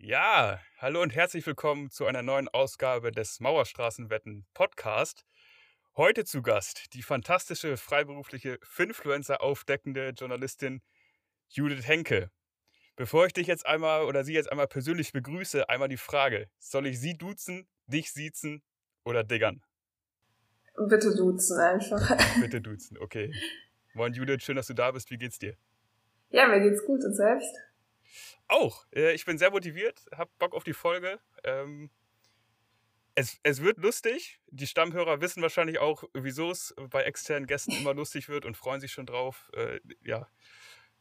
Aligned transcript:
Ja, 0.00 0.60
hallo 0.76 1.02
und 1.02 1.12
herzlich 1.12 1.44
willkommen 1.44 1.90
zu 1.90 2.06
einer 2.06 2.22
neuen 2.22 2.46
Ausgabe 2.46 3.10
des 3.10 3.40
Mauerstraßenwetten 3.40 4.46
Podcast. 4.54 5.26
Heute 5.96 6.24
zu 6.24 6.40
Gast 6.40 6.94
die 6.94 7.02
fantastische 7.02 7.76
freiberufliche 7.76 8.60
Finfluencer 8.62 9.42
aufdeckende 9.42 10.10
Journalistin 10.10 10.82
Judith 11.48 11.88
Henke. 11.88 12.30
Bevor 12.94 13.26
ich 13.26 13.32
dich 13.32 13.48
jetzt 13.48 13.66
einmal 13.66 14.04
oder 14.04 14.22
Sie 14.22 14.34
jetzt 14.34 14.52
einmal 14.52 14.68
persönlich 14.68 15.12
begrüße, 15.12 15.68
einmal 15.68 15.88
die 15.88 15.96
Frage: 15.96 16.48
Soll 16.60 16.86
ich 16.86 17.00
Sie 17.00 17.18
duzen, 17.18 17.66
dich 17.88 18.12
siezen 18.12 18.62
oder 19.04 19.24
diggern? 19.24 19.62
Bitte 20.76 21.12
duzen 21.16 21.58
einfach. 21.58 22.16
Bitte 22.40 22.60
duzen, 22.60 22.98
okay. 22.98 23.34
Moin 23.94 24.12
Judith, 24.12 24.44
schön, 24.44 24.54
dass 24.54 24.68
du 24.68 24.74
da 24.74 24.92
bist. 24.92 25.10
Wie 25.10 25.18
geht's 25.18 25.40
dir? 25.40 25.56
Ja, 26.30 26.46
mir 26.46 26.60
geht's 26.60 26.84
gut 26.86 27.04
und 27.04 27.14
selbst? 27.14 27.52
Auch. 28.46 28.86
Äh, 28.94 29.12
ich 29.12 29.24
bin 29.24 29.38
sehr 29.38 29.50
motiviert, 29.50 30.06
hab 30.16 30.36
Bock 30.38 30.54
auf 30.54 30.64
die 30.64 30.72
Folge. 30.72 31.20
Ähm, 31.44 31.90
es, 33.14 33.40
es 33.42 33.62
wird 33.62 33.78
lustig. 33.78 34.40
Die 34.46 34.66
Stammhörer 34.66 35.20
wissen 35.20 35.42
wahrscheinlich 35.42 35.78
auch, 35.78 36.04
wieso 36.14 36.50
es 36.50 36.74
bei 36.90 37.02
externen 37.02 37.46
Gästen 37.46 37.72
immer 37.72 37.94
lustig 37.94 38.28
wird 38.28 38.44
und 38.44 38.56
freuen 38.56 38.80
sich 38.80 38.92
schon 38.92 39.06
drauf. 39.06 39.50
Äh, 39.54 39.80
ja, 40.04 40.28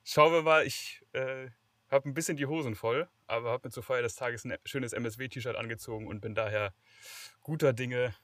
schauen 0.03 0.33
wir 0.33 0.41
mal. 0.41 0.65
Ich 0.65 1.03
äh, 1.13 1.49
habe 1.89 2.09
ein 2.09 2.13
bisschen 2.13 2.35
die 2.35 2.47
Hosen 2.47 2.75
voll, 2.75 3.07
aber 3.27 3.51
habe 3.51 3.67
mir 3.67 3.71
zur 3.71 3.83
Feier 3.83 4.01
des 4.01 4.15
Tages 4.15 4.45
ein 4.45 4.57
schönes 4.65 4.93
MSW-T-Shirt 4.93 5.55
angezogen 5.55 6.07
und 6.07 6.21
bin 6.21 6.33
daher 6.33 6.73
guter 7.41 7.71
Dinge, 7.73 8.15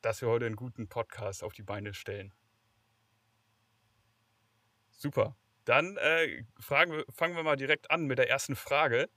dass 0.00 0.22
wir 0.22 0.28
heute 0.28 0.46
einen 0.46 0.56
guten 0.56 0.88
Podcast 0.88 1.44
auf 1.44 1.52
die 1.52 1.62
Beine 1.62 1.94
stellen. 1.94 2.32
Super. 4.90 5.36
Dann 5.64 5.96
äh, 5.96 6.44
fragen, 6.58 7.02
fangen 7.10 7.36
wir 7.36 7.42
mal 7.42 7.56
direkt 7.56 7.90
an 7.90 8.06
mit 8.06 8.18
der 8.18 8.28
ersten 8.28 8.56
Frage. 8.56 9.08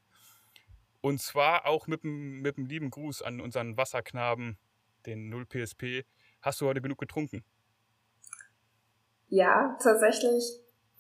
Und 1.02 1.22
zwar 1.22 1.66
auch 1.66 1.88
mit 1.88 2.04
einem 2.04 2.42
mit 2.42 2.58
lieben 2.58 2.90
Gruß 2.90 3.22
an 3.22 3.40
unseren 3.42 3.78
Wasserknaben, 3.78 4.58
den 5.06 5.30
0 5.30 5.46
PSP. 5.46 6.04
Hast 6.42 6.62
du 6.62 6.68
heute 6.68 6.82
genug 6.82 6.98
getrunken? 6.98 7.44
Ja, 9.28 9.78
tatsächlich 9.82 10.44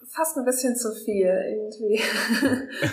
fast 0.07 0.37
ein 0.37 0.45
bisschen 0.45 0.75
zu 0.75 0.93
viel 0.93 1.27
irgendwie. 1.27 2.01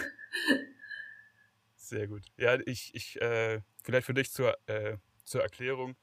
Sehr 1.77 2.07
gut. 2.07 2.23
Ja, 2.37 2.59
ich, 2.65 2.95
ich 2.95 3.21
äh, 3.21 3.61
vielleicht 3.83 4.07
für 4.07 4.15
dich 4.15 4.33
zur, 4.33 4.57
äh, 4.67 4.97
zur 5.25 5.43
Erklärung. 5.43 5.97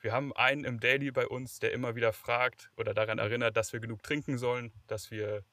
Wir 0.00 0.12
haben 0.12 0.32
einen 0.32 0.64
im 0.64 0.80
Daily 0.80 1.10
bei 1.10 1.26
uns, 1.26 1.58
der 1.58 1.72
immer 1.72 1.96
wieder 1.96 2.12
fragt 2.12 2.70
oder 2.76 2.94
daran 2.94 3.18
erinnert, 3.18 3.56
dass 3.56 3.72
wir 3.72 3.80
genug 3.80 4.02
trinken 4.02 4.38
sollen, 4.38 4.72
dass 4.86 5.10
wir 5.10 5.44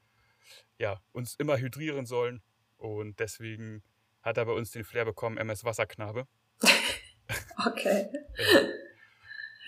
ja, 0.77 0.99
uns 1.11 1.35
immer 1.35 1.57
hydrieren 1.57 2.05
sollen. 2.05 2.41
Und 2.77 3.19
deswegen 3.19 3.83
hat 4.21 4.37
er 4.37 4.45
bei 4.45 4.51
uns 4.51 4.71
den 4.71 4.83
Flair 4.83 5.05
bekommen, 5.05 5.37
MS 5.37 5.63
Wasserknabe. 5.63 6.27
okay. 7.65 8.09
ja. 8.37 8.59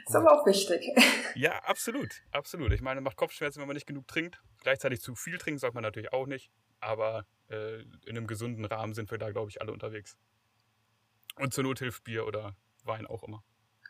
Ist 0.08 0.16
aber 0.16 0.39
auch 0.39 0.45
wichtig. 0.45 0.86
Ja, 1.36 1.59
absolut, 1.66 2.23
absolut. 2.31 2.73
Ich 2.73 2.81
meine, 2.81 3.00
macht 3.00 3.16
Kopfschmerzen, 3.16 3.59
wenn 3.59 3.67
man 3.67 3.75
nicht 3.75 3.86
genug 3.86 4.08
trinkt. 4.08 4.42
Gleichzeitig 4.64 5.02
zu 5.02 5.14
viel 5.14 5.38
trinken 5.38 5.59
sollte 5.59 5.75
man 5.75 5.84
natürlich 5.84 6.11
auch 6.11 6.25
nicht. 6.25 6.50
Aber 6.80 7.28
äh, 7.52 7.81
in 7.81 8.17
einem 8.17 8.25
gesunden 8.25 8.66
Rahmen 8.66 8.95
sind 8.95 9.12
wir 9.12 9.19
da, 9.19 9.30
glaube 9.30 9.52
ich, 9.52 9.62
alle 9.62 9.72
unterwegs. 9.72 10.17
Und 11.36 11.53
zur 11.53 11.64
Not 11.64 11.78
hilft 11.78 12.03
Bier 12.06 12.25
oder 12.25 12.56
Wein 12.86 13.06
auch 13.06 13.23
immer. 13.23 13.44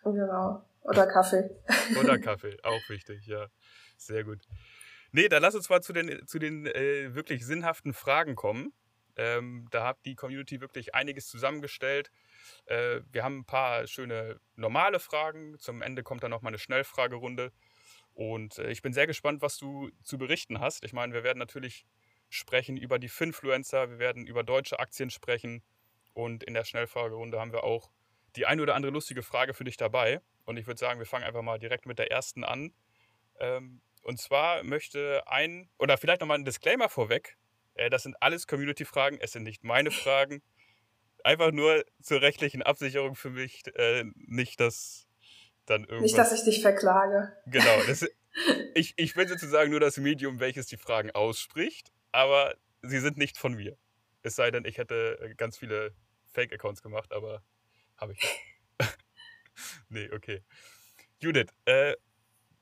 Genau. 0.04 0.62
Oder 0.82 1.08
Kaffee. 1.08 1.50
Oder 1.98 2.20
Kaffee, 2.20 2.58
auch 2.64 2.90
wichtig, 2.90 3.26
ja. 3.26 3.48
Sehr 3.96 4.26
gut. 4.26 4.46
Nee, 5.18 5.30
dann 5.30 5.42
lass 5.42 5.56
uns 5.56 5.68
mal 5.68 5.82
zu 5.82 5.94
den, 5.94 6.28
zu 6.28 6.38
den 6.38 6.68
äh, 6.68 7.16
wirklich 7.16 7.44
sinnhaften 7.44 7.96
Fragen 7.96 8.36
kommen. 8.36 8.72
Ähm, 9.16 9.68
da 9.72 9.84
hat 9.84 9.98
die 10.06 10.14
Community 10.14 10.62
wirklich 10.62 10.94
einiges 10.94 11.28
zusammengestellt. 11.28 12.12
Äh, 12.68 13.02
wir 13.12 13.24
haben 13.24 13.40
ein 13.40 13.46
paar 13.46 13.88
schöne 13.88 14.40
normale 14.58 15.00
Fragen. 15.00 15.58
Zum 15.58 15.82
Ende 15.82 16.04
kommt 16.04 16.22
dann 16.22 16.30
noch 16.30 16.44
mal 16.44 16.50
eine 16.50 16.60
Schnellfragerunde. 16.60 17.52
Und 18.14 18.60
äh, 18.60 18.70
ich 18.70 18.84
bin 18.84 18.94
sehr 18.94 19.08
gespannt, 19.08 19.42
was 19.42 19.58
du 19.58 19.90
zu 20.04 20.20
berichten 20.20 20.60
hast. 20.60 20.86
Ich 20.86 20.94
meine, 20.94 21.16
wir 21.16 21.24
werden 21.24 21.40
natürlich 21.40 21.88
sprechen 22.30 22.78
über 22.78 23.00
die 23.00 23.10
Finfluencer, 23.10 23.90
wir 23.90 23.98
werden 23.98 24.28
über 24.28 24.44
deutsche 24.44 24.78
Aktien 24.78 25.10
sprechen. 25.10 25.64
Und 26.14 26.44
in 26.44 26.54
der 26.54 26.64
Schnellfragerunde 26.64 27.40
haben 27.40 27.54
wir 27.54 27.64
auch 27.64 27.90
die 28.36 28.46
eine 28.46 28.62
oder 28.62 28.76
andere 28.76 28.92
lustige 28.92 29.24
Frage 29.24 29.56
für 29.56 29.64
dich 29.64 29.78
dabei. 29.78 30.22
Und 30.46 30.58
ich 30.58 30.68
würde 30.68 30.78
sagen, 30.78 31.00
wir 31.00 31.08
fangen 31.08 31.24
einfach 31.24 31.42
mal 31.42 31.58
direkt 31.58 31.88
mit 31.88 31.98
der 31.98 32.12
ersten 32.12 32.44
an. 32.44 32.72
Ähm, 33.40 33.82
und 34.08 34.20
zwar 34.22 34.64
möchte 34.64 35.22
ein, 35.28 35.70
oder 35.78 35.98
vielleicht 35.98 36.22
nochmal 36.22 36.38
ein 36.38 36.46
Disclaimer 36.46 36.88
vorweg. 36.88 37.36
Äh, 37.74 37.90
das 37.90 38.04
sind 38.04 38.16
alles 38.22 38.48
Community-Fragen, 38.48 39.18
es 39.20 39.34
sind 39.34 39.44
nicht 39.44 39.66
meine 39.66 39.92
Fragen. 39.92 40.42
Einfach 41.26 41.52
nur 41.52 41.84
zur 42.02 42.22
rechtlichen 42.22 42.64
Absicherung 42.64 43.16
für 43.16 43.32
mich, 43.32 43.64
äh, 43.76 44.06
nicht, 44.16 44.62
dass 44.62 45.08
dann 45.66 45.82
irgendwas... 45.82 46.04
Nicht, 46.04 46.18
dass 46.18 46.32
ich 46.32 46.44
dich 46.46 46.62
verklage. 46.62 47.36
Genau, 47.48 47.84
das, 47.88 48.08
ich, 48.76 48.94
ich 48.96 49.14
bin 49.14 49.28
sozusagen 49.28 49.72
nur 49.72 49.82
das 49.82 49.98
Medium, 49.98 50.40
welches 50.40 50.68
die 50.68 50.78
Fragen 50.78 51.12
ausspricht, 51.12 51.92
aber 52.14 52.56
sie 52.82 53.00
sind 53.00 53.18
nicht 53.18 53.38
von 53.38 53.56
mir. 53.56 53.78
Es 54.24 54.38
sei 54.38 54.52
denn, 54.52 54.64
ich 54.64 54.78
hätte 54.78 55.20
äh, 55.22 55.36
ganz 55.36 55.58
viele 55.58 55.94
Fake-Accounts 56.32 56.82
gemacht, 56.82 57.12
aber 57.12 57.44
habe 57.98 58.14
ich 58.14 58.22
nicht. 58.22 58.98
nee, 59.90 60.10
okay. 60.14 60.44
Judith, 61.20 61.48
äh, 61.66 61.98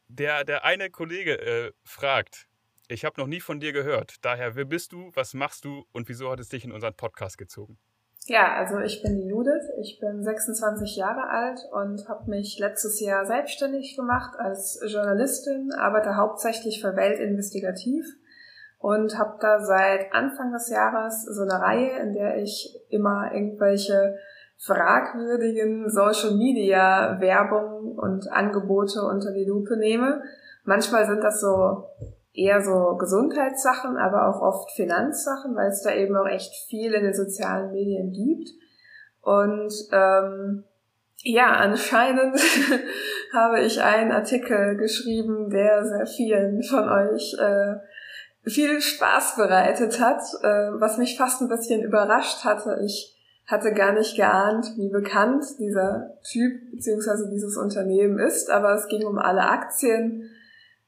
der, 0.07 0.43
der 0.43 0.63
eine 0.65 0.89
Kollege 0.89 1.39
äh, 1.39 1.71
fragt, 1.83 2.47
ich 2.87 3.03
habe 3.03 3.19
noch 3.19 3.27
nie 3.27 3.39
von 3.39 3.59
dir 3.59 3.73
gehört. 3.73 4.23
Daher, 4.23 4.55
wer 4.55 4.65
bist 4.65 4.91
du, 4.91 5.11
was 5.15 5.33
machst 5.33 5.65
du 5.65 5.85
und 5.91 6.07
wieso 6.07 6.29
hat 6.29 6.39
es 6.39 6.49
dich 6.49 6.65
in 6.65 6.71
unseren 6.71 6.93
Podcast 6.93 7.37
gezogen? 7.37 7.79
Ja, 8.27 8.55
also 8.55 8.79
ich 8.79 9.03
bin 9.03 9.17
die 9.17 9.27
Judith, 9.27 9.69
ich 9.81 9.99
bin 9.99 10.23
26 10.23 10.95
Jahre 10.95 11.29
alt 11.29 11.59
und 11.71 12.07
habe 12.09 12.29
mich 12.29 12.57
letztes 12.57 12.99
Jahr 12.99 13.25
selbstständig 13.25 13.95
gemacht 13.95 14.35
als 14.39 14.79
Journalistin, 14.87 15.71
arbeite 15.71 16.15
hauptsächlich 16.15 16.81
für 16.81 16.95
Weltinvestigativ 16.95 18.05
und 18.79 19.17
habe 19.17 19.37
da 19.41 19.59
seit 19.59 20.11
Anfang 20.11 20.51
des 20.51 20.69
Jahres 20.69 21.23
so 21.23 21.43
eine 21.43 21.61
Reihe, 21.61 21.99
in 21.99 22.13
der 22.13 22.37
ich 22.37 22.75
immer 22.89 23.31
irgendwelche 23.31 24.17
fragwürdigen 24.57 25.89
Social 25.89 26.35
Media 26.35 27.19
Werbung 27.19 27.97
und 27.97 28.31
Angebote 28.31 29.01
unter 29.03 29.31
die 29.31 29.45
Lupe 29.45 29.77
nehme. 29.77 30.23
Manchmal 30.63 31.05
sind 31.05 31.23
das 31.23 31.41
so 31.41 31.85
eher 32.33 32.61
so 32.61 32.95
Gesundheitssachen, 32.97 33.97
aber 33.97 34.27
auch 34.27 34.41
oft 34.41 34.71
Finanzsachen, 34.71 35.55
weil 35.55 35.69
es 35.69 35.81
da 35.81 35.93
eben 35.93 36.15
auch 36.15 36.27
echt 36.27 36.53
viel 36.67 36.93
in 36.93 37.03
den 37.03 37.13
sozialen 37.13 37.71
Medien 37.71 38.11
gibt. 38.11 38.49
Und 39.21 39.73
ähm, 39.91 40.63
ja, 41.23 41.47
anscheinend 41.47 42.39
habe 43.33 43.61
ich 43.61 43.81
einen 43.81 44.11
Artikel 44.11 44.77
geschrieben, 44.77 45.49
der 45.49 45.85
sehr 45.85 46.05
vielen 46.05 46.61
von 46.61 46.87
euch 46.87 47.35
äh, 47.39 47.75
viel 48.47 48.79
Spaß 48.79 49.35
bereitet 49.37 49.99
hat, 49.99 50.21
äh, 50.43 50.79
was 50.79 50.97
mich 50.97 51.17
fast 51.17 51.41
ein 51.41 51.49
bisschen 51.49 51.81
überrascht 51.81 52.43
hatte. 52.43 52.79
Ich 52.85 53.14
hatte 53.47 53.73
gar 53.73 53.93
nicht 53.93 54.15
geahnt, 54.15 54.65
wie 54.77 54.89
bekannt 54.89 55.45
dieser 55.59 56.17
Typ 56.23 56.71
bzw. 56.71 57.29
dieses 57.31 57.57
Unternehmen 57.57 58.17
ist, 58.19 58.49
aber 58.49 58.73
es 58.73 58.87
ging 58.87 59.05
um 59.05 59.19
alle 59.19 59.47
Aktien, 59.47 60.31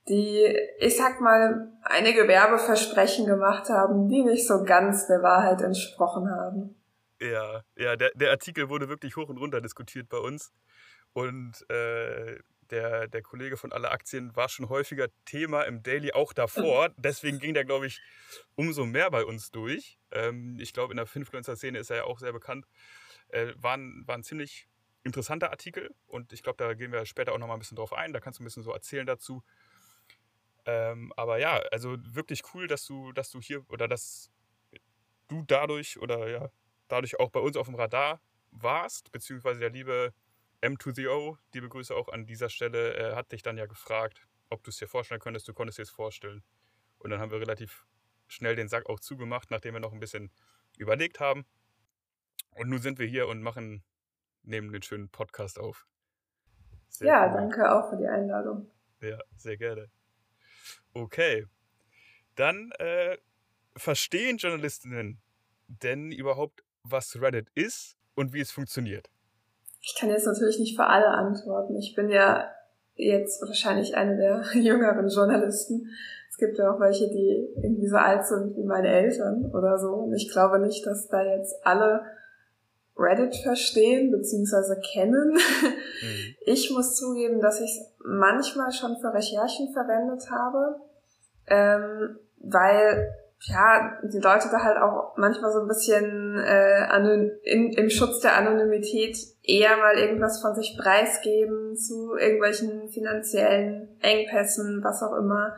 die, 0.09 0.57
ich 0.79 0.97
sag 0.97 1.21
mal, 1.21 1.71
einige 1.83 2.27
Werbeversprechen 2.27 3.25
gemacht 3.25 3.69
haben, 3.69 4.07
die 4.07 4.23
nicht 4.23 4.47
so 4.47 4.63
ganz 4.63 5.07
der 5.07 5.21
Wahrheit 5.21 5.61
entsprochen 5.61 6.31
haben. 6.31 6.75
Ja, 7.19 7.61
ja, 7.75 7.95
der, 7.95 8.11
der 8.15 8.31
Artikel 8.31 8.69
wurde 8.69 8.89
wirklich 8.89 9.15
hoch 9.17 9.29
und 9.29 9.37
runter 9.37 9.61
diskutiert 9.61 10.07
bei 10.09 10.17
uns. 10.17 10.51
Und 11.13 11.65
äh, 11.69 12.37
der, 12.71 13.07
der 13.07 13.21
Kollege 13.21 13.57
von 13.57 13.71
Alle 13.71 13.91
Aktien 13.91 14.35
war 14.35 14.49
schon 14.49 14.69
häufiger 14.69 15.07
Thema 15.25 15.63
im 15.63 15.83
Daily 15.83 16.13
auch 16.13 16.33
davor. 16.33 16.89
Deswegen 16.97 17.39
ging 17.39 17.53
der, 17.53 17.65
glaube 17.65 17.87
ich, 17.87 18.01
umso 18.55 18.85
mehr 18.85 19.09
bei 19.11 19.25
uns 19.25 19.51
durch. 19.51 19.97
Ähm, 20.11 20.57
ich 20.59 20.73
glaube, 20.73 20.93
in 20.93 20.97
der 20.97 21.05
Finfluencer-Szene 21.05 21.79
ist 21.79 21.89
er 21.89 21.97
ja 21.97 22.03
auch 22.03 22.19
sehr 22.19 22.33
bekannt. 22.33 22.65
Äh, 23.29 23.53
war, 23.55 23.77
ein, 23.77 24.03
war 24.05 24.17
ein 24.17 24.23
ziemlich 24.23 24.67
interessanter 25.03 25.51
Artikel 25.51 25.95
und 26.07 26.33
ich 26.33 26.43
glaube, 26.43 26.57
da 26.57 26.73
gehen 26.73 26.91
wir 26.91 27.05
später 27.05 27.33
auch 27.33 27.37
noch 27.37 27.47
mal 27.47 27.53
ein 27.53 27.59
bisschen 27.59 27.77
drauf 27.77 27.93
ein. 27.93 28.13
Da 28.13 28.19
kannst 28.19 28.39
du 28.39 28.43
ein 28.43 28.45
bisschen 28.45 28.63
so 28.63 28.71
erzählen 28.71 29.05
dazu. 29.05 29.43
Ähm, 30.65 31.13
aber 31.15 31.37
ja, 31.39 31.61
also 31.71 31.95
wirklich 32.13 32.41
cool, 32.53 32.67
dass 32.67 32.85
du, 32.85 33.13
dass 33.13 33.31
du 33.31 33.39
hier 33.41 33.63
oder 33.69 33.87
dass 33.87 34.29
du 35.29 35.43
dadurch 35.47 35.99
oder 35.99 36.27
ja, 36.27 36.49
dadurch 36.87 37.19
auch 37.19 37.29
bei 37.29 37.39
uns 37.39 37.55
auf 37.55 37.67
dem 37.67 37.75
Radar 37.75 38.21
warst, 38.51 39.11
beziehungsweise 39.11 39.59
der 39.59 39.69
liebe 39.69 40.13
M2ZO, 40.61 41.37
liebe 41.53 41.69
Grüße 41.69 41.95
auch 41.95 42.09
an 42.09 42.25
dieser 42.25 42.49
Stelle, 42.49 42.93
er 42.93 43.15
hat 43.15 43.31
dich 43.31 43.43
dann 43.43 43.57
ja 43.57 43.65
gefragt, 43.65 44.27
ob 44.49 44.63
du 44.63 44.69
es 44.69 44.77
dir 44.77 44.87
vorstellen 44.87 45.21
könntest. 45.21 45.47
Du 45.47 45.53
konntest 45.53 45.77
dir 45.77 45.83
es 45.83 45.89
vorstellen. 45.89 46.43
Und 46.99 47.11
dann 47.11 47.19
haben 47.19 47.31
wir 47.31 47.39
relativ 47.39 47.85
schnell 48.27 48.55
den 48.55 48.67
Sack 48.67 48.89
auch 48.89 48.99
zugemacht, 48.99 49.51
nachdem 49.51 49.73
wir 49.73 49.79
noch 49.79 49.93
ein 49.93 49.99
bisschen 49.99 50.31
überlegt 50.77 51.19
haben. 51.19 51.45
Und 52.51 52.69
nun 52.69 52.79
sind 52.79 52.99
wir 52.99 53.07
hier 53.07 53.27
und 53.27 53.41
machen, 53.41 53.83
nehmen 54.43 54.71
den 54.71 54.81
schönen 54.81 55.09
Podcast 55.09 55.59
auf. 55.59 55.87
Sehr 56.89 57.07
ja, 57.07 57.27
cool. 57.27 57.33
danke 57.33 57.71
auch 57.71 57.89
für 57.89 57.97
die 57.97 58.07
Einladung. 58.07 58.71
Ja, 59.01 59.19
sehr 59.35 59.57
gerne. 59.57 59.89
Okay. 60.93 61.45
Dann 62.35 62.71
äh, 62.79 63.17
verstehen 63.75 64.37
Journalistinnen 64.37 65.21
denn 65.67 66.11
überhaupt 66.11 66.63
was 66.83 67.19
Reddit 67.21 67.49
ist 67.53 67.97
und 68.15 68.33
wie 68.33 68.39
es 68.39 68.51
funktioniert? 68.51 69.09
Ich 69.81 69.95
kann 69.99 70.09
jetzt 70.09 70.25
natürlich 70.25 70.59
nicht 70.59 70.75
für 70.75 70.85
alle 70.85 71.07
antworten. 71.07 71.75
Ich 71.77 71.95
bin 71.95 72.09
ja 72.09 72.49
jetzt 72.95 73.41
wahrscheinlich 73.41 73.95
eine 73.95 74.17
der 74.17 74.43
jüngeren 74.53 75.07
Journalisten. 75.09 75.89
Es 76.29 76.37
gibt 76.37 76.57
ja 76.57 76.71
auch 76.71 76.79
welche, 76.79 77.07
die 77.09 77.47
irgendwie 77.63 77.87
so 77.87 77.97
alt 77.97 78.25
sind 78.25 78.55
wie 78.55 78.63
meine 78.63 78.89
Eltern 78.89 79.51
oder 79.53 79.77
so. 79.77 79.93
Und 79.93 80.13
ich 80.13 80.31
glaube 80.31 80.59
nicht, 80.59 80.85
dass 80.85 81.07
da 81.07 81.23
jetzt 81.23 81.55
alle 81.63 82.01
Reddit 82.97 83.35
verstehen 83.37 84.11
bzw. 84.11 84.79
kennen. 84.93 85.33
Mhm. 85.33 86.35
Ich 86.49 86.71
muss 86.71 86.95
zugeben, 86.95 87.41
dass 87.41 87.59
ich 87.59 87.69
es 87.69 87.93
manchmal 88.05 88.71
schon 88.71 88.95
für 89.01 89.13
Recherchen 89.13 89.73
verwendet 89.73 90.31
habe, 90.31 90.79
ähm, 91.47 92.17
weil 92.37 93.13
ja 93.41 93.97
die 94.03 94.19
Leute 94.19 94.49
da 94.51 94.63
halt 94.63 94.77
auch 94.77 95.15
manchmal 95.17 95.51
so 95.51 95.61
ein 95.61 95.67
bisschen 95.67 96.39
äh, 96.39 97.31
in, 97.43 97.73
im 97.73 97.89
Schutz 97.89 98.19
der 98.19 98.35
Anonymität 98.35 99.17
eher 99.43 99.77
mal 99.77 99.97
irgendwas 99.97 100.41
von 100.41 100.55
sich 100.55 100.77
preisgeben 100.77 101.75
zu 101.75 102.15
irgendwelchen 102.15 102.89
finanziellen 102.89 103.89
Engpässen, 104.01 104.83
was 104.83 105.03
auch 105.03 105.15
immer. 105.15 105.55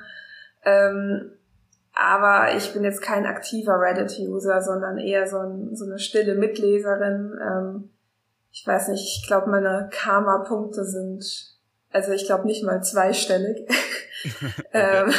Ähm, 0.63 1.31
aber 1.93 2.55
ich 2.55 2.73
bin 2.73 2.83
jetzt 2.83 3.01
kein 3.01 3.25
aktiver 3.25 3.79
Reddit-User, 3.79 4.61
sondern 4.61 4.97
eher 4.97 5.27
so, 5.27 5.37
ein, 5.39 5.75
so, 5.75 5.85
eine 5.85 5.99
stille 5.99 6.35
Mitleserin. 6.35 7.37
Ähm, 7.41 7.89
ich 8.51 8.65
weiß 8.65 8.89
nicht, 8.89 9.03
ich 9.03 9.27
glaube, 9.27 9.49
meine 9.49 9.89
Karma-Punkte 9.91 10.85
sind, 10.85 11.57
also 11.91 12.11
ich 12.11 12.25
glaube 12.25 12.45
nicht 12.45 12.63
mal 12.63 12.83
zweistellig. 12.83 13.67
ähm, 14.73 15.11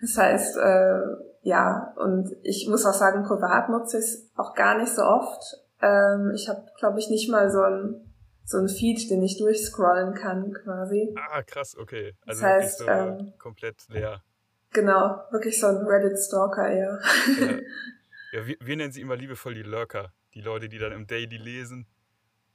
das 0.00 0.18
heißt, 0.18 0.56
äh, 0.58 1.00
ja, 1.46 1.92
und 1.94 2.34
ich 2.42 2.66
muss 2.68 2.84
auch 2.84 2.92
sagen, 2.92 3.22
privat 3.22 3.68
nutze 3.68 3.98
ich 3.98 4.04
es 4.04 4.30
auch 4.34 4.52
gar 4.54 4.78
nicht 4.78 4.92
so 4.92 5.02
oft. 5.02 5.56
Ähm, 5.80 6.32
ich 6.34 6.48
habe, 6.48 6.66
glaube 6.76 6.98
ich, 6.98 7.08
nicht 7.08 7.30
mal 7.30 7.52
so 7.52 7.62
ein 7.62 8.02
so 8.42 8.58
ein 8.58 8.68
Feed, 8.68 9.08
den 9.10 9.22
ich 9.22 9.38
durchscrollen 9.38 10.14
kann, 10.14 10.52
quasi. 10.52 11.14
Ah, 11.16 11.42
krass, 11.42 11.76
okay. 11.76 12.16
Also 12.26 12.42
das 12.42 12.50
heißt, 12.50 12.78
so 12.78 12.86
ähm, 12.88 13.32
komplett 13.38 13.76
leer. 13.88 14.24
Genau, 14.72 15.20
wirklich 15.30 15.60
so 15.60 15.68
ein 15.68 15.86
Reddit-Stalker 15.86 16.68
eher. 16.68 17.00
Ja, 17.38 17.46
ja 18.32 18.46
wir, 18.46 18.56
wir, 18.58 18.76
nennen 18.76 18.90
sie 18.90 19.00
immer 19.00 19.14
liebevoll 19.14 19.54
die 19.54 19.62
Lurker. 19.62 20.12
Die 20.34 20.40
Leute, 20.40 20.68
die 20.68 20.78
dann 20.78 20.90
im 20.90 21.06
Daily 21.06 21.36
lesen 21.36 21.86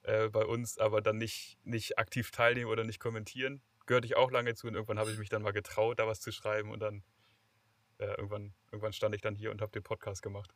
äh, 0.04 0.28
bei 0.28 0.44
uns, 0.44 0.78
aber 0.78 1.02
dann 1.02 1.18
nicht, 1.18 1.60
nicht 1.64 1.98
aktiv 1.98 2.32
teilnehmen 2.32 2.70
oder 2.70 2.84
nicht 2.84 3.00
kommentieren. 3.00 3.62
Gehörte 3.86 4.06
ich 4.06 4.18
auch 4.18 4.32
lange 4.32 4.54
zu 4.54 4.68
und 4.68 4.74
irgendwann 4.74 5.00
habe 5.00 5.12
ich 5.12 5.18
mich 5.18 5.30
dann 5.30 5.44
mal 5.44 5.54
getraut, 5.54 6.00
da 6.00 6.08
was 6.08 6.20
zu 6.20 6.32
schreiben 6.34 6.72
und 6.72 6.82
dann 6.82 7.04
äh, 8.02 8.16
irgendwann, 8.16 8.54
irgendwann 8.72 8.94
stand 8.94 9.16
ich 9.16 9.22
dann 9.22 9.36
hier 9.36 9.52
und 9.52 9.62
habe 9.62 9.72
den 9.72 9.84
Podcast 9.84 10.22
gemacht. 10.22 10.54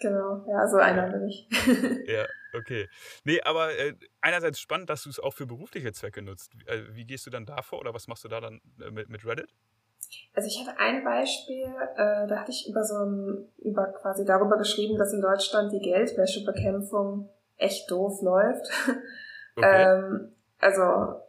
Genau, 0.00 0.44
ja, 0.48 0.66
so 0.66 0.76
einer 0.76 1.08
bin 1.10 1.28
ich. 1.28 1.48
ja, 2.06 2.26
okay. 2.52 2.88
Nee, 3.24 3.40
aber 3.42 3.76
äh, 3.78 3.94
einerseits 4.20 4.58
spannend, 4.58 4.90
dass 4.90 5.04
du 5.04 5.10
es 5.10 5.20
auch 5.20 5.32
für 5.32 5.46
berufliche 5.46 5.92
Zwecke 5.92 6.20
nutzt. 6.20 6.52
Äh, 6.66 6.82
wie 6.90 7.06
gehst 7.06 7.26
du 7.26 7.30
dann 7.30 7.46
davor 7.46 7.78
oder 7.78 7.94
was 7.94 8.08
machst 8.08 8.24
du 8.24 8.28
da 8.28 8.40
dann 8.40 8.60
äh, 8.80 8.90
mit, 8.90 9.08
mit 9.08 9.24
Reddit? 9.24 9.54
Also 10.34 10.48
ich 10.48 10.60
hatte 10.60 10.78
ein 10.78 11.04
Beispiel, 11.04 11.64
äh, 11.96 12.26
da 12.26 12.40
hatte 12.40 12.50
ich 12.50 12.68
über 12.68 12.82
so 12.82 12.96
ein, 12.96 13.48
über 13.58 13.86
quasi 13.92 14.24
darüber 14.24 14.58
geschrieben, 14.58 14.98
dass 14.98 15.12
in 15.12 15.22
Deutschland 15.22 15.72
die 15.72 15.80
Geldwäschebekämpfung 15.80 17.30
echt 17.56 17.90
doof 17.90 18.20
läuft. 18.22 18.66
Okay. 19.56 19.84
ähm, 19.84 20.32
also 20.58 21.20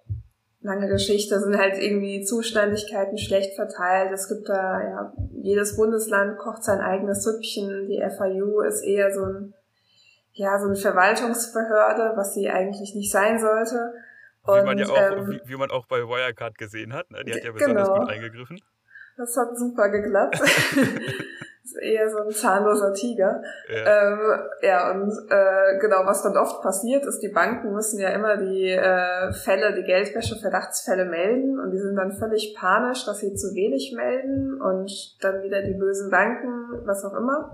lange 0.65 0.87
Geschichte 0.87 1.39
sind 1.39 1.57
halt 1.57 1.77
irgendwie 1.77 2.23
Zuständigkeiten 2.23 3.17
schlecht 3.17 3.55
verteilt. 3.55 4.11
Es 4.11 4.27
gibt 4.27 4.49
da, 4.49 4.81
ja, 4.81 5.13
jedes 5.31 5.77
Bundesland 5.77 6.37
kocht 6.39 6.63
sein 6.63 6.81
eigenes 6.81 7.23
Süppchen. 7.23 7.87
Die 7.87 8.03
FIU 8.17 8.61
ist 8.61 8.81
eher 8.81 9.13
so 9.13 9.23
ein, 9.25 9.53
ja, 10.33 10.59
so 10.59 10.65
eine 10.65 10.75
Verwaltungsbehörde, 10.75 12.13
was 12.15 12.33
sie 12.33 12.49
eigentlich 12.49 12.95
nicht 12.95 13.11
sein 13.11 13.39
sollte. 13.39 13.93
Und, 14.43 14.61
wie, 14.61 14.65
man 14.65 14.77
ja 14.77 14.87
auch, 14.87 14.97
ähm, 14.97 15.27
wie, 15.29 15.41
wie, 15.45 15.55
man 15.55 15.69
auch 15.69 15.85
bei 15.85 15.97
Wirecard 15.97 16.57
gesehen 16.57 16.93
hat, 16.93 17.09
ne? 17.11 17.23
die 17.23 17.33
hat 17.33 17.43
ja 17.43 17.51
besonders 17.51 17.87
genau. 17.87 17.99
gut 17.99 18.09
eingegriffen. 18.09 18.59
Das 19.17 19.37
hat 19.37 19.57
super 19.57 19.89
geklappt. 19.89 20.41
ist 21.65 21.77
eher 21.81 22.09
so 22.09 22.19
ein 22.19 22.31
zahnloser 22.31 22.93
Tiger. 22.93 23.41
Ja, 23.67 24.07
ähm, 24.07 24.19
ja 24.61 24.91
und 24.91 25.11
äh, 25.29 25.79
genau, 25.79 26.05
was 26.05 26.21
dann 26.21 26.37
oft 26.37 26.61
passiert, 26.61 27.05
ist, 27.05 27.19
die 27.19 27.29
Banken 27.29 27.73
müssen 27.73 27.99
ja 27.99 28.09
immer 28.09 28.37
die 28.37 28.69
äh, 28.69 29.33
Fälle, 29.33 29.73
die 29.73 29.83
Geldwäsche-Verdachtsfälle 29.83 31.05
melden 31.05 31.59
und 31.59 31.71
die 31.71 31.79
sind 31.79 31.95
dann 31.95 32.13
völlig 32.13 32.55
panisch, 32.55 33.05
dass 33.05 33.19
sie 33.19 33.33
zu 33.33 33.55
wenig 33.55 33.93
melden 33.95 34.61
und 34.61 34.91
dann 35.23 35.41
wieder 35.41 35.63
die 35.63 35.73
bösen 35.73 36.11
Banken, 36.11 36.85
was 36.85 37.03
auch 37.03 37.15
immer. 37.15 37.51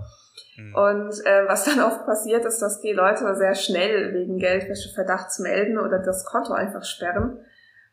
Mhm. 0.58 0.74
Und 0.74 1.26
äh, 1.26 1.48
was 1.48 1.64
dann 1.64 1.80
oft 1.80 2.04
passiert, 2.04 2.44
ist, 2.44 2.60
dass 2.60 2.80
die 2.80 2.92
Leute 2.92 3.34
sehr 3.34 3.54
schnell 3.54 4.12
wegen 4.12 4.38
Geldwäsche-Verdachts 4.38 5.38
melden 5.38 5.78
oder 5.78 5.98
das 5.98 6.26
Konto 6.26 6.52
einfach 6.52 6.84
sperren. 6.84 7.38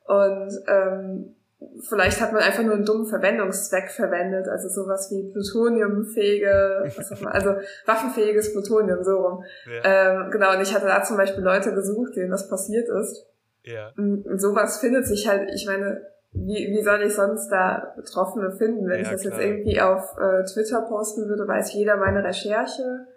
Und 0.05 0.51
ähm, 0.67 1.35
vielleicht 1.81 2.21
hat 2.21 2.31
man 2.31 2.41
einfach 2.41 2.63
nur 2.63 2.75
einen 2.75 2.85
dummen 2.85 3.05
Verwendungszweck 3.05 3.89
verwendet, 3.91 4.47
also 4.47 4.69
sowas 4.69 5.11
wie 5.11 5.31
plutoniumfähige, 5.31 6.91
was 6.95 7.11
auch 7.11 7.21
immer, 7.21 7.33
also 7.33 7.55
waffenfähiges 7.85 8.53
Plutonium, 8.53 9.03
so 9.03 9.17
rum. 9.17 9.43
Ja. 9.65 10.23
Ähm, 10.23 10.31
genau, 10.31 10.55
und 10.55 10.61
ich 10.61 10.73
hatte 10.73 10.87
da 10.87 11.03
zum 11.03 11.17
Beispiel 11.17 11.43
Leute 11.43 11.73
gesucht, 11.73 12.15
denen 12.15 12.31
das 12.31 12.49
passiert 12.49 12.87
ist. 12.87 13.25
Ja. 13.63 13.91
Und, 13.97 14.39
sowas 14.39 14.79
findet 14.79 15.05
sich 15.05 15.27
halt, 15.27 15.49
ich 15.53 15.65
meine, 15.65 16.01
wie, 16.31 16.69
wie 16.71 16.83
soll 16.83 17.01
ich 17.01 17.13
sonst 17.13 17.49
da 17.49 17.93
Betroffene 17.95 18.51
finden? 18.51 18.87
Wenn 18.87 18.97
ja, 18.97 19.01
ich 19.01 19.09
das 19.09 19.21
klar. 19.21 19.33
jetzt 19.33 19.43
irgendwie 19.43 19.81
auf 19.81 20.15
äh, 20.17 20.43
Twitter 20.45 20.81
posten 20.81 21.27
würde, 21.27 21.47
weiß 21.47 21.73
jeder 21.73 21.97
meine 21.97 22.23
Recherche. 22.23 23.07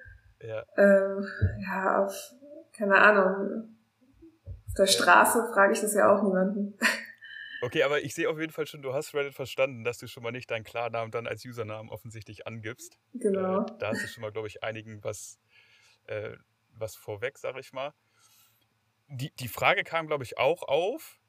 Ja. 0.40 0.64
Ähm, 0.76 1.26
ja, 1.60 2.02
auf, 2.02 2.32
keine 2.76 2.96
Ahnung, 2.96 3.68
auf 4.44 4.74
der 4.76 4.86
Straße 4.86 5.48
frage 5.52 5.74
ich 5.74 5.80
das 5.80 5.94
ja 5.94 6.12
auch 6.12 6.22
niemanden. 6.22 6.74
Okay, 7.62 7.85
aber 7.85 8.03
ich 8.03 8.12
sehe 8.12 8.29
auf 8.29 8.41
jeden 8.41 8.53
Fall 8.53 8.67
schon, 8.67 8.82
du 8.82 8.93
hast 8.93 9.14
Reddit 9.14 9.35
verstanden, 9.35 9.85
dass 9.85 9.99
du 9.99 10.09
schon 10.09 10.25
mal 10.25 10.32
nicht 10.32 10.50
deinen 10.50 10.64
Klarnamen 10.64 11.12
dann 11.12 11.29
als 11.29 11.44
Usernamen 11.44 11.93
offensichtlich 11.93 12.44
angibst. 12.44 12.99
Genau. 13.14 13.62
Äh, 13.62 13.67
da 13.79 13.91
hast 13.91 14.03
du 14.03 14.09
schon 14.09 14.23
mal, 14.23 14.32
glaube 14.32 14.49
ich, 14.49 14.64
einigen 14.64 15.03
was, 15.05 15.38
äh, 16.09 16.32
was 16.73 16.97
vorweg, 16.97 17.38
sag 17.38 17.56
ich 17.61 17.73
mal. 17.73 17.94
Die, 19.06 19.31
die 19.37 19.47
Frage 19.47 19.85
kam, 19.85 20.09
glaube 20.09 20.25
ich, 20.25 20.38
auch 20.38 20.64
auf, 20.64 21.20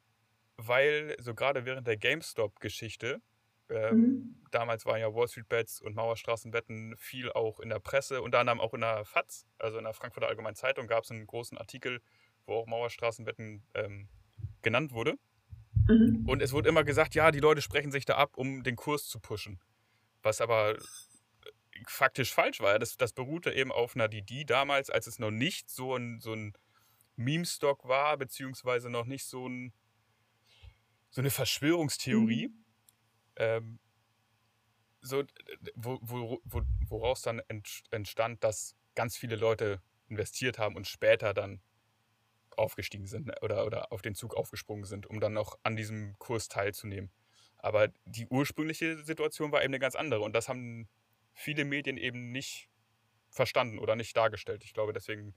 weil 0.58 1.16
so 1.20 1.36
gerade 1.36 1.66
während 1.66 1.86
der 1.86 1.98
GameStop-Geschichte, 1.98 3.22
ähm, 3.70 3.96
mhm. 3.96 4.44
damals 4.50 4.88
waren 4.88 5.00
ja 5.00 5.14
Wall 5.14 5.28
Street 5.28 5.50
Bets 5.50 5.82
und 5.82 5.94
Mauerstraßenbetten 5.94 6.96
viel 6.98 7.32
auch 7.32 7.60
in 7.60 7.70
der 7.70 7.80
Presse, 7.80 8.24
unter 8.24 8.40
anderem 8.40 8.60
auch 8.60 8.74
in 8.74 8.82
der 8.82 9.06
FAZ, 9.06 9.46
also 9.60 9.78
in 9.78 9.84
der 9.84 9.94
Frankfurter 9.94 10.30
Allgemeinen 10.30 10.56
Zeitung, 10.56 10.88
gab 10.88 11.04
es 11.04 11.12
einen 11.12 11.28
großen 11.28 11.60
Artikel, 11.60 12.02
wo 12.48 12.56
auch 12.56 12.66
Mauerstraßenbetten 12.66 13.63
ähm, 13.75 14.10
genannt 14.63 14.94
wurde. 14.94 15.20
Mhm. 15.88 16.25
Und 16.27 16.42
es 16.42 16.51
wurde 16.51 16.70
immer 16.70 16.84
gesagt, 16.84 17.15
ja, 17.15 17.32
die 17.32 17.39
Leute 17.39 17.62
sprechen 17.62 17.92
sich 17.92 18.06
da 18.06 18.15
ab, 18.15 18.38
um 18.38 18.63
den 18.63 18.75
Kurs 18.75 19.08
zu 19.08 19.20
pushen. 19.20 19.60
Was 20.22 20.42
aber 20.42 20.75
äh, 20.75 20.82
faktisch 21.88 22.34
falsch 22.34 22.62
war. 22.62 22.80
Das, 22.80 22.98
das 22.98 23.13
beruhte 23.13 23.51
eben 23.51 23.72
auf 23.72 23.96
einer 23.96 24.08
DD 24.08 24.46
damals, 24.46 24.89
als 24.89 25.08
es 25.08 25.20
noch 25.20 25.32
nicht 25.32 25.70
so 25.70 25.96
ein, 25.96 26.20
so 26.20 26.34
ein 26.34 26.53
Meme-Stock 27.15 27.88
war, 27.88 28.18
beziehungsweise 28.18 28.89
noch 28.89 29.06
nicht 29.06 29.25
so, 29.25 29.48
ein, 29.48 29.74
so 31.10 31.22
eine 31.22 31.30
Verschwörungstheorie. 31.30 32.50
Mhm. 32.50 32.63
Ähm, 33.36 33.80
so, 35.01 35.24
wo, 35.75 36.00
wo, 36.01 36.42
wo, 36.46 36.62
woraus 36.88 37.22
dann 37.22 37.42
entstand, 37.92 38.44
dass 38.44 38.75
ganz 38.96 39.18
viele 39.18 39.36
Leute 39.36 39.82
investiert 40.08 40.58
haben 40.60 40.75
und 40.75 40.88
später 40.88 41.34
dann 41.34 41.62
aufgestiegen 42.57 43.07
sind 43.07 43.27
ne, 43.27 43.36
oder, 43.41 43.65
oder 43.65 43.91
auf 43.91 44.01
den 44.01 44.15
Zug 44.15 44.36
aufgesprungen 44.36 44.86
sind, 44.86 45.07
um 45.07 45.19
dann 45.19 45.33
noch 45.33 45.57
an 45.63 45.75
diesem 45.75 46.17
Kurs 46.19 46.48
teilzunehmen. 46.48 47.12
Aber 47.57 47.89
die 48.05 48.27
ursprüngliche 48.27 49.03
Situation 49.03 49.51
war 49.51 49.62
eben 49.62 49.72
eine 49.72 49.79
ganz 49.79 49.95
andere 49.95 50.22
und 50.22 50.33
das 50.36 50.50
haben 50.50 50.88
viele 51.33 51.65
Medien 51.65 51.98
eben 51.98 52.31
nicht 52.31 52.69
verstanden 53.29 53.79
oder 53.79 53.95
nicht 53.95 54.15
dargestellt. 54.15 54.63
Ich 54.63 54.74
glaube, 54.74 54.93
deswegen 54.93 55.33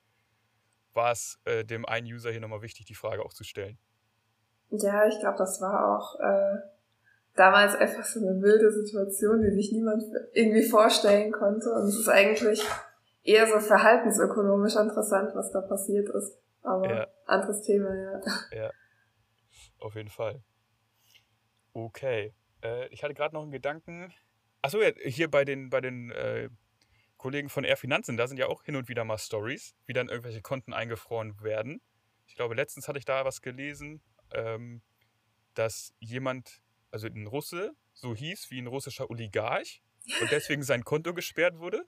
war 0.93 1.13
es 1.13 1.39
äh, 1.45 1.65
dem 1.65 1.87
einen 1.87 2.07
User 2.07 2.31
hier 2.31 2.41
nochmal 2.41 2.63
wichtig, 2.63 2.87
die 2.87 2.95
Frage 2.95 3.25
auch 3.25 3.33
zu 3.33 3.45
stellen. 3.45 3.79
Ja, 4.71 5.07
ich 5.07 5.21
glaube, 5.21 5.39
das 5.39 5.61
war 5.61 5.97
auch 5.97 6.19
äh, 6.19 6.59
damals 7.37 7.77
einfach 7.77 8.05
so 8.05 8.21
eine 8.21 8.41
wilde 8.43 8.73
Situation, 8.73 9.43
die 9.43 9.51
sich 9.53 9.73
niemand 9.73 10.03
irgendwie 10.33 10.69
vorstellen 10.69 11.31
konnte. 11.33 11.71
Und 11.71 11.89
es 11.89 11.99
ist 11.99 12.09
eigentlich 12.09 12.65
eher 13.23 13.47
so 13.47 13.61
verhaltensökonomisch 13.61 14.77
interessant, 14.77 15.31
was 15.35 15.53
da 15.53 15.61
passiert 15.61 16.09
ist. 16.09 16.37
Aber 16.67 16.93
ja. 16.93 17.07
anderes 17.27 17.63
Thema, 17.63 17.95
ja. 17.95 18.21
Ja, 18.51 18.71
auf 19.79 19.95
jeden 19.95 20.11
Fall. 20.11 20.43
Okay. 21.73 22.35
Äh, 22.63 22.89
ich 22.89 23.05
hatte 23.05 23.15
gerade 23.15 23.35
noch 23.35 23.43
einen 23.43 23.53
Gedanken. 23.53 24.13
Achso, 24.63 24.83
ja, 24.83 24.91
hier 25.05 25.31
bei 25.31 25.45
den, 25.45 25.71
bei 25.71 25.81
den 25.81 26.11
äh, 26.11 26.51
Kollegen 27.19 27.49
von 27.49 27.63
Air 27.63 27.77
Finanzen, 27.77 28.17
da 28.17 28.27
sind 28.27 28.39
ja 28.39 28.49
auch 28.49 28.65
hin 28.65 28.75
und 28.75 28.89
wieder 28.89 29.05
mal 29.05 29.19
Stories, 29.19 29.77
wie 29.87 29.93
dann 29.93 30.09
irgendwelche 30.09 30.43
Konten 30.43 30.73
eingefroren 30.73 31.41
werden. 31.41 31.81
Ich 32.27 32.35
glaube, 32.35 32.57
letztens 32.57 32.89
hatte 32.89 32.99
ich 32.99 33.05
da 33.05 33.25
was 33.25 33.43
gelesen, 33.43 34.03
ähm, 34.33 34.83
dass 35.55 35.95
jemand, 36.01 36.63
also 36.91 37.07
ein 37.07 37.29
Russe, 37.29 37.77
so 37.93 38.15
hieß 38.15 38.51
wie 38.51 38.61
ein 38.61 38.67
russischer 38.67 39.09
Oligarch 39.09 39.83
und 40.21 40.33
deswegen 40.33 40.65
sein 40.65 40.85
Konto 40.85 41.15
gesperrt 41.15 41.59
wurde. 41.59 41.87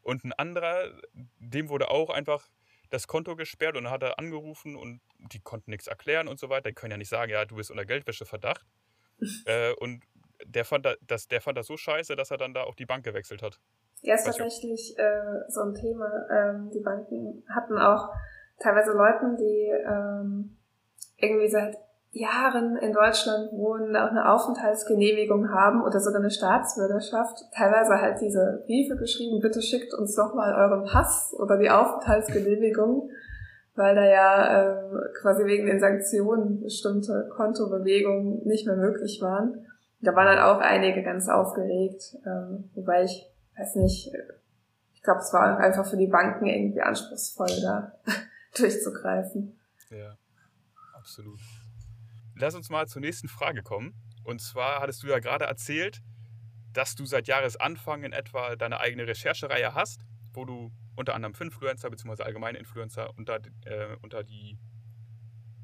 Und 0.00 0.24
ein 0.24 0.32
anderer, 0.32 0.98
dem 1.12 1.68
wurde 1.68 1.90
auch 1.90 2.08
einfach 2.08 2.48
das 2.90 3.06
Konto 3.06 3.36
gesperrt 3.36 3.76
und 3.76 3.84
dann 3.84 3.92
hat 3.92 4.02
er 4.02 4.18
angerufen 4.18 4.76
und 4.76 5.00
die 5.18 5.40
konnten 5.40 5.70
nichts 5.70 5.86
erklären 5.86 6.28
und 6.28 6.38
so 6.38 6.48
weiter. 6.48 6.68
Die 6.70 6.74
können 6.74 6.92
ja 6.92 6.96
nicht 6.96 7.08
sagen, 7.08 7.30
ja, 7.30 7.44
du 7.44 7.56
bist 7.56 7.70
unter 7.70 7.84
Geldwäscheverdacht. 7.84 8.64
äh, 9.46 9.72
und 9.74 10.02
der 10.44 10.64
fand, 10.64 10.86
das, 11.06 11.28
der 11.28 11.40
fand 11.40 11.56
das 11.58 11.66
so 11.66 11.76
scheiße, 11.76 12.16
dass 12.16 12.30
er 12.30 12.36
dann 12.36 12.54
da 12.54 12.64
auch 12.64 12.74
die 12.74 12.86
Bank 12.86 13.04
gewechselt 13.04 13.42
hat. 13.42 13.60
Ja, 14.02 14.16
ist 14.16 14.24
tatsächlich 14.24 14.98
äh, 14.98 15.40
so 15.48 15.62
ein 15.62 15.74
Thema. 15.74 16.10
Ähm, 16.30 16.70
die 16.70 16.80
Banken 16.80 17.42
hatten 17.48 17.78
auch 17.78 18.10
teilweise 18.58 18.92
Leuten, 18.92 19.36
die 19.36 19.70
ähm, 19.70 20.56
irgendwie 21.16 21.48
seit 21.48 21.76
Jahren 22.14 22.76
in 22.76 22.92
Deutschland 22.92 23.52
wohnen, 23.52 23.96
auch 23.96 24.10
eine 24.10 24.32
Aufenthaltsgenehmigung 24.32 25.50
haben 25.50 25.82
oder 25.82 25.98
sogar 25.98 26.20
eine 26.20 26.30
Staatsbürgerschaft, 26.30 27.44
teilweise 27.52 28.00
halt 28.00 28.20
diese 28.20 28.62
Briefe 28.66 28.96
geschrieben, 28.96 29.40
bitte 29.40 29.60
schickt 29.60 29.92
uns 29.94 30.14
doch 30.14 30.32
mal 30.32 30.54
euren 30.54 30.84
Pass 30.84 31.34
oder 31.36 31.58
die 31.58 31.70
Aufenthaltsgenehmigung, 31.70 33.10
weil 33.74 33.96
da 33.96 34.04
ja 34.04 34.62
äh, 34.62 35.08
quasi 35.20 35.44
wegen 35.44 35.66
den 35.66 35.80
Sanktionen 35.80 36.62
bestimmte 36.62 37.28
Kontobewegungen 37.34 38.46
nicht 38.46 38.64
mehr 38.64 38.76
möglich 38.76 39.20
waren. 39.20 39.66
Da 40.00 40.14
waren 40.14 40.36
dann 40.36 40.44
auch 40.44 40.60
einige 40.60 41.02
ganz 41.02 41.28
aufgeregt, 41.28 42.16
ähm, 42.24 42.70
wobei 42.74 43.02
ich 43.02 43.28
weiß 43.58 43.74
nicht, 43.76 44.12
ich 44.94 45.02
glaube, 45.02 45.18
es 45.18 45.32
war 45.32 45.58
einfach 45.58 45.84
für 45.84 45.96
die 45.96 46.06
Banken 46.06 46.46
irgendwie 46.46 46.80
anspruchsvoll, 46.80 47.60
da 47.60 47.92
durchzugreifen. 48.56 49.58
Ja, 49.90 50.16
absolut. 50.96 51.40
Lass 52.36 52.54
uns 52.54 52.70
mal 52.70 52.86
zur 52.86 53.00
nächsten 53.00 53.28
Frage 53.28 53.62
kommen. 53.62 53.94
Und 54.22 54.40
zwar 54.40 54.80
hattest 54.80 55.02
du 55.02 55.08
ja 55.08 55.18
gerade 55.18 55.44
erzählt, 55.44 56.02
dass 56.72 56.94
du 56.94 57.06
seit 57.06 57.28
Jahresanfang 57.28 58.02
in 58.02 58.12
etwa 58.12 58.56
deine 58.56 58.80
eigene 58.80 59.06
Recherchereihe 59.06 59.74
hast, 59.74 60.04
wo 60.32 60.44
du 60.44 60.72
unter 60.96 61.14
anderem 61.14 61.34
Influencer 61.38 61.90
bzw. 61.90 62.22
allgemeine 62.24 62.58
Influencer 62.58 63.16
unter, 63.16 63.40
äh, 63.64 63.96
unter 64.02 64.24
die 64.24 64.58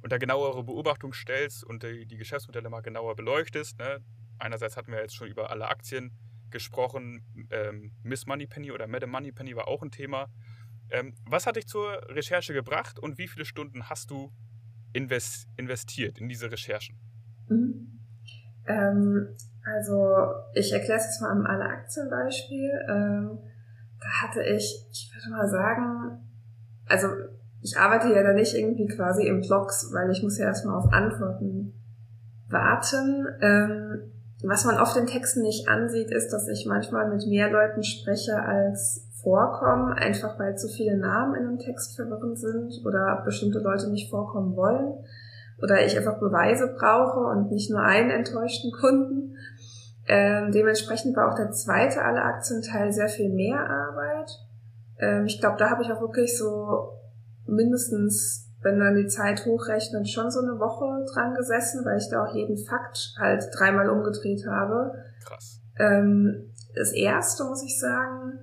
unter 0.03 0.19
genauere 0.19 0.65
Beobachtung 0.65 1.13
stellst 1.13 1.63
und 1.65 1.83
die, 1.83 2.07
die 2.07 2.17
Geschäftsmodelle 2.17 2.71
mal 2.71 2.81
genauer 2.81 3.17
beleuchtest. 3.17 3.79
Ne? 3.79 4.03
Einerseits 4.39 4.77
hatten 4.77 4.93
wir 4.93 5.01
jetzt 5.01 5.15
schon 5.15 5.29
über 5.29 5.51
alle 5.51 5.69
Aktien 5.69 6.17
gesprochen, 6.51 7.23
ähm, 7.51 7.93
Miss 8.03 8.27
Moneypenny 8.27 8.73
oder 8.73 8.87
Madame 8.87 9.13
Moneypenny 9.13 9.55
war 9.57 9.69
auch 9.69 9.83
ein 9.83 9.91
Thema. 9.91 10.29
Ähm, 10.91 11.15
was 11.25 11.47
hat 11.47 11.57
dich 11.57 11.67
zur 11.67 12.03
Recherche 12.09 12.53
gebracht 12.53 12.99
und 12.99 13.19
wie 13.19 13.29
viele 13.29 13.45
Stunden 13.45 13.89
hast 13.89 14.11
du 14.11 14.33
invest 14.93 15.47
investiert 15.57 16.19
in 16.19 16.29
diese 16.29 16.51
Recherchen? 16.51 16.97
Mhm. 17.49 18.01
Ähm, 18.67 19.29
also 19.65 20.33
ich 20.55 20.73
erkläre 20.73 20.99
es 20.99 21.07
jetzt 21.07 21.21
mal 21.21 21.31
am 21.31 21.47
alle 21.47 21.65
Aktienbeispiel. 21.65 22.71
Ähm, 22.89 23.39
da 24.01 24.23
hatte 24.23 24.43
ich, 24.43 24.87
ich 24.91 25.13
würde 25.15 25.31
mal 25.31 25.49
sagen, 25.49 26.21
also 26.87 27.09
ich 27.63 27.77
arbeite 27.77 28.13
ja 28.13 28.23
da 28.23 28.33
nicht 28.33 28.55
irgendwie 28.55 28.87
quasi 28.87 29.27
im 29.27 29.43
Blogs, 29.43 29.91
weil 29.93 30.11
ich 30.11 30.23
muss 30.23 30.39
ja 30.39 30.47
erstmal 30.47 30.77
auf 30.77 30.93
Antworten 30.93 31.75
warten. 32.49 33.27
Ähm, 33.41 34.13
was 34.43 34.65
man 34.65 34.79
oft 34.79 34.97
in 34.97 35.07
Texten 35.07 35.43
nicht 35.43 35.69
ansieht, 35.69 36.11
ist, 36.11 36.31
dass 36.31 36.49
ich 36.49 36.65
manchmal 36.67 37.11
mit 37.11 37.27
mehr 37.27 37.51
Leuten 37.51 37.83
spreche 37.83 38.43
als 38.43 39.07
vorkommen, 39.23 39.93
einfach 39.93 40.39
weil 40.39 40.57
zu 40.57 40.69
viele 40.69 40.97
Namen 40.97 41.35
in 41.35 41.47
einem 41.47 41.59
Text 41.59 41.97
verwirrend 41.97 42.39
sind 42.39 42.85
oder 42.85 43.23
bestimmte 43.25 43.59
Leute 43.59 43.91
nicht 43.91 44.11
vorkommen 44.11 44.57
wollen 44.57 44.95
oder 45.63 45.85
ich 45.85 45.97
einfach 45.97 46.19
Beweise 46.19 46.75
brauche 46.79 47.21
und 47.21 47.51
nicht 47.51 47.71
nur 47.71 47.83
einen 47.83 48.11
enttäuschten 48.11 48.73
Kunden. 48.73 49.37
Ähm, 50.07 50.51
dementsprechend 50.53 51.17
war 51.17 51.31
auch 51.31 51.37
der 51.37 51.53
zweite 51.53 52.03
alle 52.03 52.23
Aktienteil 52.23 52.93
sehr 52.93 53.09
viel 53.09 53.31
mehr 53.31 53.61
Arbeit. 53.61 54.31
Ähm, 54.99 55.27
ich 55.27 55.41
glaube, 55.41 55.57
da 55.59 55.71
habe 55.71 55.83
ich 55.83 55.93
auch 55.93 56.01
wirklich 56.01 56.37
so 56.37 56.95
mindestens, 57.47 58.49
wenn 58.63 58.79
man 58.79 58.97
die 58.97 59.07
Zeit 59.07 59.45
hochrechnet, 59.47 60.09
schon 60.09 60.31
so 60.31 60.41
eine 60.41 60.59
Woche 60.59 61.05
dran 61.13 61.35
gesessen, 61.35 61.85
weil 61.85 61.99
ich 61.99 62.09
da 62.11 62.25
auch 62.25 62.35
jeden 62.35 62.57
Fakt 62.57 63.15
halt 63.19 63.45
dreimal 63.57 63.89
umgedreht 63.89 64.47
habe. 64.47 64.93
Krass. 65.25 65.61
Ähm, 65.79 66.53
das 66.75 66.93
erste, 66.93 67.45
muss 67.45 67.63
ich 67.63 67.79
sagen, 67.79 68.39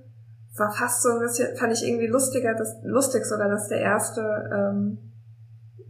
war 0.58 0.70
fast 0.70 1.02
so 1.02 1.10
ein 1.10 1.20
bisschen, 1.20 1.56
fand 1.56 1.72
ich 1.72 1.86
irgendwie 1.86 2.06
lustiger, 2.06 2.54
das, 2.54 2.76
lustig 2.82 3.24
sogar, 3.24 3.48
dass 3.48 3.68
der 3.68 3.80
erste 3.80 4.20
ähm, 4.52 4.98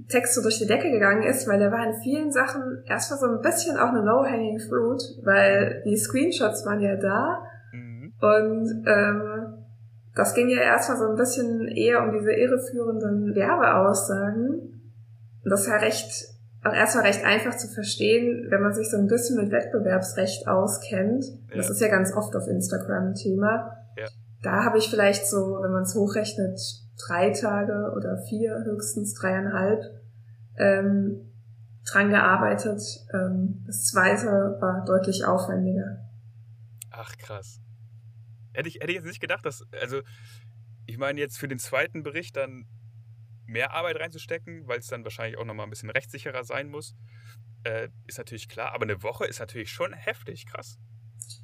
Text 0.08 0.34
so 0.34 0.42
durch 0.42 0.58
die 0.58 0.66
Decke 0.66 0.90
gegangen 0.90 1.22
ist, 1.22 1.46
weil 1.46 1.58
der 1.58 1.70
war 1.70 1.86
in 1.86 2.00
vielen 2.02 2.32
Sachen 2.32 2.82
erstmal 2.86 3.18
so 3.20 3.26
ein 3.26 3.40
bisschen 3.40 3.76
auch 3.76 3.88
eine 3.88 4.00
low-hanging 4.00 4.58
fruit, 4.58 5.02
weil 5.22 5.82
die 5.84 5.96
Screenshots 5.96 6.64
waren 6.64 6.80
ja 6.80 6.96
da 6.96 7.42
mhm. 7.72 8.12
und 8.20 8.84
ähm, 8.86 9.54
das 10.14 10.34
ging 10.34 10.48
ja 10.48 10.60
erstmal 10.60 10.98
so 10.98 11.08
ein 11.08 11.16
bisschen 11.16 11.68
eher 11.68 12.02
um 12.02 12.12
diese 12.12 12.32
irreführenden 12.32 13.36
Werbeaussagen. 13.36 14.48
Und 15.44 15.50
das 15.50 15.68
war 15.68 15.80
recht, 15.80 16.10
auch 16.64 16.72
erstmal 16.72 17.04
recht 17.04 17.24
einfach 17.24 17.56
zu 17.56 17.68
verstehen, 17.68 18.46
wenn 18.50 18.62
man 18.62 18.72
sich 18.72 18.90
so 18.90 18.96
ein 18.96 19.06
bisschen 19.06 19.40
mit 19.40 19.52
Wettbewerbsrecht 19.52 20.48
auskennt. 20.48 21.24
Ja. 21.50 21.56
Das 21.56 21.70
ist 21.70 21.80
ja 21.80 21.86
ganz 21.86 22.16
oft 22.16 22.34
auf 22.34 22.48
Instagram 22.48 23.08
ein 23.08 23.14
Thema. 23.14 23.76
Ja 23.96 24.06
da 24.42 24.64
habe 24.64 24.78
ich 24.78 24.88
vielleicht 24.88 25.26
so, 25.26 25.58
wenn 25.62 25.72
man 25.72 25.82
es 25.82 25.94
hochrechnet, 25.94 26.60
drei 27.06 27.30
Tage 27.30 27.92
oder 27.96 28.18
vier, 28.28 28.64
höchstens 28.64 29.14
dreieinhalb 29.14 29.80
ähm, 30.56 31.32
dran 31.90 32.10
gearbeitet. 32.10 32.82
Ähm, 33.12 33.62
das 33.66 33.86
zweite 33.86 34.58
war 34.60 34.84
deutlich 34.84 35.24
aufwendiger. 35.24 36.08
Ach 36.90 37.16
krass. 37.16 37.60
Hätte 38.52 38.68
ich, 38.68 38.76
hätte 38.76 38.88
ich 38.88 38.96
jetzt 38.96 39.06
nicht 39.06 39.20
gedacht, 39.20 39.44
dass, 39.44 39.64
also 39.80 40.02
ich 40.86 40.98
meine 40.98 41.20
jetzt 41.20 41.38
für 41.38 41.48
den 41.48 41.58
zweiten 41.58 42.02
Bericht 42.02 42.36
dann 42.36 42.66
mehr 43.46 43.72
Arbeit 43.72 43.98
reinzustecken, 44.00 44.66
weil 44.66 44.78
es 44.78 44.88
dann 44.88 45.04
wahrscheinlich 45.04 45.38
auch 45.38 45.44
nochmal 45.44 45.66
ein 45.66 45.70
bisschen 45.70 45.90
rechtssicherer 45.90 46.44
sein 46.44 46.68
muss, 46.68 46.94
äh, 47.64 47.88
ist 48.06 48.18
natürlich 48.18 48.48
klar. 48.48 48.72
Aber 48.72 48.84
eine 48.84 49.02
Woche 49.02 49.26
ist 49.26 49.40
natürlich 49.40 49.70
schon 49.70 49.92
heftig, 49.92 50.46
krass. 50.46 50.78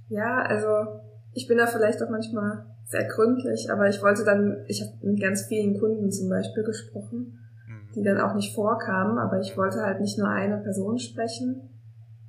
Ja, 0.09 0.43
also 0.43 1.14
ich 1.35 1.49
bin 1.49 1.59
da 1.59 1.67
vielleicht 1.67 2.03
auch 2.03 2.11
manchmal 2.11 2.65
sehr 2.87 3.05
gründlich, 3.05 3.71
aber 3.71 3.89
ich 3.89 4.03
wollte 4.03 4.25
dann, 4.25 4.65
ich 4.69 4.83
habe 4.83 4.93
mit 5.03 5.21
ganz 5.21 5.47
vielen 5.47 5.79
Kunden 5.79 6.11
zum 6.11 6.29
Beispiel 6.29 6.63
gesprochen, 6.63 7.39
mhm. 7.67 7.93
die 7.95 8.03
dann 8.03 8.21
auch 8.21 8.35
nicht 8.35 8.55
vorkamen, 8.55 9.19
aber 9.19 9.41
ich 9.41 9.57
wollte 9.57 9.83
halt 9.83 10.01
nicht 10.01 10.19
nur 10.19 10.29
eine 10.29 10.59
Person 10.59 10.99
sprechen. 10.99 11.71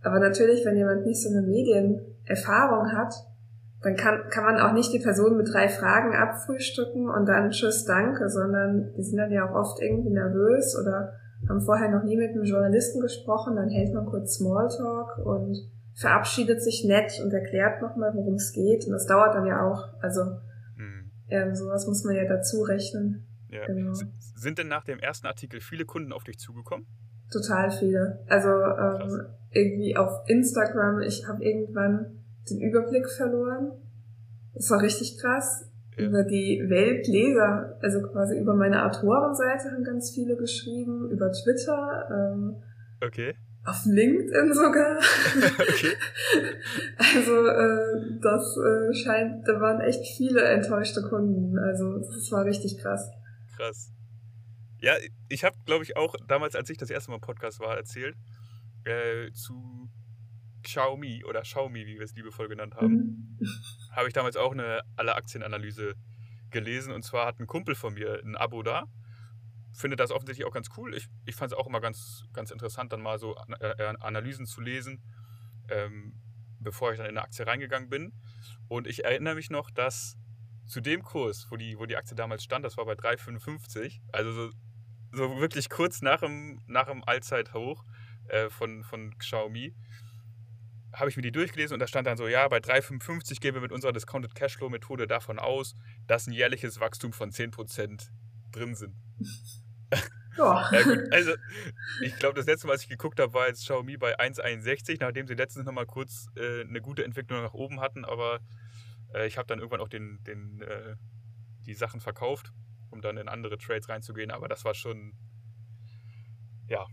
Aber 0.01 0.19
natürlich, 0.19 0.65
wenn 0.65 0.77
jemand 0.77 1.05
nicht 1.05 1.21
so 1.21 1.29
eine 1.29 1.45
Medienerfahrung 1.45 2.91
hat, 2.91 3.13
dann 3.81 3.95
kann, 3.95 4.29
kann 4.29 4.43
man 4.43 4.59
auch 4.59 4.74
nicht 4.74 4.91
die 4.91 5.00
Person 5.00 5.38
mit 5.38 5.53
drei 5.53 5.67
Fragen 5.67 6.15
abfrühstücken 6.15 7.07
und 7.07 7.27
dann 7.27 7.51
tschüss, 7.51 7.85
danke, 7.85 8.29
sondern 8.29 8.93
die 8.97 9.03
sind 9.03 9.17
dann 9.17 9.31
ja 9.31 9.47
auch 9.47 9.53
oft 9.53 9.81
irgendwie 9.81 10.09
nervös 10.09 10.75
oder 10.79 11.13
haben 11.47 11.62
vorher 11.62 11.91
noch 11.91 12.03
nie 12.03 12.17
mit 12.17 12.31
einem 12.31 12.43
Journalisten 12.43 13.01
gesprochen, 13.01 13.55
dann 13.55 13.69
hält 13.69 13.93
man 13.93 14.07
kurz 14.07 14.38
Smalltalk 14.38 15.19
und 15.24 15.55
verabschiedet 15.96 16.62
sich 16.62 16.84
nett 16.84 17.20
und 17.24 17.34
erklärt 17.34 17.82
nochmal, 17.82 18.14
worum 18.14 18.36
es 18.36 18.52
geht. 18.52 18.86
Und 18.86 18.92
das 18.92 19.06
dauert 19.06 19.34
dann 19.34 19.46
ja 19.46 19.66
auch. 19.66 19.88
Also 20.02 20.25
mhm. 20.75 21.12
ähm, 21.30 21.56
sowas 21.56 21.88
muss 21.88 22.04
man 22.04 22.16
ja 22.16 22.25
dazu 22.25 22.62
rechnen. 22.64 23.25
Ja. 23.50 23.66
Genau. 23.66 23.94
Sind 24.36 24.58
denn 24.58 24.68
nach 24.68 24.84
dem 24.84 25.00
ersten 25.00 25.28
Artikel 25.28 25.62
viele 25.62 25.86
Kunden 25.86 26.12
auf 26.12 26.25
dich 26.25 26.38
zugekommen? 26.38 26.86
Total 27.32 27.72
viele. 27.72 28.20
Also 28.28 28.50
ähm, 28.50 29.25
irgendwie 29.52 29.96
auf 29.96 30.28
Instagram, 30.28 31.02
ich 31.02 31.28
habe 31.28 31.44
irgendwann 31.44 32.24
den 32.50 32.60
Überblick 32.60 33.10
verloren. 33.10 33.72
Das 34.54 34.70
war 34.70 34.82
richtig 34.82 35.18
krass. 35.18 35.70
Ja. 35.98 36.08
Über 36.08 36.24
die 36.24 36.62
Weltleser, 36.68 37.80
also 37.82 38.02
quasi 38.02 38.38
über 38.38 38.54
meine 38.54 38.86
Autorenseite 38.86 39.72
haben 39.72 39.86
ganz 39.86 40.12
viele 40.12 40.36
geschrieben, 40.36 41.10
über 41.10 41.32
Twitter. 41.32 42.34
Ähm, 42.34 42.56
okay 43.02 43.36
auf 43.65 43.84
LinkedIn 43.86 44.53
sogar. 44.53 44.98
okay. 45.60 45.95
Also 46.98 47.48
äh, 47.48 48.19
das 48.22 48.57
äh, 48.57 48.93
scheint, 48.93 49.48
da 49.48 49.60
waren 49.60 49.81
echt 49.81 50.05
viele 50.17 50.43
enttäuschte 50.43 51.01
Kunden. 51.01 51.57
Also 51.57 52.00
das 52.00 52.31
war 52.31 52.45
richtig 52.45 52.77
krass. 52.77 53.10
Krass. 53.57 53.91
Ja, 54.79 54.93
ich 55.29 55.43
habe, 55.43 55.55
glaube 55.65 55.84
ich, 55.84 55.98
auch 55.98 56.15
damals, 56.27 56.55
als 56.55 56.69
ich 56.69 56.77
das 56.77 56.89
erste 56.89 57.12
Mal 57.12 57.15
im 57.15 57.22
Podcast 57.22 57.60
war, 57.60 57.75
erzählt 57.75 58.15
äh, 58.84 59.31
zu 59.31 59.89
Xiaomi 60.63 61.24
oder 61.25 61.41
Xiaomi, 61.41 61.86
wie 61.86 61.95
wir 61.95 62.03
es 62.03 62.13
liebevoll 62.13 62.48
genannt 62.48 62.75
haben, 62.75 63.38
mhm. 63.39 63.39
habe 63.91 64.07
ich 64.07 64.13
damals 64.13 64.36
auch 64.36 64.51
eine 64.51 64.81
alle 64.95 65.15
Aktienanalyse 65.15 65.95
gelesen. 66.51 66.93
Und 66.93 67.03
zwar 67.03 67.27
hat 67.27 67.39
ein 67.39 67.48
Kumpel 67.48 67.75
von 67.75 67.93
mir 67.93 68.22
ein 68.24 68.36
Abo 68.36 68.63
da 68.63 68.86
finde 69.75 69.98
das 69.98 70.12
offensichtlich 70.12 70.46
auch 70.48 70.53
ganz 70.53 70.70
cool. 70.77 70.96
Ich, 70.96 71.08
ich 71.25 71.36
fand 71.36 71.51
es 71.51 71.58
auch 71.58 71.67
immer 71.67 71.82
ganz, 71.82 72.25
ganz 72.34 72.51
interessant, 72.51 72.94
dann 72.94 73.01
mal 73.01 73.20
so 73.20 73.36
äh, 73.60 73.67
äh, 73.77 73.94
Analysen 74.00 74.46
zu 74.46 74.62
lesen, 74.62 75.01
ähm, 75.70 76.20
bevor 76.60 76.91
ich 76.91 76.98
dann 76.98 77.08
in 77.08 77.17
eine 77.17 77.24
Aktie 77.24 77.46
reingegangen 77.46 77.89
bin. 77.89 78.13
Und 78.67 78.88
ich 78.88 79.03
erinnere 79.03 79.36
mich 79.36 79.50
noch, 79.50 79.70
dass 79.70 80.17
zu 80.65 80.82
dem 80.82 81.03
Kurs, 81.03 81.48
wo 81.50 81.58
die, 81.58 81.77
wo 81.77 81.86
die 81.86 81.98
Aktie 81.98 82.15
damals 82.15 82.44
stand, 82.44 82.65
das 82.65 82.77
war 82.77 82.86
bei 82.86 82.94
3,55, 82.94 84.01
also 84.12 84.32
so, 84.32 84.51
so, 85.12 85.39
wirklich 85.39 85.70
kurz 85.70 86.01
nach 86.01 86.22
dem, 86.22 86.62
nach 86.67 86.88
dem 86.88 87.03
Allzeithoch 87.03 87.84
äh, 88.27 88.50
von, 88.50 88.84
von 88.84 89.17
Xiaomi, 89.17 89.75
habe 90.94 91.10
ich 91.10 91.17
mir 91.17 91.22
die 91.22 91.32
durchgelesen 91.32 91.75
und 91.75 91.79
da 91.79 91.88
stand 91.88 92.08
dann 92.08 92.17
so, 92.17 92.27
ja, 92.27 92.48
bei 92.48 92.58
3,55 92.58 93.41
gehen 93.41 93.53
wir 93.53 93.62
mit 93.62 93.72
unserer 93.72 93.91
Discounted 93.91 94.34
Cashflow 94.34 94.70
Methode 94.70 95.08
davon 95.08 95.39
aus, 95.39 95.75
dass 96.08 96.25
ein 96.25 96.32
jährliches 96.32 96.79
Wachstum 96.79 97.12
von 97.12 97.32
10% 97.32 98.10
drin 98.51 98.75
sind. 98.75 98.96
Ja. 100.38 100.70
ja 100.72 100.84
gut, 100.84 101.13
also 101.13 101.32
ich 102.01 102.15
glaube, 102.18 102.36
das 102.36 102.46
letzte 102.46 102.68
Mal, 102.68 102.74
was 102.74 102.82
ich 102.84 102.89
geguckt 102.89 103.20
habe, 103.20 103.34
war 103.34 103.48
jetzt 103.48 103.62
Xiaomi 103.62 103.98
bei 103.98 104.20
1,61, 104.20 104.98
nachdem 105.00 105.27
sie 105.27 105.34
letztens 105.34 105.65
nochmal 105.65 105.86
kurz 105.86 106.27
äh, 106.36 106.62
eine 106.62 106.82
gute 106.82 107.06
Entwicklung 107.06 107.42
nach 107.42 107.54
oben 107.54 107.80
hatten, 107.80 108.04
aber 108.04 108.42
äh, 109.13 109.27
ich 109.27 109.38
habe 109.38 109.48
dann 109.48 109.60
irgendwann 109.60 109.82
auch 109.82 109.88
den, 109.88 110.22
den, 110.24 110.62
äh, 110.62 110.96
die 111.65 111.74
Sachen 111.74 112.01
verkauft, 112.01 112.51
um 112.89 113.01
dann 113.01 113.18
in 113.18 113.30
andere 113.30 113.58
Trades 113.58 113.88
reinzugehen, 113.88 114.32
aber 114.32 114.48
das 114.48 114.65
war 114.65 114.74
schon, 114.74 115.13
ja. 116.68 116.86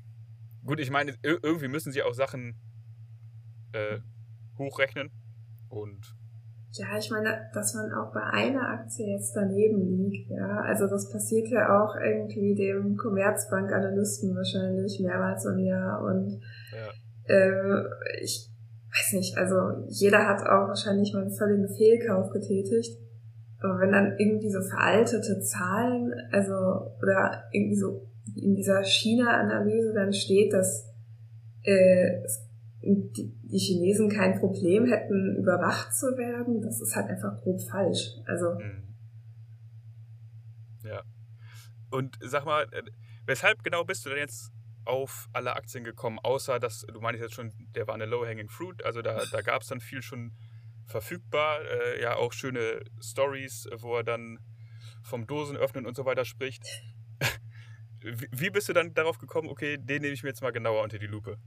Gut, 0.64 0.78
ich 0.78 0.90
meine, 0.90 1.16
irgendwie 1.22 1.66
müssen 1.66 1.92
sie 1.92 2.04
auch 2.04 2.14
Sachen 2.14 2.54
äh, 3.72 3.98
hochrechnen 4.56 5.10
und 5.68 6.14
ja, 6.74 6.86
ich 6.98 7.10
meine, 7.10 7.50
dass 7.52 7.74
man 7.74 7.92
auch 7.92 8.12
bei 8.14 8.22
einer 8.22 8.66
Aktie 8.70 9.06
jetzt 9.06 9.36
daneben 9.36 9.82
liegt, 9.82 10.30
ja. 10.30 10.60
Also 10.62 10.86
das 10.86 11.10
passiert 11.10 11.48
ja 11.48 11.82
auch 11.82 11.94
irgendwie 11.96 12.54
dem 12.54 12.96
Commerzbank-Analysten 12.96 14.34
wahrscheinlich 14.34 14.98
mehrmals 15.00 15.44
im 15.44 15.58
Jahr. 15.58 16.02
Und 16.02 16.40
ja. 16.72 17.34
äh, 17.34 17.84
ich 18.22 18.48
weiß 18.88 19.12
nicht, 19.18 19.36
also 19.36 19.84
jeder 19.88 20.26
hat 20.26 20.40
auch 20.42 20.68
wahrscheinlich 20.68 21.12
mal 21.12 21.22
einen 21.22 21.34
völligen 21.34 21.68
Fehlkauf 21.68 22.30
getätigt. 22.30 22.98
Aber 23.60 23.78
wenn 23.78 23.92
dann 23.92 24.16
irgendwie 24.18 24.50
so 24.50 24.60
veraltete 24.62 25.40
Zahlen, 25.40 26.12
also 26.32 26.54
oder 27.02 27.44
irgendwie 27.52 27.76
so 27.76 28.08
in 28.34 28.54
dieser 28.54 28.82
China-Analyse 28.82 29.92
dann 29.92 30.12
steht, 30.12 30.54
dass 30.54 30.88
äh, 31.64 32.22
es 32.24 32.48
die, 32.82 33.58
Chinesen 33.58 34.08
kein 34.08 34.38
Problem 34.38 34.86
hätten, 34.86 35.36
überwacht 35.36 35.94
zu 35.94 36.16
werden, 36.16 36.60
das 36.60 36.80
ist 36.80 36.96
halt 36.96 37.08
einfach 37.08 37.40
grob 37.42 37.60
falsch. 37.60 38.16
Also. 38.26 38.54
Mhm. 38.54 38.94
Ja. 40.84 41.02
Und 41.90 42.18
sag 42.20 42.44
mal, 42.44 42.64
äh, 42.72 42.82
weshalb 43.26 43.62
genau 43.62 43.84
bist 43.84 44.04
du 44.04 44.10
denn 44.10 44.18
jetzt 44.18 44.50
auf 44.84 45.28
alle 45.32 45.54
Aktien 45.54 45.84
gekommen, 45.84 46.18
außer 46.18 46.58
dass 46.58 46.80
du 46.80 47.00
meinst 47.00 47.20
jetzt 47.20 47.34
schon, 47.34 47.52
der 47.74 47.86
war 47.86 47.94
eine 47.94 48.06
Low-Hanging 48.06 48.48
Fruit, 48.48 48.84
also 48.84 49.00
da, 49.00 49.22
da 49.30 49.42
gab 49.42 49.62
es 49.62 49.68
dann 49.68 49.80
viel 49.80 50.02
schon 50.02 50.32
verfügbar, 50.86 51.60
äh, 51.60 52.02
ja 52.02 52.16
auch 52.16 52.32
schöne 52.32 52.80
Stories, 53.00 53.68
wo 53.78 53.96
er 53.96 54.04
dann 54.04 54.38
vom 55.02 55.26
Dosen 55.26 55.56
öffnen 55.56 55.86
und 55.86 55.94
so 55.94 56.04
weiter 56.04 56.24
spricht. 56.24 56.64
Wie 58.00 58.50
bist 58.50 58.68
du 58.68 58.72
dann 58.72 58.94
darauf 58.94 59.18
gekommen, 59.18 59.48
okay, 59.48 59.78
den 59.78 60.02
nehme 60.02 60.14
ich 60.14 60.24
mir 60.24 60.30
jetzt 60.30 60.42
mal 60.42 60.50
genauer 60.50 60.82
unter 60.82 60.98
die 60.98 61.06
Lupe? 61.06 61.38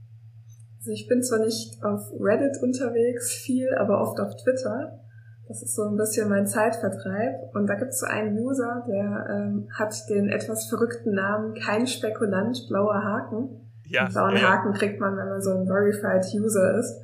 Also 0.78 0.90
ich 0.92 1.08
bin 1.08 1.22
zwar 1.22 1.40
nicht 1.40 1.82
auf 1.82 2.12
Reddit 2.20 2.62
unterwegs 2.62 3.32
viel, 3.32 3.74
aber 3.74 4.00
oft 4.00 4.20
auf 4.20 4.36
Twitter. 4.36 5.00
Das 5.48 5.62
ist 5.62 5.74
so 5.76 5.84
ein 5.84 5.96
bisschen 5.96 6.28
mein 6.28 6.46
Zeitvertreib. 6.46 7.54
Und 7.54 7.68
da 7.68 7.74
gibt 7.74 7.90
es 7.90 8.00
so 8.00 8.06
einen 8.06 8.36
User, 8.38 8.84
der 8.88 9.26
ähm, 9.30 9.68
hat 9.72 9.94
den 10.08 10.28
etwas 10.28 10.68
verrückten 10.68 11.14
Namen 11.14 11.54
Kein 11.54 11.86
Spekulant, 11.86 12.66
blauer 12.68 13.02
Haken. 13.02 13.60
Ja, 13.88 14.04
einen 14.04 14.12
blauen 14.12 14.36
ja. 14.36 14.50
Haken 14.50 14.72
kriegt 14.72 15.00
man, 15.00 15.16
wenn 15.16 15.28
man 15.28 15.40
so 15.40 15.52
ein 15.52 15.66
Verified 15.66 16.24
User 16.34 16.78
ist. 16.78 17.00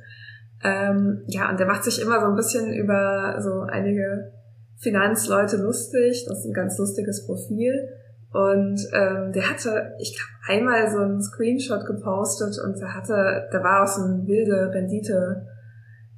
Ähm, 0.63 1.23
ja, 1.27 1.49
und 1.49 1.59
der 1.59 1.67
macht 1.67 1.83
sich 1.83 2.01
immer 2.01 2.19
so 2.19 2.27
ein 2.27 2.35
bisschen 2.35 2.73
über 2.73 3.37
so 3.41 3.61
einige 3.61 4.33
Finanzleute 4.77 5.57
lustig. 5.57 6.25
Das 6.27 6.39
ist 6.39 6.45
ein 6.45 6.53
ganz 6.53 6.77
lustiges 6.77 7.25
Profil. 7.25 7.89
Und 8.33 8.79
ähm, 8.93 9.31
der 9.31 9.49
hatte, 9.49 9.93
ich 9.99 10.17
glaube, 10.17 10.59
einmal 10.59 10.89
so 10.91 10.97
einen 10.97 11.21
Screenshot 11.21 11.85
gepostet 11.85 12.57
und 12.63 12.79
der 12.79 12.95
hatte, 12.95 13.47
da 13.51 13.63
war 13.63 13.83
auch 13.83 13.87
so 13.87 14.01
eine 14.01 14.25
wilde 14.25 14.71
Rendite 14.73 15.45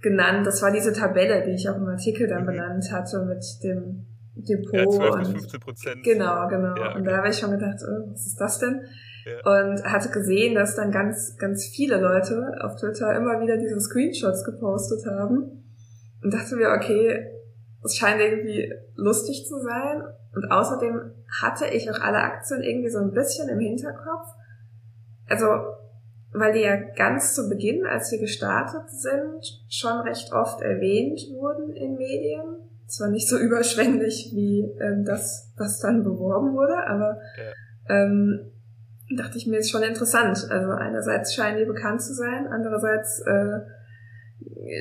genannt. 0.02 0.48
Das 0.48 0.62
war 0.62 0.72
diese 0.72 0.94
Tabelle, 0.94 1.44
die 1.46 1.52
ich 1.52 1.70
auch 1.70 1.76
im 1.76 1.88
Artikel 1.88 2.28
dann 2.28 2.44
mhm. 2.44 2.48
benannt 2.48 2.90
hatte 2.90 3.26
mit 3.26 3.44
dem 3.64 4.06
Depot. 4.36 4.74
Ja, 4.74 4.86
12 4.86 5.18
bis 5.18 5.28
15 5.32 5.60
Prozent. 5.60 6.04
Genau, 6.04 6.48
genau. 6.48 6.76
Ja, 6.78 6.90
okay. 6.90 6.98
Und 6.98 7.04
da 7.06 7.18
habe 7.18 7.30
ich 7.30 7.38
schon 7.38 7.52
gedacht, 7.52 7.80
oh, 7.84 8.12
was 8.12 8.26
ist 8.26 8.40
das 8.40 8.60
denn? 8.60 8.82
Ja. 9.26 9.68
Und 9.68 9.84
hatte 9.84 10.10
gesehen, 10.10 10.56
dass 10.56 10.76
dann 10.76 10.92
ganz, 10.92 11.36
ganz 11.38 11.66
viele 11.66 12.00
Leute 12.00 12.54
auf 12.62 12.76
Twitter 12.78 13.14
immer 13.16 13.42
wieder 13.42 13.58
diese 13.58 13.80
Screenshots 13.82 14.46
gepostet 14.46 15.06
haben. 15.06 15.66
Und 16.24 16.34
dachte 16.34 16.56
mir, 16.56 16.70
okay, 16.70 17.28
es 17.84 17.98
scheint 17.98 18.22
irgendwie 18.22 18.72
lustig 18.96 19.46
zu 19.48 19.60
sein. 19.60 20.04
Und 20.36 20.52
außerdem 20.52 21.12
hatte 21.42 21.66
ich 21.68 21.90
auch 21.90 22.00
alle 22.00 22.18
Aktien 22.18 22.62
irgendwie 22.62 22.90
so 22.90 23.00
ein 23.00 23.12
bisschen 23.12 23.48
im 23.50 23.60
Hinterkopf. 23.60 24.28
Also, 25.28 25.46
weil 26.34 26.54
die 26.54 26.62
ja 26.62 26.76
ganz 26.76 27.34
zu 27.34 27.48
Beginn, 27.50 27.86
als 27.86 28.10
sie 28.10 28.20
gestartet 28.20 28.90
sind, 28.90 29.64
schon 29.70 30.02
recht 30.02 30.34
oft 30.34 30.62
erwähnt 30.62 31.22
wurden 31.32 31.74
in 31.74 31.96
Medien. 31.96 32.58
Zwar 32.88 33.10
nicht 33.10 33.30
so 33.30 33.38
überschwänglich 33.40 34.32
wie 34.34 34.70
ähm, 34.82 35.06
das, 35.06 35.54
was 35.58 35.80
dann 35.80 36.04
beworben 36.04 36.54
wurde, 36.54 36.86
aber 36.86 37.20
ja. 37.38 37.96
ähm, 37.96 38.52
dachte 39.16 39.38
ich 39.38 39.48
mir, 39.48 39.60
ist 39.60 39.72
schon 39.72 39.84
interessant. 39.84 40.48
Also 40.50 40.72
einerseits 40.72 41.34
scheinen 41.34 41.60
die 41.60 41.66
bekannt 41.66 42.02
zu 42.02 42.14
sein, 42.14 42.48
andererseits 42.48 43.22
äh, 43.22 43.60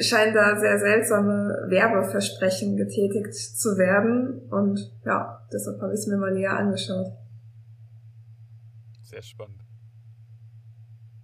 scheinen 0.01 0.35
da 0.35 0.59
sehr 0.59 0.79
seltsame 0.79 1.67
Werbeversprechen 1.69 2.77
getätigt 2.77 3.35
zu 3.35 3.77
werden. 3.79 4.41
Und 4.51 4.93
ja, 5.05 5.47
deshalb 5.53 5.81
habe 5.81 5.93
ich 5.93 6.01
es 6.01 6.07
mir 6.07 6.17
mal 6.17 6.33
näher 6.33 6.57
angeschaut. 6.57 7.13
Sehr 9.03 9.23
spannend. 9.23 9.65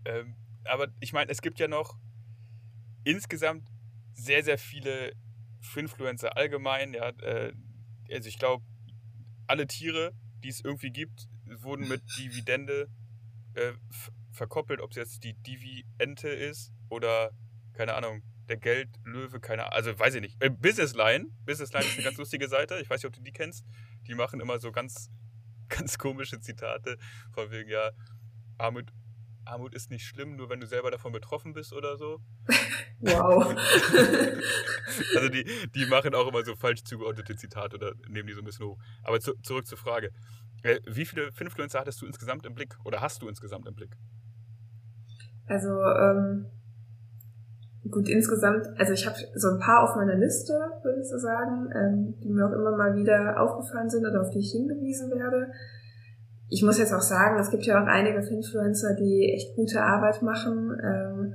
Ähm, 0.05 0.35
aber 0.65 0.89
ich 1.01 1.13
meine, 1.13 1.31
es 1.31 1.43
gibt 1.43 1.59
ja 1.59 1.69
noch 1.69 1.99
insgesamt 3.05 3.69
sehr, 4.13 4.45
sehr 4.45 4.59
viele 4.59 5.13
Finfluencer 5.61 6.37
allgemein. 6.37 6.95
Ja, 6.95 7.09
äh, 7.23 7.53
also 8.13 8.29
ich 8.29 8.39
glaube, 8.39 8.65
alle 9.47 9.67
Tiere, 9.67 10.13
die 10.43 10.49
es 10.49 10.61
irgendwie 10.65 10.91
gibt, 10.91 11.29
wurden 11.47 11.89
mit 11.89 12.03
Dividende 12.19 12.89
äh, 13.55 13.73
verkoppelt, 14.33 14.81
ob 14.81 14.91
es 14.91 14.97
jetzt 14.97 15.25
die 15.25 15.35
Divi-Ente 15.35 16.29
ist 16.29 16.73
oder 16.89 17.33
keine 17.81 17.95
Ahnung, 17.95 18.23
der 18.51 18.59
Geldlöwe, 18.59 19.41
keine 19.41 19.63
Ahnung, 19.63 19.73
also 19.73 19.99
weiß 19.99 20.15
ich 20.17 20.21
nicht. 20.21 20.43
Äh, 20.43 20.51
Businessline, 20.51 21.29
Businessline 21.47 21.87
ist 21.87 21.95
eine 21.95 22.05
ganz 22.05 22.19
lustige 22.19 22.47
Seite, 22.47 22.79
ich 22.79 22.91
weiß 22.91 23.03
nicht, 23.03 23.07
ob 23.07 23.15
du 23.15 23.23
die 23.23 23.33
kennst. 23.33 23.65
Die 24.07 24.15
machen 24.15 24.39
immer 24.39 24.59
so 24.59 24.71
ganz, 24.71 25.09
ganz 25.71 25.97
komische 25.97 26.39
Zitate 26.41 26.99
von 27.33 27.51
wegen, 27.51 27.71
ja, 27.71 27.93
Armut, 28.59 28.93
Armut 29.47 29.75
ist 29.75 29.91
nicht 29.91 30.05
schlimm, 30.05 30.37
nur 30.37 30.51
wenn 30.51 30.61
du 30.61 30.67
selber 30.67 30.91
davon 30.91 31.11
betroffen 31.11 31.55
bist 31.55 31.73
oder 31.73 31.97
so. 31.97 32.21
Wow. 33.03 33.57
also 35.17 35.31
die, 35.31 35.43
die 35.75 35.87
machen 35.87 36.15
auch 36.15 36.29
immer 36.29 36.45
so 36.45 36.55
falsch 36.55 36.85
zugeordnete 36.85 37.35
Zitate 37.35 37.77
oder 37.77 37.95
nehmen 38.09 38.27
die 38.27 38.35
so 38.35 38.43
ein 38.43 38.45
bisschen 38.45 38.67
hoch. 38.67 38.79
Aber 39.03 39.21
zu, 39.21 39.33
zurück 39.43 39.67
zur 39.67 39.79
Frage. 39.79 40.11
Äh, 40.65 40.81
wie 40.85 41.07
viele 41.07 41.33
Finfluencer 41.33 41.81
hattest 41.81 42.03
du 42.03 42.07
insgesamt 42.07 42.45
im 42.45 42.55
Blick 42.55 42.77
oder 42.85 43.01
hast 43.01 43.23
du 43.23 43.29
insgesamt 43.31 43.67
im 43.67 43.75
Blick? 43.75 43.97
Also, 45.47 45.71
ähm, 45.81 46.60
gut, 47.89 48.09
insgesamt, 48.09 48.67
also 48.79 48.93
ich 48.93 49.07
habe 49.07 49.17
so 49.35 49.49
ein 49.49 49.59
paar 49.59 49.83
auf 49.85 49.97
meiner 49.97 50.17
Liste, 50.17 50.53
würde 50.83 51.01
ich 51.01 51.09
so 51.09 51.19
sagen, 51.19 51.71
ähm, 51.75 52.15
die 52.23 52.29
mir 52.29 52.47
auch 52.47 52.53
immer 52.53 52.77
mal 52.77 52.95
wieder 52.95 53.41
aufgefallen 53.41 53.89
sind 53.89 54.07
oder 54.07 54.21
auf 54.21 54.31
die 54.31 54.41
ich 54.41 54.53
hingewiesen 54.53 55.11
werde. 55.11 55.49
Ich 56.49 56.63
muss 56.63 56.79
jetzt 56.79 56.93
auch 56.93 57.01
sagen, 57.01 57.39
es 57.39 57.51
gibt 57.51 57.65
ja 57.65 57.83
auch 57.83 57.87
einige 57.87 58.19
Influencer, 58.19 58.95
die 58.95 59.33
echt 59.35 59.55
gute 59.57 59.83
Arbeit 59.83 60.21
machen, 60.21 60.79
ähm, 60.83 61.35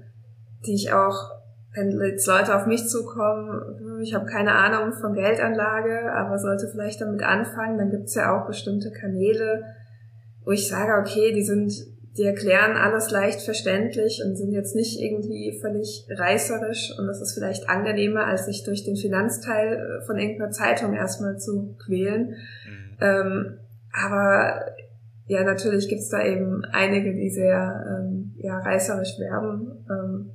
die 0.68 0.76
ich 0.76 0.94
auch, 0.94 1.32
wenn 1.74 2.00
jetzt 2.02 2.28
Leute 2.28 2.56
auf 2.56 2.68
mich 2.68 2.88
zukommen, 2.88 4.02
ich 4.02 4.14
habe 4.14 4.26
keine 4.26 4.54
Ahnung 4.54 4.94
von 4.94 5.14
Geldanlage, 5.14 6.12
aber 6.14 6.38
sollte 6.38 6.68
vielleicht 6.68 7.02
damit 7.02 7.24
anfangen, 7.24 7.78
dann 7.78 7.90
gibt's 7.90 8.16
ja 8.16 8.36
auch 8.36 8.46
bestimmte 8.46 8.92
Kanäle, 8.92 9.64
wo 10.44 10.52
ich 10.52 10.68
sage, 10.68 10.94
okay, 11.00 11.34
die 11.34 11.44
sind 11.44 11.74
die 12.18 12.24
erklären 12.24 12.78
alles 12.78 13.12
leicht 13.12 13.42
verständlich 13.42 14.22
und 14.26 14.38
sind 14.38 14.52
jetzt 14.52 14.76
nicht 14.76 15.02
irgendwie 15.02 15.58
völlig 15.60 16.08
reißerisch 16.10 16.98
und 16.98 17.08
das 17.08 17.22
ist 17.22 17.34
vielleicht 17.34 17.70
angenehmer, 17.70 18.26
als 18.26 18.46
sich 18.46 18.64
durch 18.64 18.86
den 18.86 18.96
Finanzteil 18.96 19.74
äh, 19.74 20.06
von 20.06 20.18
irgendeiner 20.18 20.52
Zeitung 20.52 20.94
erstmal 20.94 21.38
zu 21.38 21.76
quälen. 21.86 22.30
Mhm. 22.30 22.98
Ähm, 23.02 23.58
aber 23.92 24.62
ja, 25.28 25.44
natürlich 25.44 25.90
gibt's 25.90 26.10
da 26.10 26.24
eben 26.24 26.64
einige, 26.72 27.14
die 27.14 27.30
sehr 27.30 27.84
ähm, 27.90 28.34
ja, 28.38 28.60
reißerisch 28.60 29.20
werben. 29.20 29.86
Ähm, 29.90 30.32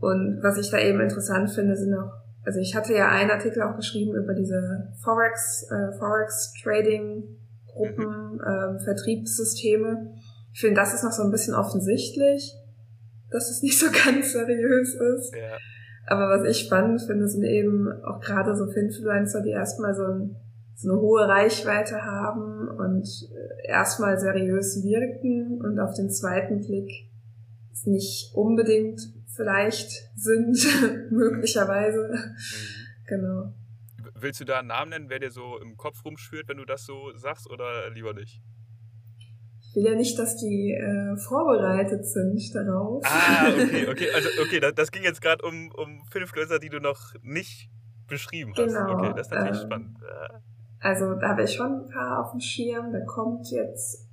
und 0.00 0.40
was 0.42 0.58
ich 0.58 0.70
da 0.70 0.78
eben 0.78 1.00
interessant 1.00 1.50
finde, 1.50 1.76
sind 1.76 1.94
auch, 1.94 2.12
also 2.44 2.58
ich 2.58 2.74
hatte 2.74 2.94
ja 2.94 3.08
einen 3.08 3.30
Artikel 3.30 3.62
auch 3.62 3.76
geschrieben 3.76 4.14
über 4.14 4.32
diese 4.32 4.88
Forex, 5.02 5.68
äh, 5.70 5.92
Forex 5.98 6.54
Trading 6.62 7.24
Gruppen, 7.66 8.34
mhm. 8.34 8.40
ähm, 8.46 8.78
Vertriebssysteme 8.80 10.12
ich 10.52 10.60
finde, 10.60 10.80
das 10.80 10.94
ist 10.94 11.02
noch 11.02 11.12
so 11.12 11.22
ein 11.22 11.30
bisschen 11.30 11.54
offensichtlich, 11.54 12.54
dass 13.30 13.50
es 13.50 13.62
nicht 13.62 13.78
so 13.78 13.86
ganz 14.04 14.32
seriös 14.32 14.94
ist. 14.94 15.34
Ja. 15.34 15.56
Aber 16.06 16.28
was 16.28 16.48
ich 16.48 16.66
spannend 16.66 17.02
finde, 17.02 17.28
sind 17.28 17.44
eben 17.44 17.88
auch 18.04 18.20
gerade 18.20 18.54
so 18.56 18.64
Influencer, 18.64 19.40
die 19.42 19.50
erstmal 19.50 19.94
so, 19.94 20.02
ein, 20.02 20.36
so 20.74 20.90
eine 20.90 21.00
hohe 21.00 21.28
Reichweite 21.28 22.02
haben 22.02 22.68
und 22.68 23.06
äh, 23.32 23.68
erstmal 23.68 24.18
seriös 24.18 24.82
wirken 24.82 25.60
und 25.62 25.78
auf 25.78 25.94
den 25.94 26.10
zweiten 26.10 26.60
Blick 26.60 26.90
nicht 27.84 28.32
unbedingt 28.34 29.00
vielleicht 29.34 29.90
sind, 30.16 30.56
möglicherweise. 31.10 32.12
Mhm. 32.12 32.36
Genau. 33.06 33.54
Willst 34.14 34.40
du 34.40 34.44
da 34.44 34.60
einen 34.60 34.68
Namen 34.68 34.90
nennen, 34.90 35.08
wer 35.08 35.18
dir 35.18 35.30
so 35.30 35.58
im 35.58 35.76
Kopf 35.76 36.04
rumschwirrt, 36.04 36.48
wenn 36.48 36.58
du 36.58 36.64
das 36.64 36.84
so 36.84 37.12
sagst, 37.16 37.50
oder 37.50 37.90
lieber 37.90 38.12
nicht? 38.12 38.40
Ich 39.72 39.76
will 39.76 39.86
ja 39.86 39.94
nicht, 39.94 40.18
dass 40.18 40.36
die 40.36 40.74
äh, 40.74 41.16
vorbereitet 41.16 42.04
sind 42.04 42.54
darauf. 42.54 43.02
Ah, 43.06 43.48
okay, 43.48 43.88
okay. 43.90 44.08
Also, 44.14 44.28
okay, 44.42 44.60
das, 44.60 44.74
das 44.74 44.92
ging 44.92 45.02
jetzt 45.02 45.22
gerade 45.22 45.42
um, 45.46 45.72
um 45.74 46.04
Filmfluencer, 46.10 46.58
die 46.58 46.68
du 46.68 46.78
noch 46.78 47.14
nicht 47.22 47.70
beschrieben 48.06 48.52
hast. 48.54 48.66
Genau. 48.66 48.98
Okay, 48.98 49.12
das 49.16 49.28
ist 49.28 49.32
natürlich 49.32 49.62
ähm, 49.62 49.66
spannend. 49.66 49.96
Also, 50.78 51.14
da 51.14 51.28
habe 51.28 51.44
ich 51.44 51.54
schon 51.54 51.84
ein 51.84 51.88
paar 51.88 52.22
auf 52.22 52.32
dem 52.32 52.40
Schirm. 52.40 52.92
Da 52.92 53.00
kommt 53.06 53.50
jetzt, 53.50 54.06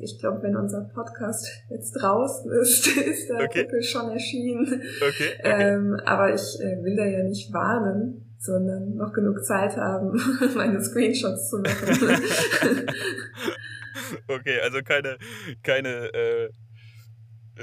ich 0.00 0.18
glaube, 0.18 0.42
wenn 0.42 0.56
unser 0.56 0.90
Podcast 0.92 1.46
jetzt 1.70 1.92
draußen 1.92 2.50
ist, 2.60 2.88
ist 2.96 3.28
der 3.28 3.36
okay. 3.36 3.60
Artikel 3.60 3.80
schon 3.80 4.10
erschienen. 4.10 4.66
Okay. 4.66 5.34
okay. 5.38 5.74
Ähm, 5.74 6.00
aber 6.04 6.34
ich 6.34 6.60
äh, 6.60 6.82
will 6.82 6.96
da 6.96 7.04
ja 7.04 7.22
nicht 7.22 7.52
warnen, 7.52 8.34
sondern 8.40 8.96
noch 8.96 9.12
genug 9.12 9.44
Zeit 9.44 9.76
haben, 9.76 10.20
meine 10.56 10.82
Screenshots 10.82 11.50
zu 11.50 11.58
machen. 11.58 12.88
okay, 14.28 14.60
also 14.60 14.82
keine, 14.82 15.18
keine 15.62 16.12
äh, 16.12 16.50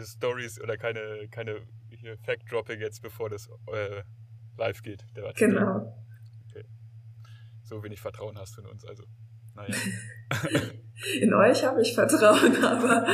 Stories 0.03 0.59
oder 0.61 0.77
keine, 0.77 1.27
keine 1.29 1.61
hier 2.01 2.17
Fact-Dropping 2.17 2.79
jetzt, 2.79 3.01
bevor 3.01 3.29
das 3.29 3.47
äh, 3.71 4.03
live 4.57 4.81
geht. 4.81 5.05
genau. 5.35 5.95
Okay. 6.49 6.65
So 7.63 7.83
wenig 7.83 8.01
Vertrauen 8.01 8.37
hast 8.37 8.57
du 8.57 8.61
in 8.61 8.67
uns, 8.67 8.85
also. 8.85 9.03
Naja. 9.55 9.75
in 11.21 11.33
euch 11.33 11.63
habe 11.63 11.81
ich 11.81 11.93
Vertrauen, 11.93 12.63
aber. 12.63 13.07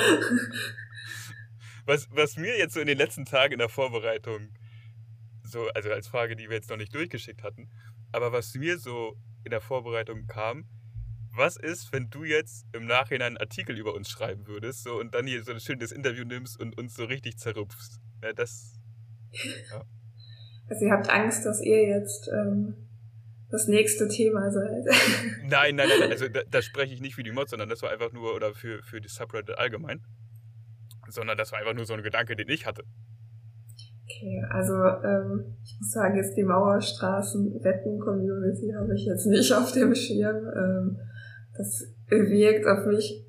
was, 1.86 2.08
was 2.12 2.38
mir 2.38 2.58
jetzt 2.58 2.74
so 2.74 2.80
in 2.80 2.88
den 2.88 2.98
letzten 2.98 3.26
Tagen 3.26 3.54
in 3.54 3.60
der 3.60 3.70
Vorbereitung, 3.70 4.54
so, 5.44 5.68
also 5.70 5.92
als 5.92 6.08
Frage, 6.08 6.36
die 6.36 6.50
wir 6.50 6.56
jetzt 6.56 6.70
noch 6.70 6.78
nicht 6.78 6.94
durchgeschickt 6.94 7.44
hatten, 7.44 7.70
aber 8.12 8.32
was 8.32 8.54
mir 8.56 8.78
so 8.78 9.18
in 9.44 9.52
der 9.52 9.62
Vorbereitung 9.62 10.28
kam, 10.28 10.66
was 11.38 11.58
ist, 11.58 11.94
wenn 11.94 12.10
du 12.10 12.24
jetzt 12.24 12.66
im 12.74 12.86
Nachhinein 12.86 13.28
einen 13.28 13.38
Artikel 13.38 13.78
über 13.78 13.94
uns 13.94 14.10
schreiben 14.10 14.48
würdest 14.48 14.84
so, 14.84 15.00
und 15.00 15.14
dann 15.14 15.28
hier 15.28 15.44
so 15.44 15.52
ein 15.52 15.60
schönes 15.60 15.92
Interview 15.92 16.26
nimmst 16.26 16.60
und 16.60 16.78
uns 16.78 16.96
so 16.96 17.06
richtig 17.06 17.38
zerrupfst? 17.38 18.00
Ja, 18.24 18.34
das. 18.34 18.80
Ja. 19.32 19.84
Also 20.70 20.86
ihr 20.86 20.92
habt 20.92 21.10
Angst, 21.10 21.46
dass 21.46 21.62
ihr 21.62 21.88
jetzt 21.88 22.30
ähm, 22.30 22.76
das 23.50 23.68
nächste 23.68 24.08
Thema 24.08 24.50
seid. 24.52 24.86
nein, 25.44 25.76
nein, 25.76 25.88
nein, 25.88 26.12
also 26.12 26.28
da, 26.28 26.42
da, 26.50 26.62
spreche 26.62 26.94
ich 26.94 27.02
nicht 27.02 27.16
für 27.16 27.24
die 27.24 27.32
Mods, 27.32 27.50
sondern 27.52 27.70
das 27.70 27.82
war 27.82 27.92
einfach 27.92 28.12
nur, 28.12 28.36
oder 28.36 28.54
für, 28.54 28.84
für 28.84 29.00
die 29.00 29.08
Subreddit 29.08 29.58
allgemein, 29.58 30.04
sondern 31.08 31.38
das 31.38 31.54
war 31.54 31.60
einfach 31.60 31.74
nur 31.74 31.86
so 31.86 31.94
ein 31.94 32.04
Gedanke, 32.04 32.36
den 32.36 32.50
ich 32.50 32.66
hatte. 32.66 32.84
Okay, 34.04 34.44
also 34.50 34.74
ähm, 34.74 35.56
ich 35.64 35.78
muss 35.80 35.92
sagen, 35.92 36.16
jetzt 36.16 36.36
die 36.36 36.44
Mauerstraßen-Wetten-Community 36.44 38.74
habe 38.74 38.96
ich 38.96 39.06
jetzt 39.06 39.28
nicht 39.28 39.54
auf 39.54 39.72
dem 39.74 39.96
Schirm. 39.96 40.48
Ähm, 40.56 41.00
das 41.58 41.86
wirkt 42.10 42.66
auf 42.68 42.86
mich 42.86 43.26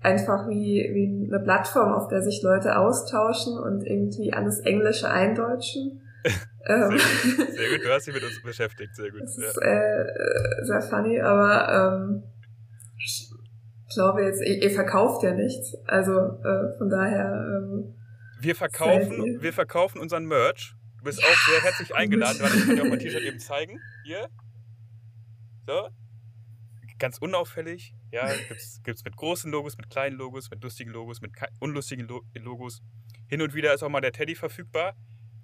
einfach 0.00 0.48
wie, 0.48 0.88
wie 0.92 1.28
eine 1.28 1.42
Plattform, 1.42 1.92
auf 1.92 2.08
der 2.08 2.22
sich 2.22 2.42
Leute 2.42 2.78
austauschen 2.78 3.58
und 3.58 3.84
irgendwie 3.84 4.32
alles 4.32 4.60
Englische 4.60 5.10
eindeutschen. 5.10 6.02
Ähm, 6.66 6.98
sehr, 6.98 7.46
gut. 7.46 7.54
sehr, 7.56 7.70
gut. 7.70 7.86
du 7.86 7.94
hast 7.94 8.06
dich 8.08 8.14
mit 8.14 8.24
uns 8.24 8.42
beschäftigt, 8.42 8.94
sehr 8.94 9.10
gut. 9.10 9.22
Das 9.22 9.38
ja. 9.38 9.48
ist 9.48 9.56
äh, 9.62 10.64
sehr 10.64 10.82
funny, 10.82 11.18
aber 11.18 12.02
ähm, 12.02 12.22
ich 12.98 13.30
glaube 13.94 14.24
jetzt, 14.24 14.42
ihr, 14.42 14.62
ihr 14.62 14.70
verkauft 14.70 15.22
ja 15.22 15.32
nichts, 15.32 15.74
also 15.86 16.12
äh, 16.12 16.76
von 16.76 16.90
daher. 16.90 17.32
Ähm, 17.32 17.94
wir 18.42 18.54
verkaufen, 18.54 19.40
wir 19.40 19.52
verkaufen 19.54 19.98
unseren 19.98 20.26
Merch. 20.26 20.74
Du 20.98 21.04
bist 21.04 21.20
auch 21.20 21.50
sehr 21.50 21.62
herzlich 21.62 21.94
eingeladen, 21.94 22.38
weil 22.40 22.54
ich 22.54 22.66
kann 22.66 22.76
dir 22.76 22.82
auch 22.82 22.88
mein 22.88 22.98
T-Shirt 22.98 23.22
eben 23.22 23.38
zeigen. 23.38 23.80
Hier. 24.04 24.28
So. 25.66 25.88
Ganz 26.98 27.18
unauffällig. 27.18 27.94
Ja, 28.10 28.28
gibt's, 28.48 28.80
gibt's 28.82 29.04
mit 29.04 29.16
großen 29.16 29.50
Logos, 29.50 29.76
mit 29.76 29.88
kleinen 29.88 30.16
Logos, 30.16 30.50
mit 30.50 30.62
lustigen 30.62 30.90
Logos, 30.90 31.20
mit 31.20 31.32
unlustigen 31.60 32.08
Logos. 32.34 32.80
Hin 33.28 33.42
und 33.42 33.54
wieder 33.54 33.72
ist 33.72 33.82
auch 33.82 33.88
mal 33.88 34.00
der 34.00 34.12
Teddy 34.12 34.34
verfügbar 34.34 34.94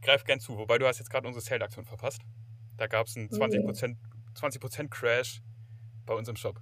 greif 0.04 0.24
gern 0.24 0.38
zu. 0.38 0.56
Wobei 0.56 0.78
du 0.78 0.86
hast 0.86 0.98
jetzt 0.98 1.10
gerade 1.10 1.26
unsere 1.26 1.42
Sale-Aktion 1.42 1.84
verpasst. 1.84 2.22
Da 2.76 2.86
gab 2.86 3.06
es 3.06 3.16
einen 3.16 3.28
20%, 3.28 3.96
20 4.34 4.90
Crash 4.90 5.42
bei 6.06 6.14
uns 6.14 6.28
im 6.28 6.36
Shop. 6.36 6.60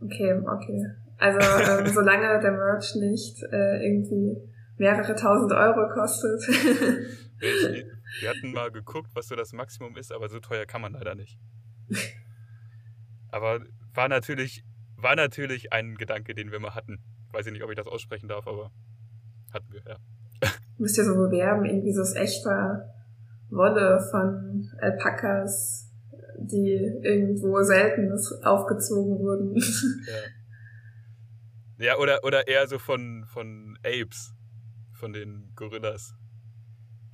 Okay, 0.00 0.32
okay. 0.32 0.86
Also 1.18 1.38
ähm, 1.38 1.86
solange 1.92 2.40
der 2.40 2.52
Merch 2.52 2.94
nicht 2.96 3.42
äh, 3.52 3.84
irgendwie 3.84 4.36
mehrere 4.76 5.14
tausend 5.14 5.52
Euro 5.52 5.88
kostet. 5.92 6.42
wir, 7.38 7.84
wir 8.20 8.28
hatten 8.28 8.52
mal 8.52 8.70
geguckt, 8.70 9.10
was 9.14 9.28
so 9.28 9.36
das 9.36 9.52
Maximum 9.52 9.96
ist, 9.96 10.12
aber 10.12 10.28
so 10.28 10.40
teuer 10.40 10.66
kann 10.66 10.80
man 10.80 10.92
leider 10.92 11.14
nicht. 11.14 11.38
Aber 13.34 13.60
war 13.94 14.08
natürlich, 14.08 14.64
war 14.96 15.16
natürlich 15.16 15.72
ein 15.72 15.96
Gedanke, 15.96 16.34
den 16.34 16.52
wir 16.52 16.60
mal 16.60 16.74
hatten. 16.74 16.98
Weiß 17.32 17.46
ich 17.46 17.52
nicht, 17.52 17.64
ob 17.64 17.70
ich 17.70 17.76
das 17.76 17.86
aussprechen 17.86 18.28
darf, 18.28 18.46
aber 18.46 18.70
hatten 19.52 19.72
wir, 19.72 19.82
ja 19.86 19.96
müsst 20.78 20.98
ihr 20.98 21.04
so 21.04 21.14
bewerben, 21.14 21.64
irgendwie 21.64 21.92
so 21.92 22.02
aus 22.02 22.14
echter 22.14 22.94
Wolle 23.50 24.06
von 24.10 24.70
Alpakas, 24.80 25.90
die 26.38 26.72
irgendwo 27.02 27.62
selten 27.62 28.10
aufgezogen 28.42 29.18
wurden. 29.18 29.56
Ja. 31.78 31.86
ja, 31.86 31.98
oder, 31.98 32.24
oder 32.24 32.48
eher 32.48 32.66
so 32.66 32.78
von, 32.78 33.24
von 33.26 33.78
Apes, 33.84 34.34
von 34.92 35.12
den 35.12 35.52
Gorillas, 35.54 36.14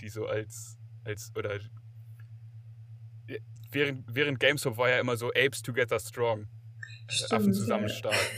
die 0.01 0.09
so 0.09 0.27
als, 0.27 0.79
als 1.05 1.33
oder 1.37 1.59
während, 3.73 4.05
während 4.15 4.41
GameStop 4.41 4.77
war 4.77 4.89
ja 4.89 4.99
immer 4.99 5.17
so 5.17 5.29
Apes 5.29 5.63
together 5.63 5.99
strong. 5.99 6.47
Stimmt, 7.09 7.33
Affen 7.33 7.53
zusammen 7.53 7.89
ja. 7.89 7.95
stark. 7.95 8.31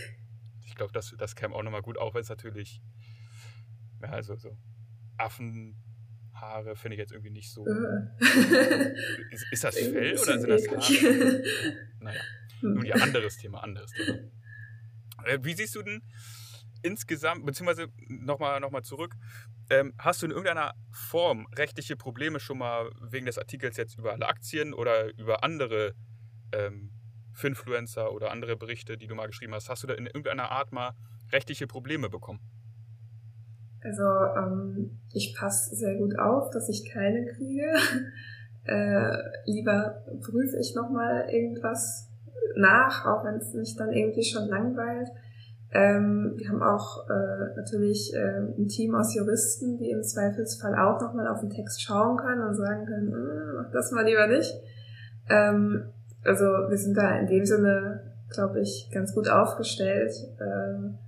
Ich 0.66 0.74
glaube, 0.74 0.92
das, 0.92 1.14
das 1.18 1.36
käme 1.36 1.54
auch 1.54 1.62
nochmal 1.62 1.82
gut, 1.82 1.98
auch 1.98 2.14
wenn 2.14 2.22
es 2.22 2.28
natürlich, 2.28 2.80
ja, 4.00 4.08
also 4.08 4.36
so 4.36 4.56
Affenhaare 5.18 6.76
finde 6.76 6.94
ich 6.94 6.98
jetzt 6.98 7.12
irgendwie 7.12 7.30
nicht 7.30 7.52
so. 7.52 7.66
Äh. 7.66 8.14
ist, 9.30 9.46
ist, 9.50 9.64
das 9.64 9.78
Fell 9.78 10.18
oder 10.18 10.38
sind 10.38 10.48
das 10.48 10.68
Haare? 10.68 11.42
naja, 12.00 12.20
hm. 12.60 12.74
nun 12.74 12.84
ja, 12.86 12.96
anderes 12.96 13.36
Thema, 13.36 13.62
anderes 13.62 13.92
Thema. 13.92 14.18
Äh, 15.24 15.38
wie 15.42 15.54
siehst 15.54 15.74
du 15.74 15.82
denn 15.82 16.02
insgesamt, 16.82 17.46
beziehungsweise 17.46 17.88
nochmal 18.08 18.60
noch 18.60 18.70
mal 18.70 18.82
zurück, 18.82 19.14
ähm, 19.72 19.94
hast 19.98 20.20
du 20.20 20.26
in 20.26 20.32
irgendeiner 20.32 20.74
Form 20.90 21.46
rechtliche 21.56 21.96
Probleme 21.96 22.40
schon 22.40 22.58
mal 22.58 22.90
wegen 23.10 23.24
des 23.24 23.38
Artikels 23.38 23.78
jetzt 23.78 23.98
über 23.98 24.12
alle 24.12 24.28
Aktien 24.28 24.74
oder 24.74 25.18
über 25.18 25.42
andere 25.42 25.94
ähm, 26.52 26.90
Finfluencer 27.32 28.12
oder 28.12 28.30
andere 28.30 28.56
Berichte, 28.56 28.98
die 28.98 29.06
du 29.06 29.14
mal 29.14 29.26
geschrieben 29.26 29.54
hast, 29.54 29.70
hast 29.70 29.82
du 29.82 29.86
da 29.86 29.94
in 29.94 30.04
irgendeiner 30.04 30.50
Art 30.50 30.72
mal 30.72 30.92
rechtliche 31.32 31.66
Probleme 31.66 32.10
bekommen? 32.10 32.40
Also 33.80 34.02
ähm, 34.02 35.00
ich 35.14 35.34
passe 35.34 35.74
sehr 35.74 35.96
gut 35.96 36.18
auf, 36.18 36.50
dass 36.50 36.68
ich 36.68 36.88
keine 36.92 37.24
kriege. 37.24 37.74
äh, 38.64 39.16
lieber 39.46 40.04
prüfe 40.20 40.58
ich 40.60 40.74
nochmal 40.74 41.30
irgendwas 41.30 42.10
nach, 42.56 43.06
auch 43.06 43.24
wenn 43.24 43.36
es 43.36 43.54
mich 43.54 43.74
dann 43.76 43.90
irgendwie 43.90 44.24
schon 44.24 44.48
langweilt. 44.48 45.08
Ähm, 45.74 46.34
wir 46.36 46.50
haben 46.50 46.62
auch 46.62 47.08
äh, 47.08 47.56
natürlich 47.56 48.12
äh, 48.14 48.40
ein 48.58 48.68
Team 48.68 48.94
aus 48.94 49.14
Juristen, 49.14 49.78
die 49.78 49.90
im 49.90 50.02
Zweifelsfall 50.02 50.74
auch 50.74 51.00
nochmal 51.00 51.28
auf 51.28 51.40
den 51.40 51.48
Text 51.48 51.82
schauen 51.82 52.18
können 52.18 52.42
und 52.42 52.54
sagen 52.54 52.84
können, 52.84 53.12
hm, 53.12 53.54
mach 53.56 53.70
das 53.72 53.90
mal 53.90 54.04
lieber 54.04 54.26
nicht. 54.26 54.52
Ähm, 55.30 55.90
also 56.24 56.44
wir 56.44 56.76
sind 56.76 56.94
da 56.96 57.18
in 57.18 57.26
dem 57.26 57.46
Sinne, 57.46 58.12
glaube 58.30 58.60
ich, 58.60 58.90
ganz 58.92 59.14
gut 59.14 59.28
aufgestellt. 59.28 60.12
Ähm, 60.40 60.98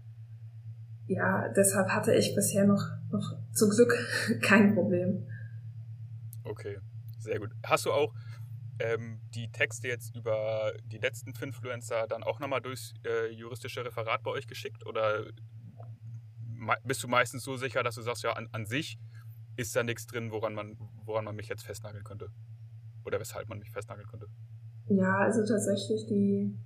ja, 1.07 1.49
deshalb 1.55 1.89
hatte 1.89 2.15
ich 2.15 2.35
bisher 2.35 2.65
noch, 2.65 2.89
noch 3.13 3.37
zum 3.53 3.69
Glück 3.69 3.95
kein 4.43 4.75
Problem. 4.75 5.27
Okay, 6.45 6.79
sehr 7.19 7.39
gut. 7.39 7.51
Hast 7.63 7.85
du 7.85 7.93
auch 7.93 8.15
ähm, 8.79 9.21
die 9.35 9.51
Texte 9.51 9.89
jetzt 9.89 10.15
über 10.17 10.73
die 10.85 10.99
letzten 10.99 11.35
Finfluencer 11.35 12.07
dann 12.07 12.23
auch 12.23 12.41
nochmal 12.41 12.61
durchs 12.61 12.95
äh, 13.05 13.33
juristische 13.33 13.85
Referat 13.85 14.23
bei 14.23 14.31
euch 14.31 14.47
geschickt? 14.47 14.87
Oder 14.87 15.27
bist 16.85 17.03
du 17.03 17.09
meistens 17.09 17.45
so 17.45 17.57
sicher, 17.57 17.83
dass 17.83 17.95
du 17.95 18.03
sagst, 18.03 18.23
ja, 18.23 18.33
an, 18.33 18.49
an 18.53 18.67
sich 18.67 18.99
ist 19.57 19.75
da 19.77 19.83
nichts 19.83 20.07
drin, 20.07 20.31
woran 20.31 20.55
man, 20.55 20.77
woran 21.05 21.25
man 21.25 21.37
mich 21.37 21.49
jetzt 21.49 21.65
festnageln 21.65 22.05
könnte? 22.05 22.29
Oder 23.05 23.21
weshalb 23.21 23.49
man 23.49 23.59
mich 23.59 23.71
festnageln 23.71 24.09
könnte? 24.09 24.27
Ja, 24.89 25.19
also 25.19 25.45
tatsächlich 25.47 26.07
die, 26.07 26.59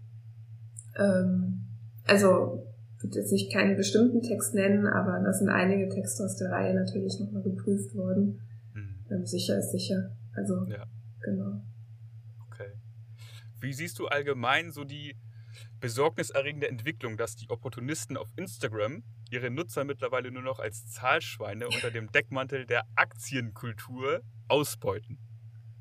ähm, 0.96 1.66
also 2.04 2.64
ich 2.96 3.04
würde 3.04 3.18
jetzt 3.20 3.32
nicht 3.32 3.52
keinen 3.52 3.76
bestimmten 3.76 4.22
Text 4.22 4.54
nennen, 4.54 4.86
aber 4.86 5.22
da 5.24 5.32
sind 5.32 5.48
einige 5.48 5.88
Texte 5.88 6.24
aus 6.24 6.36
der 6.36 6.50
Reihe 6.50 6.74
natürlich 6.74 7.20
nochmal 7.20 7.42
geprüft 7.42 7.94
worden. 7.94 8.40
Mhm. 8.74 9.04
Ähm, 9.10 9.26
sicher 9.26 9.58
ist 9.58 9.70
sicher. 9.70 10.16
Also, 10.34 10.64
ja. 10.66 10.84
genau. 11.22 11.60
Wie 13.60 13.72
siehst 13.72 13.98
du 13.98 14.06
allgemein 14.06 14.70
so 14.70 14.84
die, 14.84 15.16
besorgniserregende 15.80 16.68
Entwicklung, 16.68 17.16
dass 17.16 17.36
die 17.36 17.48
Opportunisten 17.50 18.16
auf 18.16 18.28
Instagram 18.36 19.02
ihre 19.30 19.50
Nutzer 19.50 19.84
mittlerweile 19.84 20.30
nur 20.30 20.42
noch 20.42 20.58
als 20.58 20.90
Zahlschweine 20.90 21.66
unter 21.66 21.90
dem 21.90 22.10
Deckmantel 22.10 22.66
der 22.66 22.84
Aktienkultur 22.96 24.22
ausbeuten. 24.48 25.18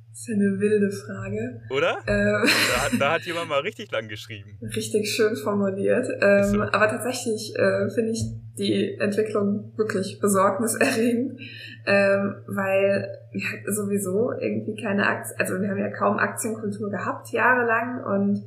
Das 0.09 0.21
ist 0.21 0.33
eine 0.33 0.59
wilde 0.59 0.91
Frage. 0.91 1.61
Oder? 1.69 1.97
Ähm, 2.07 2.49
da, 2.73 2.81
hat, 2.81 2.91
da, 2.99 3.11
hat 3.13 3.21
jemand 3.23 3.49
mal 3.49 3.59
richtig 3.59 3.91
lang 3.91 4.07
geschrieben. 4.07 4.57
Richtig 4.75 5.09
schön 5.11 5.35
formuliert. 5.35 6.07
Ähm, 6.21 6.43
so. 6.43 6.61
Aber 6.61 6.87
tatsächlich 6.87 7.55
äh, 7.55 7.89
finde 7.93 8.11
ich 8.11 8.23
die 8.57 8.97
Entwicklung 8.99 9.73
wirklich 9.77 10.19
besorgniserregend, 10.19 11.39
ähm, 11.87 12.35
weil 12.47 13.07
wir 13.31 13.73
sowieso 13.73 14.33
irgendwie 14.33 14.75
keine 14.75 15.07
Aktien, 15.07 15.39
also 15.39 15.61
wir 15.61 15.69
haben 15.69 15.79
ja 15.79 15.89
kaum 15.89 16.17
Aktienkultur 16.17 16.89
gehabt 16.89 17.31
jahrelang 17.31 18.03
und 18.03 18.43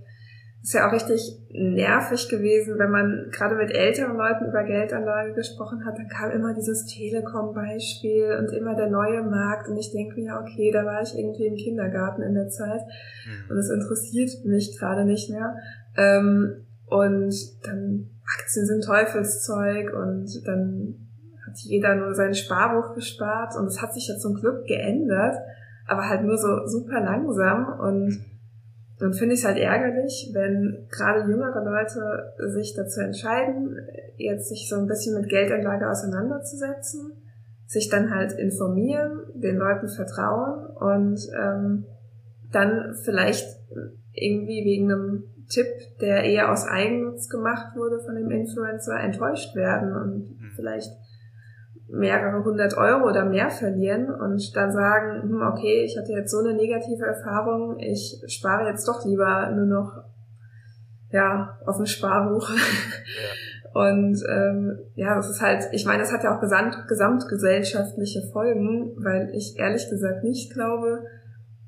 ist 0.63 0.75
ja 0.75 0.87
auch 0.87 0.93
richtig 0.93 1.23
nervig 1.49 2.29
gewesen, 2.29 2.79
wenn 2.79 2.91
man 2.91 3.31
gerade 3.33 3.57
mit 3.57 3.75
älteren 3.75 4.15
Leuten 4.19 4.45
über 4.45 4.63
Geldanlage 4.63 5.33
gesprochen 5.33 5.87
hat, 5.87 5.97
dann 5.97 6.09
kam 6.09 6.31
immer 6.33 6.53
dieses 6.53 6.85
Telekom-Beispiel 6.85 8.37
und 8.39 8.53
immer 8.53 8.75
der 8.77 8.91
neue 8.91 9.23
Markt 9.23 9.69
und 9.69 9.79
ich 9.79 9.91
denke 9.91 10.21
mir, 10.21 10.39
okay, 10.39 10.71
da 10.71 10.85
war 10.85 11.01
ich 11.01 11.19
irgendwie 11.19 11.47
im 11.47 11.57
Kindergarten 11.57 12.21
in 12.21 12.35
der 12.35 12.49
Zeit 12.49 12.83
mhm. 13.25 13.51
und 13.51 13.57
es 13.57 13.71
interessiert 13.71 14.45
mich 14.45 14.79
gerade 14.79 15.07
nicht 15.07 15.31
mehr. 15.31 15.57
Ähm, 15.97 16.67
und 16.85 17.35
dann 17.65 18.11
Aktien 18.39 18.67
sind 18.67 18.85
Teufelszeug 18.85 19.95
und 19.95 20.47
dann 20.47 21.10
hat 21.51 21.59
jeder 21.59 21.95
nur 21.97 22.15
sein 22.15 22.35
Sparbuch 22.35 22.95
gespart 22.95 23.57
und 23.57 23.67
es 23.67 23.83
hat 23.83 23.93
sich 23.93 24.09
ja 24.09 24.17
zum 24.17 24.35
Glück 24.35 24.67
geändert, 24.67 25.37
aber 25.87 26.09
halt 26.09 26.23
nur 26.23 26.39
so 26.39 26.67
super 26.67 27.01
langsam 27.01 27.79
und 27.81 28.25
dann 28.99 29.15
finde 29.15 29.35
ich 29.35 29.41
es 29.41 29.47
halt 29.47 29.57
ärgerlich, 29.57 30.31
wenn 30.35 30.87
gerade 30.91 31.21
jüngere 31.21 31.65
Leute 31.65 32.35
sich 32.53 32.75
dazu 32.75 33.01
entscheiden, 33.01 33.79
jetzt 34.17 34.51
sich 34.51 34.69
so 34.69 34.77
ein 34.77 34.87
bisschen 34.87 35.19
mit 35.19 35.31
Geldanlage 35.31 35.89
auseinanderzusetzen, 35.89 37.13
sich 37.67 37.89
dann 37.89 38.15
halt 38.15 38.33
informieren, 38.33 39.23
den 39.35 39.57
Leuten 39.57 39.89
vertrauen 39.89 40.67
und 40.77 41.19
ähm, 41.35 41.87
dann 42.53 42.95
vielleicht 43.03 43.47
irgendwie 44.13 44.65
wegen 44.67 44.93
einem 44.93 45.25
Tipp, 45.49 45.67
der 46.01 46.25
eher 46.25 46.53
aus 46.53 46.67
Eigennutz 46.67 47.31
gemacht 47.31 47.75
wurde 47.77 48.01
von 48.01 48.15
dem 48.15 48.31
Influencer, 48.31 49.01
enttäuscht 49.01 49.57
werden 49.57 49.97
und 49.97 50.41
mhm. 50.41 50.51
vielleicht 50.57 50.91
mehrere 51.93 52.45
hundert 52.45 52.77
Euro 52.77 53.09
oder 53.09 53.25
mehr 53.25 53.51
verlieren 53.51 54.11
und 54.11 54.57
dann 54.57 54.73
sagen, 54.73 55.23
hm, 55.23 55.43
okay, 55.43 55.85
ich 55.85 55.99
hatte 55.99 56.13
jetzt 56.13 56.31
so 56.31 56.39
eine 56.39 56.55
negative 56.55 57.05
Erfahrung, 57.05 57.79
ich 57.79 58.23
spare 58.27 58.69
jetzt 58.69 58.87
doch 58.87 59.05
lieber 59.05 59.51
nur 59.51 59.67
noch 59.67 60.05
ja 61.11 61.59
auf 61.67 61.77
dem 61.77 61.87
Sparbuch. 61.87 62.51
Ja. 62.51 62.57
Und 63.73 64.21
ähm, 64.29 64.81
ja, 64.97 65.15
das 65.15 65.31
ist 65.31 65.41
halt, 65.41 65.69
ich 65.71 65.87
meine, 65.87 66.03
das 66.03 66.13
hat 66.13 66.25
ja 66.25 66.35
auch 66.35 66.41
gesamt, 66.41 66.77
gesamtgesellschaftliche 66.89 68.23
Folgen, 68.33 68.97
weil 68.97 69.31
ich 69.33 69.57
ehrlich 69.59 69.89
gesagt 69.89 70.25
nicht 70.25 70.53
glaube, 70.53 71.05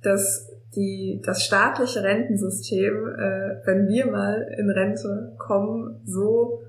dass 0.03 0.51
die, 0.75 1.23
das 1.25 1.45
staatliche 1.45 2.03
Rentensystem, 2.03 3.09
äh, 3.09 3.67
wenn 3.67 3.87
wir 3.87 4.11
mal 4.11 4.49
in 4.59 4.69
Rente 4.71 5.35
kommen, 5.39 6.01
so 6.05 6.63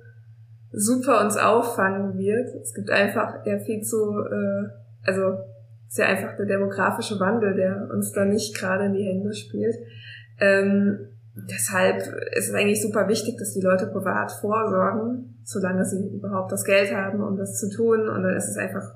super 0.73 1.23
uns 1.23 1.37
auffangen 1.37 2.17
wird. 2.17 2.49
Es 2.61 2.73
gibt 2.73 2.89
einfach 2.89 3.45
ja 3.45 3.59
viel 3.59 3.81
zu, 3.81 4.19
äh, 4.19 4.69
also 5.05 5.37
ist 5.87 5.99
ja 5.99 6.07
einfach 6.07 6.35
der 6.35 6.47
demografische 6.47 7.19
Wandel, 7.19 7.53
der 7.53 7.89
uns 7.93 8.11
da 8.11 8.25
nicht 8.25 8.57
gerade 8.57 8.85
in 8.85 8.93
die 8.93 9.03
Hände 9.03 9.33
spielt. 9.33 9.75
Ähm, 10.39 10.97
deshalb 11.35 11.97
ist 12.35 12.49
es 12.49 12.53
eigentlich 12.55 12.81
super 12.81 13.07
wichtig, 13.07 13.37
dass 13.37 13.53
die 13.53 13.61
Leute 13.61 13.85
privat 13.87 14.31
vorsorgen, 14.31 15.37
solange 15.43 15.85
sie 15.85 16.07
überhaupt 16.07 16.51
das 16.51 16.65
Geld 16.65 16.91
haben, 16.93 17.21
um 17.21 17.37
das 17.37 17.59
zu 17.59 17.69
tun. 17.69 18.09
Und 18.09 18.23
dann 18.23 18.35
ist 18.35 18.49
es 18.49 18.57
einfach 18.57 18.95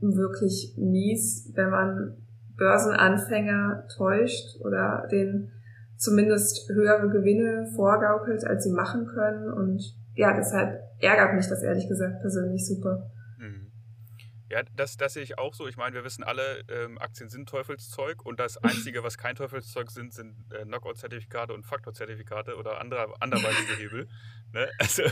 wirklich 0.00 0.74
mies, 0.76 1.52
wenn 1.54 1.70
man 1.70 2.16
Börsenanfänger 2.56 3.86
täuscht 3.96 4.60
oder 4.64 5.06
den 5.12 5.52
zumindest 5.96 6.68
höhere 6.68 7.08
Gewinne 7.08 7.70
vorgaukelt, 7.76 8.44
als 8.44 8.64
sie 8.64 8.72
machen 8.72 9.06
können. 9.06 9.52
Und 9.52 9.94
ja, 10.14 10.36
deshalb 10.36 10.80
ärgert 11.00 11.34
mich 11.34 11.48
das 11.48 11.62
ehrlich 11.62 11.88
gesagt 11.88 12.20
persönlich 12.20 12.66
super. 12.66 13.10
Mhm. 13.38 13.72
Ja, 14.50 14.62
das, 14.76 14.96
das 14.96 15.14
sehe 15.14 15.22
ich 15.22 15.38
auch 15.38 15.54
so. 15.54 15.66
Ich 15.66 15.76
meine, 15.78 15.94
wir 15.94 16.04
wissen 16.04 16.22
alle, 16.24 16.62
ähm, 16.68 16.98
Aktien 16.98 17.30
sind 17.30 17.48
Teufelszeug 17.48 18.24
und 18.24 18.38
das 18.38 18.56
Einzige, 18.62 19.02
was 19.02 19.16
kein 19.16 19.34
Teufelszeug 19.34 19.90
sind, 19.90 20.12
sind 20.12 20.34
äh, 20.52 20.64
Knockout-Zertifikate 20.64 21.54
und 21.54 21.64
Faktor-Zertifikate 21.64 22.56
oder 22.56 22.80
andere, 22.80 23.14
anderweitige 23.20 23.76
Hebel. 23.78 24.08
Ne? 24.52 24.68
Also, 24.78 25.04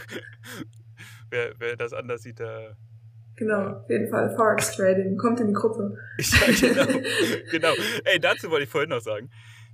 wer, 1.30 1.54
wer 1.58 1.76
das 1.76 1.92
anders 1.92 2.22
sieht, 2.22 2.38
der. 2.38 2.76
Genau, 3.36 3.78
auf 3.78 3.88
jeden 3.88 4.10
Fall. 4.10 4.34
Forex 4.36 4.72
Trading 4.76 5.16
kommt 5.16 5.40
in 5.40 5.46
die 5.46 5.54
Gruppe. 5.54 5.96
ja, 6.18 6.84
genau. 6.84 7.00
genau. 7.50 7.72
Ey, 8.04 8.20
dazu 8.20 8.50
wollte 8.50 8.64
ich 8.64 8.70
vorhin 8.70 8.90
noch 8.90 9.00
sagen. 9.00 9.30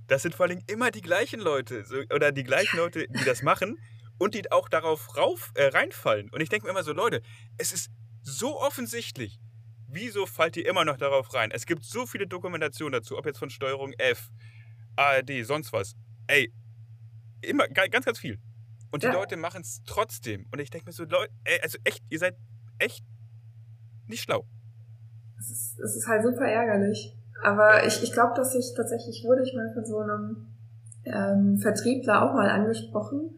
Das 0.07 0.21
sind 0.21 0.33
vor 0.33 0.45
allem 0.45 0.61
immer 0.67 0.89
die 0.89 1.01
gleichen 1.01 1.41
Leute 1.41 1.83
so, 1.83 1.97
oder 2.15 2.31
die 2.31 2.45
gleichen 2.45 2.77
Leute, 2.77 3.07
die 3.09 3.25
das 3.25 3.43
machen 3.43 3.77
und 4.17 4.33
die 4.33 4.51
auch 4.51 4.69
darauf 4.69 5.15
rauf, 5.17 5.51
äh, 5.55 5.67
reinfallen. 5.67 6.29
Und 6.31 6.41
ich 6.41 6.49
denke 6.49 6.65
mir 6.65 6.71
immer 6.71 6.83
so, 6.83 6.93
Leute, 6.93 7.21
es 7.57 7.71
ist 7.71 7.91
so 8.21 8.59
offensichtlich. 8.59 9.39
Wieso 9.87 10.25
fallt 10.25 10.57
ihr 10.57 10.67
immer 10.67 10.83
noch 10.83 10.97
darauf 10.97 11.33
rein? 11.33 11.49
Es 11.51 11.65
gibt 11.65 11.85
so 11.85 12.05
viele 12.05 12.27
Dokumentationen 12.27 12.91
dazu, 12.91 13.17
ob 13.17 13.25
jetzt 13.25 13.39
von 13.39 13.49
Steuerung 13.49 13.93
F, 13.97 14.29
ARD, 14.95 15.45
sonst 15.45 15.71
was. 15.71 15.95
Ey, 16.27 16.53
immer, 17.41 17.67
ganz, 17.67 18.05
ganz 18.05 18.19
viel. 18.19 18.39
Und 18.91 19.03
die 19.03 19.07
ja. 19.07 19.13
Leute 19.13 19.37
machen 19.37 19.61
es 19.61 19.81
trotzdem. 19.85 20.45
Und 20.51 20.59
ich 20.59 20.69
denke 20.69 20.87
mir 20.87 20.93
so, 20.93 21.03
Leute, 21.03 21.31
ey, 21.45 21.59
also 21.61 21.77
echt, 21.83 22.03
ihr 22.09 22.19
seid 22.19 22.35
echt 22.79 23.05
nicht 24.07 24.23
schlau. 24.23 24.45
Es 25.39 25.51
ist, 25.51 25.79
es 25.79 25.95
ist 25.95 26.07
halt 26.07 26.23
super 26.23 26.45
ärgerlich. 26.45 27.15
Aber 27.43 27.85
ich, 27.85 28.01
ich 28.01 28.11
glaube, 28.11 28.33
dass 28.35 28.55
ich 28.55 28.73
tatsächlich 28.75 29.23
wurde 29.23 29.43
ich 29.43 29.53
mal 29.53 29.71
von 29.73 29.85
so 29.85 29.99
einem 29.99 30.47
ähm, 31.05 31.57
Vertriebler 31.59 32.23
auch 32.23 32.33
mal 32.33 32.49
angesprochen, 32.49 33.35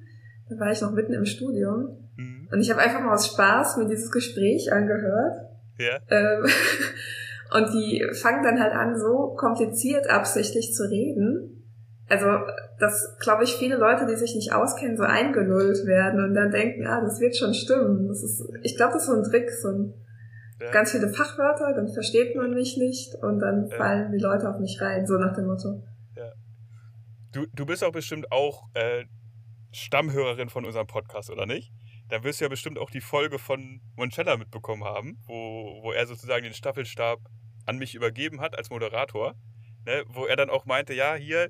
da 0.49 0.59
war 0.59 0.71
ich 0.71 0.81
noch 0.81 0.91
mitten 0.91 1.13
im 1.13 1.25
Studium. 1.25 2.09
Mhm. 2.17 2.47
Und 2.51 2.59
ich 2.59 2.71
habe 2.71 2.81
einfach 2.81 3.01
mal 3.01 3.13
aus 3.13 3.27
Spaß 3.27 3.77
mir 3.77 3.87
dieses 3.87 4.11
Gespräch 4.11 4.73
angehört. 4.73 5.35
Ja. 5.77 5.99
Ähm, 6.09 6.45
und 7.55 7.73
die 7.73 8.03
fangen 8.21 8.43
dann 8.43 8.59
halt 8.59 8.73
an, 8.73 8.99
so 8.99 9.35
kompliziert 9.37 10.09
absichtlich 10.09 10.73
zu 10.73 10.89
reden. 10.89 11.55
Also, 12.09 12.25
dass, 12.79 13.17
glaube 13.19 13.43
ich, 13.43 13.55
viele 13.55 13.77
Leute, 13.77 14.07
die 14.07 14.15
sich 14.15 14.33
nicht 14.33 14.51
auskennen, 14.51 14.97
so 14.97 15.03
eingelullt 15.03 15.85
werden 15.85 16.23
und 16.23 16.33
dann 16.33 16.49
denken, 16.49 16.87
ah, 16.87 17.01
das 17.01 17.19
wird 17.19 17.37
schon 17.37 17.53
stimmen. 17.53 18.07
Das 18.07 18.23
ist, 18.23 18.43
ich 18.63 18.75
glaube, 18.75 18.93
das 18.93 19.03
ist 19.03 19.09
so 19.09 19.15
ein 19.15 19.23
Trick, 19.23 19.51
so 19.51 19.67
ein, 19.67 19.93
ja. 20.59 20.71
ganz 20.71 20.91
viele 20.91 21.09
Fachwörter, 21.09 21.73
dann 21.75 21.87
versteht 21.87 22.35
man 22.35 22.55
mich 22.55 22.77
nicht 22.77 23.13
und 23.21 23.39
dann 23.39 23.67
ja. 23.67 23.77
fallen 23.77 24.11
die 24.11 24.17
Leute 24.17 24.49
auf 24.49 24.59
mich 24.59 24.81
rein, 24.81 25.05
so 25.05 25.17
nach 25.17 25.35
dem 25.35 25.45
Motto. 25.45 25.83
Ja. 26.17 26.31
Du, 27.31 27.45
du 27.53 27.65
bist 27.67 27.83
auch 27.83 27.91
bestimmt 27.91 28.31
auch 28.31 28.63
äh, 28.73 29.05
Stammhörerin 29.71 30.49
von 30.49 30.65
unserem 30.65 30.87
Podcast, 30.87 31.29
oder 31.29 31.45
nicht? 31.45 31.71
Da 32.07 32.23
wirst 32.23 32.39
du 32.39 32.45
ja 32.45 32.49
bestimmt 32.49 32.79
auch 32.79 32.89
die 32.89 33.01
Folge 33.01 33.37
von 33.37 33.81
Monchella 33.95 34.37
mitbekommen 34.37 34.83
haben, 34.83 35.21
wo, 35.25 35.81
wo 35.83 35.91
er 35.91 36.07
sozusagen 36.07 36.43
den 36.43 36.53
Staffelstab 36.53 37.19
an 37.65 37.77
mich 37.77 37.93
übergeben 37.93 38.41
hat 38.41 38.57
als 38.57 38.69
Moderator. 38.69 39.35
Ne, 39.85 40.03
wo 40.07 40.25
er 40.25 40.35
dann 40.35 40.49
auch 40.49 40.65
meinte, 40.65 40.93
ja, 40.93 41.15
hier, 41.15 41.49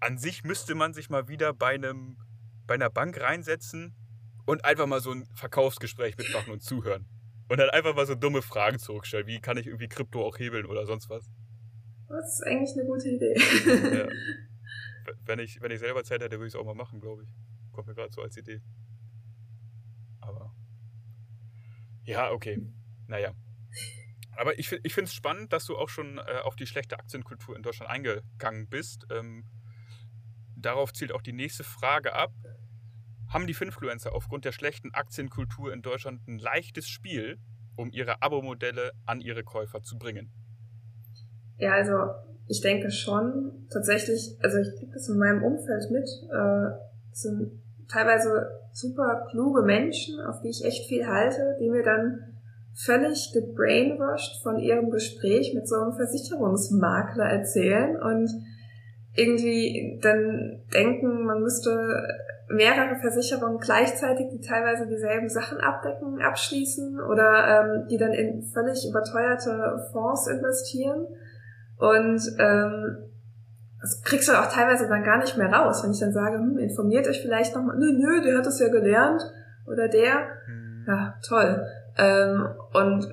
an 0.00 0.18
sich 0.18 0.42
müsste 0.42 0.74
man 0.74 0.94
sich 0.94 1.10
mal 1.10 1.28
wieder 1.28 1.52
bei, 1.52 1.74
einem, 1.74 2.16
bei 2.66 2.74
einer 2.74 2.90
Bank 2.90 3.20
reinsetzen 3.20 3.94
und 4.46 4.64
einfach 4.64 4.86
mal 4.86 5.00
so 5.00 5.12
ein 5.12 5.26
Verkaufsgespräch 5.36 6.16
mitmachen 6.16 6.52
und 6.52 6.62
zuhören. 6.62 7.06
Und 7.48 7.58
dann 7.58 7.70
einfach 7.70 7.94
mal 7.94 8.06
so 8.06 8.14
dumme 8.14 8.42
Fragen 8.42 8.78
zurückstellen, 8.78 9.26
wie 9.26 9.40
kann 9.40 9.58
ich 9.58 9.66
irgendwie 9.66 9.88
Krypto 9.88 10.24
auch 10.26 10.38
hebeln 10.38 10.66
oder 10.66 10.86
sonst 10.86 11.08
was. 11.08 11.30
Das 12.08 12.34
ist 12.34 12.46
eigentlich 12.46 12.76
eine 12.76 12.86
gute 12.86 13.08
Idee. 13.08 13.36
Ja. 13.96 14.08
wenn 15.24 15.38
ich, 15.38 15.60
wenn 15.60 15.70
ich 15.70 15.80
selber 15.80 16.04
Zeit 16.04 16.22
hätte, 16.22 16.36
würde 16.36 16.48
ich 16.48 16.54
es 16.54 16.60
auch 16.60 16.64
mal 16.64 16.74
machen, 16.74 17.00
glaube 17.00 17.24
ich. 17.24 17.34
Kommt 17.72 17.88
mir 17.88 17.94
gerade 17.94 18.12
so 18.12 18.22
als 18.22 18.36
Idee. 18.36 18.60
Aber. 20.20 20.54
Ja, 22.04 22.30
okay. 22.30 22.60
Naja. 23.06 23.34
Aber 24.36 24.58
ich, 24.58 24.72
ich 24.72 24.94
finde 24.94 25.08
es 25.08 25.14
spannend, 25.14 25.52
dass 25.52 25.66
du 25.66 25.76
auch 25.76 25.88
schon 25.88 26.18
äh, 26.18 26.40
auf 26.42 26.56
die 26.56 26.66
schlechte 26.66 26.98
Aktienkultur 26.98 27.56
in 27.56 27.62
Deutschland 27.62 27.90
eingegangen 27.90 28.68
bist. 28.68 29.06
Ähm, 29.10 29.44
darauf 30.56 30.92
zielt 30.92 31.12
auch 31.12 31.22
die 31.22 31.32
nächste 31.32 31.64
Frage 31.64 32.14
ab. 32.14 32.32
Haben 33.28 33.46
die 33.46 33.54
Finfluencer 33.54 34.12
aufgrund 34.12 34.44
der 34.44 34.52
schlechten 34.52 34.92
Aktienkultur 34.92 35.72
in 35.72 35.82
Deutschland 35.82 36.26
ein 36.28 36.38
leichtes 36.38 36.88
Spiel, 36.88 37.38
um 37.76 37.90
ihre 37.90 38.22
Abo-Modelle 38.22 38.92
an 39.06 39.20
ihre 39.20 39.44
Käufer 39.44 39.82
zu 39.82 39.98
bringen? 39.98 40.32
Ja, 41.58 41.72
also 41.72 41.92
ich 42.46 42.60
denke 42.60 42.90
schon, 42.90 43.66
tatsächlich, 43.70 44.36
also 44.42 44.58
ich 44.58 44.74
kriege 44.76 44.92
das 44.92 45.08
in 45.08 45.18
meinem 45.18 45.42
Umfeld 45.42 45.90
mit, 45.90 46.08
äh, 46.30 46.70
sind 47.12 47.52
teilweise 47.88 48.48
super 48.72 49.26
kluge 49.30 49.62
Menschen, 49.62 50.20
auf 50.20 50.40
die 50.40 50.48
ich 50.48 50.64
echt 50.64 50.88
viel 50.88 51.06
halte, 51.06 51.56
die 51.60 51.70
mir 51.70 51.82
dann 51.82 52.18
völlig 52.74 53.32
gebrainwashed 53.32 54.42
von 54.42 54.58
ihrem 54.58 54.90
Gespräch 54.90 55.52
mit 55.54 55.68
so 55.68 55.76
einem 55.76 55.92
Versicherungsmakler 55.94 57.24
erzählen 57.24 58.00
und 58.00 58.30
irgendwie 59.14 59.98
dann 60.02 60.62
denken, 60.72 61.24
man 61.24 61.42
müsste 61.42 62.06
mehrere 62.48 62.96
Versicherungen 62.96 63.58
gleichzeitig, 63.58 64.28
die 64.30 64.40
teilweise 64.40 64.86
dieselben 64.86 65.28
Sachen 65.28 65.58
abdecken, 65.58 66.20
abschließen 66.20 66.98
oder 67.00 67.64
ähm, 67.64 67.88
die 67.88 67.98
dann 67.98 68.12
in 68.12 68.42
völlig 68.42 68.88
überteuerte 68.88 69.86
Fonds 69.92 70.26
investieren. 70.28 71.06
Und 71.82 72.22
ähm, 72.38 72.96
das 73.80 74.02
kriegst 74.02 74.28
du 74.28 74.32
auch 74.40 74.46
teilweise 74.46 74.86
dann 74.86 75.02
gar 75.02 75.18
nicht 75.18 75.36
mehr 75.36 75.52
raus, 75.52 75.82
wenn 75.82 75.90
ich 75.90 75.98
dann 75.98 76.12
sage, 76.12 76.38
hm, 76.38 76.56
informiert 76.58 77.08
euch 77.08 77.20
vielleicht 77.20 77.56
nochmal, 77.56 77.76
nö, 77.76 77.92
nö, 77.92 78.22
der 78.22 78.38
hat 78.38 78.46
es 78.46 78.60
ja 78.60 78.68
gelernt 78.68 79.20
oder 79.66 79.88
der. 79.88 80.28
Mhm. 80.46 80.84
Ja, 80.86 81.14
toll. 81.26 81.66
Ähm, 81.98 82.46
und 82.72 83.08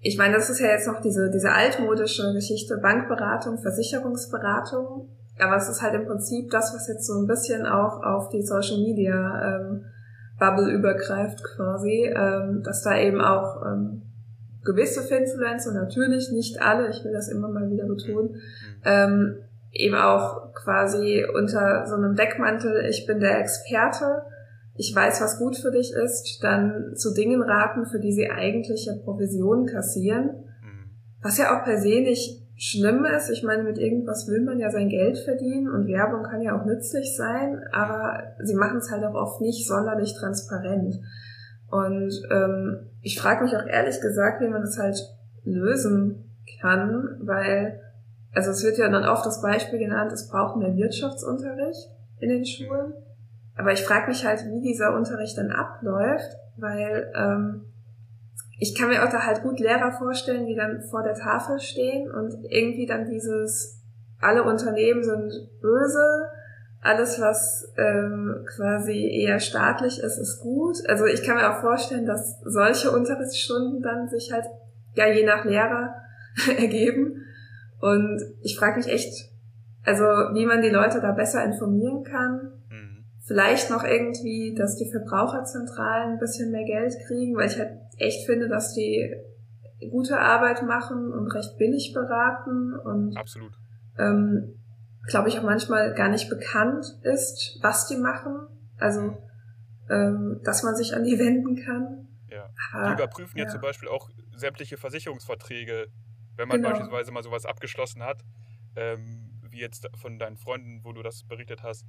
ich 0.00 0.16
meine, 0.16 0.34
das 0.34 0.48
ist 0.48 0.60
ja 0.60 0.68
jetzt 0.68 0.86
noch 0.86 1.00
diese, 1.00 1.28
diese 1.32 1.50
altmodische 1.50 2.32
Geschichte, 2.34 2.78
Bankberatung, 2.78 3.58
Versicherungsberatung. 3.58 5.08
Aber 5.40 5.56
es 5.56 5.68
ist 5.68 5.82
halt 5.82 5.94
im 5.94 6.06
Prinzip 6.06 6.50
das, 6.52 6.72
was 6.72 6.86
jetzt 6.86 7.04
so 7.04 7.18
ein 7.18 7.26
bisschen 7.26 7.66
auch 7.66 8.00
auf 8.04 8.28
die 8.28 8.42
Social 8.42 8.78
Media 8.78 9.56
ähm, 9.56 9.86
Bubble 10.38 10.70
übergreift 10.70 11.42
quasi, 11.42 12.12
ähm, 12.14 12.62
dass 12.62 12.82
da 12.84 12.96
eben 12.96 13.20
auch 13.20 13.60
ähm, 13.66 14.02
gewisse 14.64 15.02
Finfluencer, 15.02 15.72
natürlich 15.72 16.30
nicht 16.30 16.60
alle, 16.60 16.90
ich 16.90 17.04
will 17.04 17.12
das 17.12 17.28
immer 17.28 17.48
mal 17.48 17.70
wieder 17.70 17.86
betonen, 17.86 18.30
mhm. 18.30 18.38
ähm, 18.84 19.36
eben 19.72 19.94
auch 19.94 20.52
quasi 20.54 21.24
unter 21.34 21.86
so 21.86 21.96
einem 21.96 22.14
Deckmantel, 22.14 22.86
ich 22.88 23.06
bin 23.06 23.20
der 23.20 23.40
Experte, 23.40 24.22
ich 24.74 24.94
weiß, 24.94 25.20
was 25.20 25.38
gut 25.38 25.56
für 25.56 25.70
dich 25.70 25.92
ist, 25.92 26.38
dann 26.42 26.96
zu 26.96 27.12
Dingen 27.12 27.42
raten, 27.42 27.86
für 27.86 28.00
die 28.00 28.12
sie 28.12 28.30
eigentliche 28.30 28.94
Provisionen 29.04 29.66
kassieren. 29.66 30.26
Mhm. 30.62 30.90
Was 31.22 31.38
ja 31.38 31.56
auch 31.58 31.64
per 31.64 31.78
se 31.78 32.00
nicht 32.00 32.42
schlimm 32.56 33.04
ist. 33.04 33.28
Ich 33.28 33.42
meine, 33.42 33.64
mit 33.64 33.78
irgendwas 33.78 34.28
will 34.28 34.42
man 34.42 34.58
ja 34.58 34.70
sein 34.70 34.88
Geld 34.88 35.18
verdienen 35.18 35.68
und 35.68 35.88
Werbung 35.88 36.22
kann 36.22 36.42
ja 36.42 36.58
auch 36.58 36.64
nützlich 36.64 37.16
sein, 37.16 37.60
aber 37.72 38.34
sie 38.42 38.54
machen 38.54 38.78
es 38.78 38.90
halt 38.90 39.04
auch 39.04 39.14
oft 39.14 39.40
nicht 39.40 39.66
sonderlich 39.66 40.14
transparent. 40.14 41.00
Und 41.72 42.12
ähm, 42.30 42.90
ich 43.00 43.18
frage 43.18 43.44
mich 43.44 43.56
auch 43.56 43.64
ehrlich 43.64 43.98
gesagt, 44.02 44.42
wie 44.42 44.48
man 44.48 44.60
das 44.60 44.78
halt 44.78 44.98
lösen 45.42 46.30
kann, 46.60 47.16
weil, 47.22 47.80
also 48.34 48.50
es 48.50 48.62
wird 48.62 48.76
ja 48.76 48.90
dann 48.90 49.06
oft 49.06 49.24
das 49.24 49.40
Beispiel 49.40 49.78
genannt, 49.78 50.12
es 50.12 50.28
braucht 50.28 50.58
mehr 50.58 50.76
Wirtschaftsunterricht 50.76 51.88
in 52.20 52.28
den 52.28 52.44
Schulen. 52.44 52.92
Aber 53.56 53.72
ich 53.72 53.82
frage 53.82 54.08
mich 54.08 54.26
halt, 54.26 54.44
wie 54.50 54.60
dieser 54.60 54.94
Unterricht 54.94 55.38
dann 55.38 55.50
abläuft, 55.50 56.36
weil 56.58 57.10
ähm, 57.16 57.62
ich 58.58 58.78
kann 58.78 58.90
mir 58.90 59.02
auch 59.02 59.10
da 59.10 59.24
halt 59.24 59.42
gut 59.42 59.58
Lehrer 59.58 59.92
vorstellen, 59.92 60.44
die 60.44 60.54
dann 60.54 60.82
vor 60.82 61.02
der 61.02 61.14
Tafel 61.14 61.58
stehen 61.58 62.10
und 62.10 62.34
irgendwie 62.50 62.84
dann 62.84 63.08
dieses, 63.08 63.80
alle 64.20 64.42
Unternehmen 64.42 65.02
sind 65.02 65.32
böse, 65.62 66.28
alles, 66.82 67.20
was 67.20 67.72
ähm, 67.76 68.44
quasi 68.56 69.08
eher 69.08 69.38
staatlich 69.38 70.00
ist, 70.00 70.18
ist 70.18 70.40
gut. 70.40 70.76
Also 70.88 71.06
ich 71.06 71.22
kann 71.22 71.36
mir 71.36 71.48
auch 71.48 71.60
vorstellen, 71.60 72.06
dass 72.06 72.40
solche 72.44 72.90
Unterrichtsstunden 72.90 73.82
dann 73.82 74.08
sich 74.08 74.32
halt 74.32 74.46
ja 74.94 75.06
je 75.06 75.24
nach 75.24 75.44
Lehrer 75.44 75.94
ergeben. 76.58 77.24
Und 77.80 78.20
ich 78.42 78.58
frage 78.58 78.78
mich 78.78 78.88
echt, 78.88 79.30
also 79.84 80.02
wie 80.04 80.44
man 80.44 80.60
die 80.60 80.70
Leute 80.70 81.00
da 81.00 81.12
besser 81.12 81.44
informieren 81.44 82.02
kann. 82.02 82.52
Mhm. 82.68 83.04
Vielleicht 83.26 83.70
noch 83.70 83.84
irgendwie, 83.84 84.54
dass 84.56 84.76
die 84.76 84.90
Verbraucherzentralen 84.90 86.14
ein 86.14 86.18
bisschen 86.18 86.50
mehr 86.50 86.64
Geld 86.64 86.94
kriegen, 87.06 87.36
weil 87.36 87.46
ich 87.46 87.58
halt 87.58 87.78
echt 87.98 88.26
finde, 88.26 88.48
dass 88.48 88.74
die 88.74 89.14
gute 89.88 90.18
Arbeit 90.18 90.64
machen 90.64 91.12
und 91.12 91.28
recht 91.28 91.58
billig 91.58 91.92
beraten 91.94 92.74
und 92.74 93.16
absolut. 93.16 93.52
Ähm, 93.98 94.61
glaube 95.08 95.28
ich 95.28 95.38
auch 95.38 95.44
manchmal 95.44 95.94
gar 95.94 96.08
nicht 96.08 96.28
bekannt 96.28 96.86
ist, 97.02 97.58
was 97.62 97.88
die 97.88 97.96
machen. 97.96 98.46
Also 98.78 99.16
ähm, 99.90 100.40
dass 100.44 100.62
man 100.62 100.74
sich 100.74 100.94
an 100.94 101.04
die 101.04 101.18
wenden 101.18 101.56
kann. 101.56 102.08
Ja. 102.30 102.48
Aber, 102.72 102.88
die 102.88 102.92
überprüfen 102.94 103.38
ja. 103.38 103.44
ja 103.44 103.50
zum 103.50 103.60
Beispiel 103.60 103.88
auch 103.88 104.10
sämtliche 104.34 104.76
Versicherungsverträge, 104.76 105.88
wenn 106.36 106.48
man 106.48 106.58
genau. 106.58 106.70
beispielsweise 106.70 107.12
mal 107.12 107.22
sowas 107.22 107.44
abgeschlossen 107.44 108.02
hat, 108.02 108.22
ähm, 108.76 109.40
wie 109.50 109.60
jetzt 109.60 109.88
von 109.96 110.18
deinen 110.18 110.36
Freunden, 110.36 110.82
wo 110.84 110.92
du 110.92 111.02
das 111.02 111.24
berichtet 111.24 111.62
hast. 111.62 111.86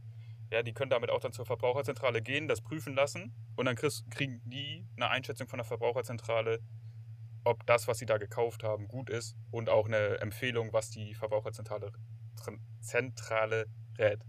Ja, 0.51 0.61
die 0.61 0.73
können 0.73 0.89
damit 0.89 1.09
auch 1.09 1.21
dann 1.21 1.31
zur 1.31 1.45
Verbraucherzentrale 1.45 2.21
gehen, 2.21 2.47
das 2.47 2.61
prüfen 2.61 2.93
lassen 2.93 3.33
und 3.55 3.65
dann 3.65 3.75
kriegen 3.75 4.41
die 4.45 4.85
eine 4.97 5.09
Einschätzung 5.09 5.47
von 5.47 5.57
der 5.57 5.65
Verbraucherzentrale, 5.65 6.59
ob 7.45 7.65
das, 7.65 7.87
was 7.87 7.97
sie 7.97 8.05
da 8.05 8.17
gekauft 8.17 8.63
haben, 8.63 8.87
gut 8.87 9.09
ist 9.09 9.35
und 9.49 9.69
auch 9.69 9.87
eine 9.87 10.19
Empfehlung, 10.19 10.71
was 10.71 10.89
die 10.89 11.15
Verbraucherzentrale 11.15 11.91
Zentrale 12.81 13.65
rät. 13.97 14.19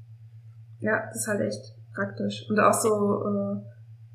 Ja, 0.80 1.06
das 1.06 1.16
ist 1.16 1.28
halt 1.28 1.40
echt 1.40 1.74
praktisch. 1.94 2.48
Und 2.48 2.58
auch 2.58 2.72
so, 2.72 3.24
äh, 3.26 3.60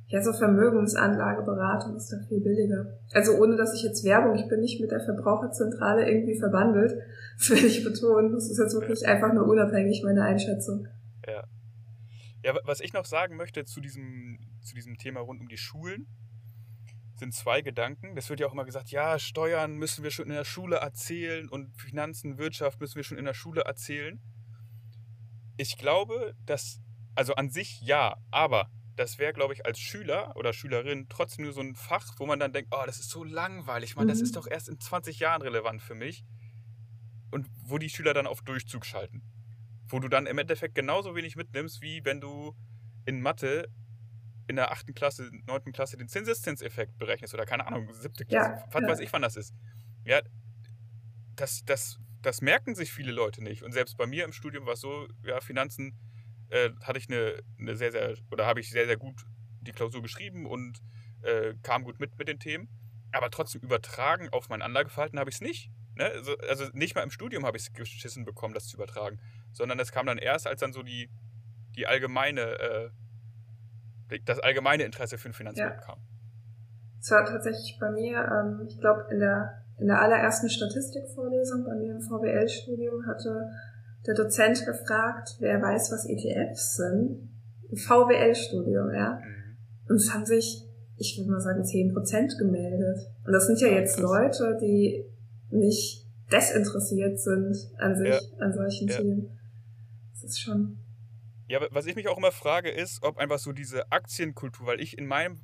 ja, 0.07 0.21
so 0.21 0.33
Vermögensanlageberatung 0.33 1.95
ist 1.95 2.11
da 2.11 2.17
viel 2.27 2.41
billiger. 2.41 2.99
Also 3.13 3.33
ohne, 3.37 3.55
dass 3.55 3.73
ich 3.73 3.83
jetzt 3.83 4.03
Werbung, 4.03 4.35
ich 4.35 4.47
bin 4.47 4.59
nicht 4.59 4.81
mit 4.81 4.91
der 4.91 5.01
Verbraucherzentrale 5.01 6.09
irgendwie 6.09 6.37
verbandelt. 6.39 6.93
Das 7.39 7.51
will 7.51 7.65
ich 7.65 7.85
betonen. 7.85 8.33
Das 8.33 8.49
ist 8.49 8.59
jetzt 8.59 8.73
wirklich 8.73 9.07
einfach 9.07 9.31
nur 9.31 9.47
unabhängig, 9.47 10.03
meine 10.03 10.23
Einschätzung. 10.23 10.89
Ja. 11.25 11.45
Ja, 12.43 12.53
was 12.65 12.81
ich 12.81 12.91
noch 12.91 13.05
sagen 13.05 13.37
möchte 13.37 13.63
zu 13.63 13.79
diesem, 13.79 14.39
zu 14.61 14.75
diesem 14.75 14.97
Thema 14.97 15.21
rund 15.21 15.39
um 15.39 15.47
die 15.47 15.57
Schulen, 15.57 16.05
sind 17.19 17.33
zwei 17.33 17.61
Gedanken. 17.61 18.15
Das 18.15 18.29
wird 18.29 18.39
ja 18.39 18.47
auch 18.47 18.53
immer 18.53 18.65
gesagt, 18.65 18.89
ja, 18.91 19.19
Steuern 19.19 19.75
müssen 19.75 20.03
wir 20.03 20.11
schon 20.11 20.25
in 20.25 20.33
der 20.33 20.45
Schule 20.45 20.77
erzählen 20.77 21.49
und 21.49 21.75
Finanzen, 21.79 22.37
Wirtschaft 22.37 22.79
müssen 22.79 22.95
wir 22.95 23.03
schon 23.03 23.17
in 23.17 23.25
der 23.25 23.33
Schule 23.33 23.61
erzählen. 23.61 24.19
Ich 25.57 25.77
glaube, 25.77 26.33
dass, 26.45 26.79
also 27.15 27.35
an 27.35 27.49
sich 27.49 27.81
ja, 27.81 28.15
aber 28.31 28.69
das 28.95 29.17
wäre, 29.17 29.33
glaube 29.33 29.53
ich, 29.53 29.65
als 29.65 29.79
Schüler 29.79 30.35
oder 30.35 30.53
Schülerin 30.53 31.07
trotzdem 31.09 31.45
nur 31.45 31.53
so 31.53 31.61
ein 31.61 31.75
Fach, 31.75 32.15
wo 32.17 32.25
man 32.25 32.39
dann 32.39 32.53
denkt, 32.53 32.73
oh, 32.73 32.83
das 32.85 32.99
ist 32.99 33.09
so 33.09 33.23
langweilig, 33.23 33.95
man, 33.95 34.05
mhm. 34.05 34.09
das 34.09 34.21
ist 34.21 34.35
doch 34.35 34.47
erst 34.47 34.69
in 34.69 34.79
20 34.79 35.19
Jahren 35.19 35.41
relevant 35.41 35.81
für 35.81 35.95
mich. 35.95 36.25
Und 37.31 37.47
wo 37.63 37.77
die 37.77 37.89
Schüler 37.89 38.13
dann 38.13 38.25
auf 38.25 38.41
Durchzug 38.41 38.85
schalten 38.85 39.21
wo 39.91 39.99
du 39.99 40.07
dann 40.07 40.25
im 40.25 40.37
Endeffekt 40.37 40.75
genauso 40.75 41.15
wenig 41.15 41.35
mitnimmst, 41.35 41.81
wie 41.81 42.03
wenn 42.05 42.21
du 42.21 42.55
in 43.05 43.21
Mathe 43.21 43.67
in 44.49 44.55
der 44.55 44.71
achten 44.71 44.93
Klasse, 44.93 45.29
neunten 45.45 45.71
Klasse 45.71 45.97
den 45.97 46.07
Zinseszinseffekt 46.07 46.97
berechnest 46.97 47.33
oder 47.33 47.45
keine 47.45 47.67
Ahnung, 47.67 47.93
siebte 47.93 48.25
Klasse, 48.25 48.51
ja, 48.51 48.65
was 48.71 48.81
ja. 48.81 48.87
weiß 48.87 48.99
ich, 48.99 49.13
wann 49.13 49.21
das 49.21 49.35
ist. 49.35 49.53
Ja, 50.03 50.21
das, 51.35 51.63
das, 51.65 51.99
das 52.21 52.41
merken 52.41 52.75
sich 52.75 52.91
viele 52.91 53.11
Leute 53.11 53.43
nicht. 53.43 53.63
Und 53.63 53.71
selbst 53.71 53.97
bei 53.97 54.07
mir 54.07 54.25
im 54.25 54.33
Studium 54.33 54.65
war 54.65 54.73
es 54.73 54.81
so, 54.81 55.07
ja, 55.23 55.39
Finanzen 55.39 55.97
äh, 56.49 56.71
hatte 56.81 56.99
ich 56.99 57.09
eine, 57.09 57.41
eine 57.59 57.75
sehr, 57.75 57.91
sehr, 57.91 58.15
oder 58.31 58.45
habe 58.45 58.59
ich 58.59 58.69
sehr, 58.69 58.85
sehr 58.85 58.97
gut 58.97 59.25
die 59.61 59.71
Klausur 59.71 60.01
geschrieben 60.01 60.45
und 60.45 60.79
äh, 61.21 61.53
kam 61.63 61.83
gut 61.83 61.99
mit 61.99 62.17
mit 62.17 62.27
den 62.27 62.39
Themen. 62.39 62.69
Aber 63.11 63.29
trotzdem 63.29 63.61
übertragen 63.61 64.29
auf 64.29 64.49
mein 64.49 64.61
Anlageverhalten 64.61 65.19
habe 65.19 65.29
ich 65.29 65.35
es 65.35 65.41
nicht. 65.41 65.71
Ne? 65.95 66.05
Also, 66.05 66.37
also, 66.47 66.69
nicht 66.73 66.95
mal 66.95 67.03
im 67.03 67.11
Studium 67.11 67.45
habe 67.45 67.57
ich 67.57 67.63
es 67.63 67.73
geschissen 67.73 68.23
bekommen, 68.23 68.53
das 68.53 68.67
zu 68.67 68.77
übertragen 68.77 69.19
sondern 69.51 69.79
es 69.79 69.91
kam 69.91 70.05
dann 70.05 70.17
erst, 70.17 70.47
als 70.47 70.61
dann 70.61 70.73
so 70.73 70.83
die, 70.83 71.09
die 71.75 71.87
allgemeine, 71.87 72.41
äh, 72.41 72.89
das 74.25 74.39
allgemeine 74.39 74.83
Interesse 74.83 75.17
für 75.17 75.29
den 75.29 75.33
Finanzmarkt 75.33 75.81
ja. 75.81 75.85
kam. 75.85 75.99
Es 77.01 77.11
war 77.11 77.25
tatsächlich 77.25 77.77
bei 77.79 77.91
mir, 77.91 78.17
ähm, 78.17 78.67
ich 78.67 78.79
glaube, 78.79 79.05
in 79.11 79.19
der, 79.19 79.63
in 79.79 79.87
der 79.87 80.01
allerersten 80.01 80.49
Statistikvorlesung 80.49 81.63
bei 81.63 81.75
mir 81.75 81.95
im 81.95 82.01
VWL-Studium 82.01 83.05
hatte 83.07 83.49
der 84.05 84.15
Dozent 84.15 84.65
gefragt, 84.65 85.37
wer 85.39 85.61
weiß, 85.61 85.91
was 85.91 86.05
ETFs 86.05 86.75
sind. 86.75 87.29
Im 87.69 87.77
VWL-Studium, 87.77 88.93
ja. 88.93 89.19
Mhm. 89.19 89.57
Und 89.89 89.95
es 89.95 90.13
haben 90.13 90.25
sich, 90.25 90.67
ich 90.97 91.17
würde 91.17 91.31
mal 91.31 91.39
sagen, 91.39 91.61
10% 91.61 92.37
gemeldet. 92.37 92.97
Und 93.25 93.33
das 93.33 93.47
sind 93.47 93.61
ja 93.61 93.67
jetzt 93.67 93.99
Leute, 93.99 94.57
die 94.61 95.05
nicht 95.51 96.05
desinteressiert 96.31 97.19
sind 97.19 97.55
an 97.77 97.95
sich, 97.95 98.09
ja. 98.09 98.45
an 98.45 98.53
solchen 98.53 98.87
ja. 98.87 98.97
Themen 98.97 99.39
ist 100.23 100.41
schon. 100.41 100.77
Ja, 101.49 101.59
was 101.71 101.87
ich 101.87 101.95
mich 101.95 102.07
auch 102.07 102.17
immer 102.17 102.31
frage, 102.31 102.69
ist, 102.69 103.01
ob 103.01 103.17
einfach 103.17 103.39
so 103.39 103.53
diese 103.53 103.91
Aktienkultur, 103.91 104.67
weil 104.67 104.79
ich 104.79 104.99
in 104.99 105.07
meinem 105.07 105.41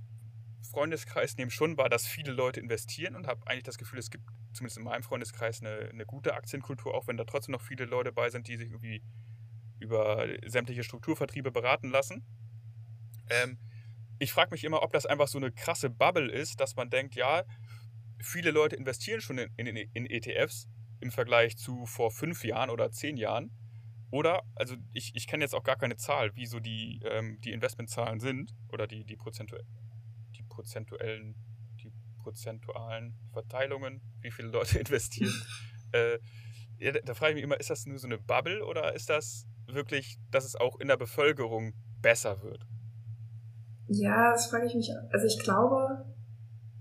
Freundeskreis 0.62 1.36
nehme 1.36 1.50
schon 1.50 1.78
wahr, 1.78 1.90
dass 1.90 2.06
viele 2.06 2.32
Leute 2.32 2.60
investieren 2.60 3.16
und 3.16 3.26
habe 3.26 3.42
eigentlich 3.48 3.64
das 3.64 3.80
Gefühl, 3.80 3.98
es 3.98 4.12
gibt 4.12 4.24
zumindest 4.54 4.78
in 4.78 4.84
meinem 4.84 5.02
Freundeskreis 5.02 5.62
eine, 5.62 5.90
eine 5.90 6.06
gute 6.06 6.36
Aktienkultur, 6.36 6.94
auch 6.94 7.08
wenn 7.08 7.18
da 7.18 7.24
trotzdem 7.24 7.54
noch 7.54 7.62
viele 7.62 7.86
Leute 7.86 8.12
bei 8.12 8.30
sind, 8.30 8.48
die 8.48 8.56
sich 8.56 8.70
irgendwie 8.70 9.02
über 9.80 10.28
sämtliche 10.46 10.84
Strukturvertriebe 10.84 11.52
beraten 11.52 11.90
lassen. 11.90 12.24
Ähm, 13.32 13.58
ich 14.20 14.32
frage 14.32 14.52
mich 14.52 14.64
immer, 14.64 14.84
ob 14.84 14.94
das 14.94 15.08
einfach 15.08 15.28
so 15.28 15.40
eine 15.40 15.52
krasse 15.52 15.90
Bubble 15.90 16.32
ist, 16.32 16.60
dass 16.60 16.76
man 16.76 16.92
denkt, 16.92 17.16
ja, 17.16 17.44
viele 18.22 18.52
Leute 18.52 18.76
investieren 18.76 19.22
schon 19.22 19.40
in, 19.40 19.50
in, 19.56 19.76
in 19.76 20.06
ETFs 20.06 20.68
im 21.00 21.10
Vergleich 21.10 21.58
zu 21.58 21.88
vor 21.88 22.12
fünf 22.12 22.44
Jahren 22.46 22.70
oder 22.70 22.92
zehn 22.92 23.18
Jahren 23.18 23.50
oder, 24.12 24.44
also 24.56 24.76
ich, 24.94 25.12
ich 25.16 25.28
kenne 25.28 25.44
jetzt 25.44 25.54
auch 25.54 25.64
gar 25.64 25.78
keine 25.78 25.98
Zahl, 25.98 26.36
wie 26.36 26.46
so 26.46 26.60
die, 26.60 27.02
ähm, 27.04 27.40
die 27.42 27.52
Investmentzahlen 27.52 28.20
sind 28.20 28.54
oder 28.72 28.88
die, 28.88 29.04
die, 29.04 29.16
prozentu 29.16 29.58
die 30.38 30.44
prozentuellen, 30.44 31.36
die 31.82 31.92
prozentualen 32.22 33.16
Verteilungen, 33.34 34.02
wie 34.22 34.32
viele 34.32 34.50
Leute 34.50 34.80
investieren. 34.80 35.34
äh, 35.92 36.20
ja, 36.78 36.92
da 36.92 37.14
frage 37.14 37.32
ich 37.32 37.36
mich 37.36 37.44
immer, 37.44 37.60
ist 37.60 37.70
das 37.70 37.86
nur 37.86 37.98
so 37.98 38.08
eine 38.08 38.18
Bubble 38.18 38.66
oder 38.66 38.94
ist 38.94 39.10
das 39.10 39.46
wirklich, 39.68 40.18
dass 40.32 40.46
es 40.46 40.56
auch 40.56 40.80
in 40.80 40.88
der 40.88 40.98
Bevölkerung 40.98 41.74
besser 42.02 42.42
wird? 42.44 42.66
Ja, 43.88 44.32
das 44.32 44.48
frage 44.48 44.66
ich 44.66 44.76
mich. 44.76 44.92
Also 45.12 45.26
ich 45.26 45.40
glaube, 45.40 46.06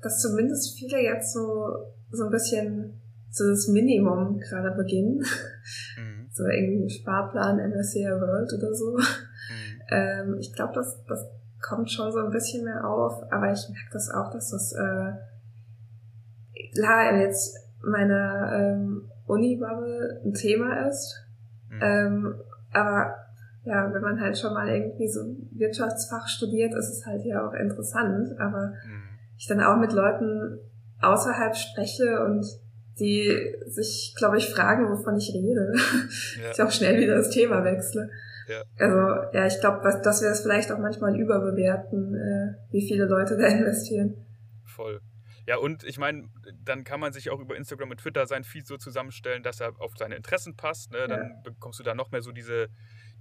dass 0.01 0.21
zumindest 0.21 0.79
viele 0.79 1.03
jetzt 1.03 1.33
so, 1.33 1.95
so 2.11 2.25
ein 2.25 2.31
bisschen 2.31 3.01
so 3.31 3.49
das 3.49 3.69
Minimum 3.69 4.39
gerade 4.39 4.75
beginnen. 4.77 5.25
So 6.35 6.45
irgendwie 6.45 6.91
Sparplan 6.91 7.59
MSCI 7.71 8.07
World 8.07 8.53
oder 8.53 8.75
so. 8.75 8.97
Mhm. 8.97 9.81
Ähm, 9.91 10.37
ich 10.41 10.53
glaube, 10.53 10.73
das, 10.75 11.05
das 11.07 11.27
kommt 11.63 11.91
schon 11.91 12.11
so 12.11 12.19
ein 12.19 12.31
bisschen 12.31 12.65
mehr 12.65 12.85
auf, 12.85 13.23
aber 13.31 13.53
ich 13.53 13.69
merke 13.69 13.91
das 13.93 14.11
auch, 14.11 14.33
dass 14.33 14.51
das 14.51 14.73
äh, 14.73 15.13
klar 16.75 17.15
jetzt 17.21 17.57
meine 17.83 18.51
ähm, 18.53 19.11
Uni-Bubble 19.27 20.23
ein 20.25 20.33
Thema 20.33 20.89
ist. 20.89 21.25
Mhm. 21.71 21.81
Ähm, 21.81 22.35
aber 22.73 23.15
ja, 23.63 23.93
wenn 23.95 24.03
man 24.03 24.21
halt 24.21 24.37
schon 24.37 24.55
mal 24.55 24.69
irgendwie 24.69 25.09
so 25.09 25.21
Wirtschaftsfach 25.53 26.27
studiert, 26.27 26.75
ist 26.75 26.91
es 26.91 27.07
halt 27.07 27.25
ja 27.25 27.47
auch 27.47 27.55
interessant. 27.55 28.29
Aber 28.41 28.73
mhm. 28.87 29.03
ich 29.39 29.47
dann 29.47 29.63
auch 29.63 29.77
mit 29.77 29.93
Leuten 29.93 30.59
außerhalb 31.01 31.55
spreche 31.55 32.25
und 32.25 32.45
die 32.99 33.57
sich, 33.67 34.15
glaube 34.17 34.39
ich, 34.39 34.51
fragen, 34.51 34.89
wovon 34.89 35.17
ich 35.17 35.33
rede. 35.35 35.73
Ja. 36.43 36.51
ich 36.51 36.63
auch 36.63 36.71
schnell 36.71 37.01
wieder 37.01 37.17
das 37.17 37.31
Thema 37.31 37.65
wechsle. 37.65 38.11
Ja. 38.49 38.63
Also 38.79 39.37
ja, 39.37 39.47
ich 39.47 39.61
glaube, 39.61 39.81
dass, 39.83 40.21
wir 40.21 40.29
das 40.29 40.43
vielleicht 40.43 40.71
auch 40.71 40.79
manchmal 40.79 41.19
überbewerten, 41.19 42.15
äh, 42.15 42.73
wie 42.73 42.87
viele 42.87 43.07
Leute 43.07 43.37
da 43.37 43.47
investieren. 43.49 44.15
Voll. 44.65 45.01
Ja, 45.47 45.59
und 45.59 45.85
ich 45.85 45.99
meine, 45.99 46.29
dann 46.63 46.85
kann 46.85 47.01
man 47.01 47.13
sich 47.13 47.31
auch 47.31 47.39
über 47.39 47.57
Instagram 47.57 47.91
und 47.91 47.99
Twitter 47.99 48.27
sein 48.27 48.45
Feed 48.45 48.67
so 48.67 48.77
zusammenstellen, 48.77 49.43
dass 49.43 49.61
er 49.61 49.79
auf 49.79 49.93
seine 49.99 50.17
Interessen 50.17 50.57
passt. 50.57 50.91
Ne? 50.91 51.07
Dann 51.07 51.21
ja. 51.21 51.41
bekommst 51.43 51.79
du 51.79 51.83
da 51.83 51.95
noch 51.95 52.11
mehr 52.11 52.23
so 52.23 52.33
diese, 52.33 52.69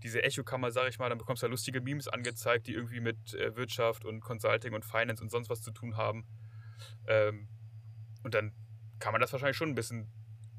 diese 0.03 0.23
Echokammer, 0.23 0.71
sag 0.71 0.87
ich 0.87 0.99
mal, 0.99 1.09
dann 1.09 1.17
bekommst 1.17 1.43
du 1.43 1.47
da 1.47 1.51
lustige 1.51 1.81
Memes 1.81 2.07
angezeigt, 2.07 2.67
die 2.67 2.73
irgendwie 2.73 3.01
mit 3.01 3.33
äh, 3.33 3.55
Wirtschaft 3.55 4.05
und 4.05 4.21
Consulting 4.21 4.73
und 4.73 4.85
Finance 4.85 5.21
und 5.21 5.29
sonst 5.29 5.49
was 5.49 5.61
zu 5.61 5.71
tun 5.71 5.97
haben. 5.97 6.25
Ähm, 7.07 7.49
und 8.23 8.33
dann 8.33 8.53
kann 8.99 9.11
man 9.11 9.21
das 9.21 9.31
wahrscheinlich 9.31 9.57
schon 9.57 9.69
ein 9.69 9.75
bisschen 9.75 10.07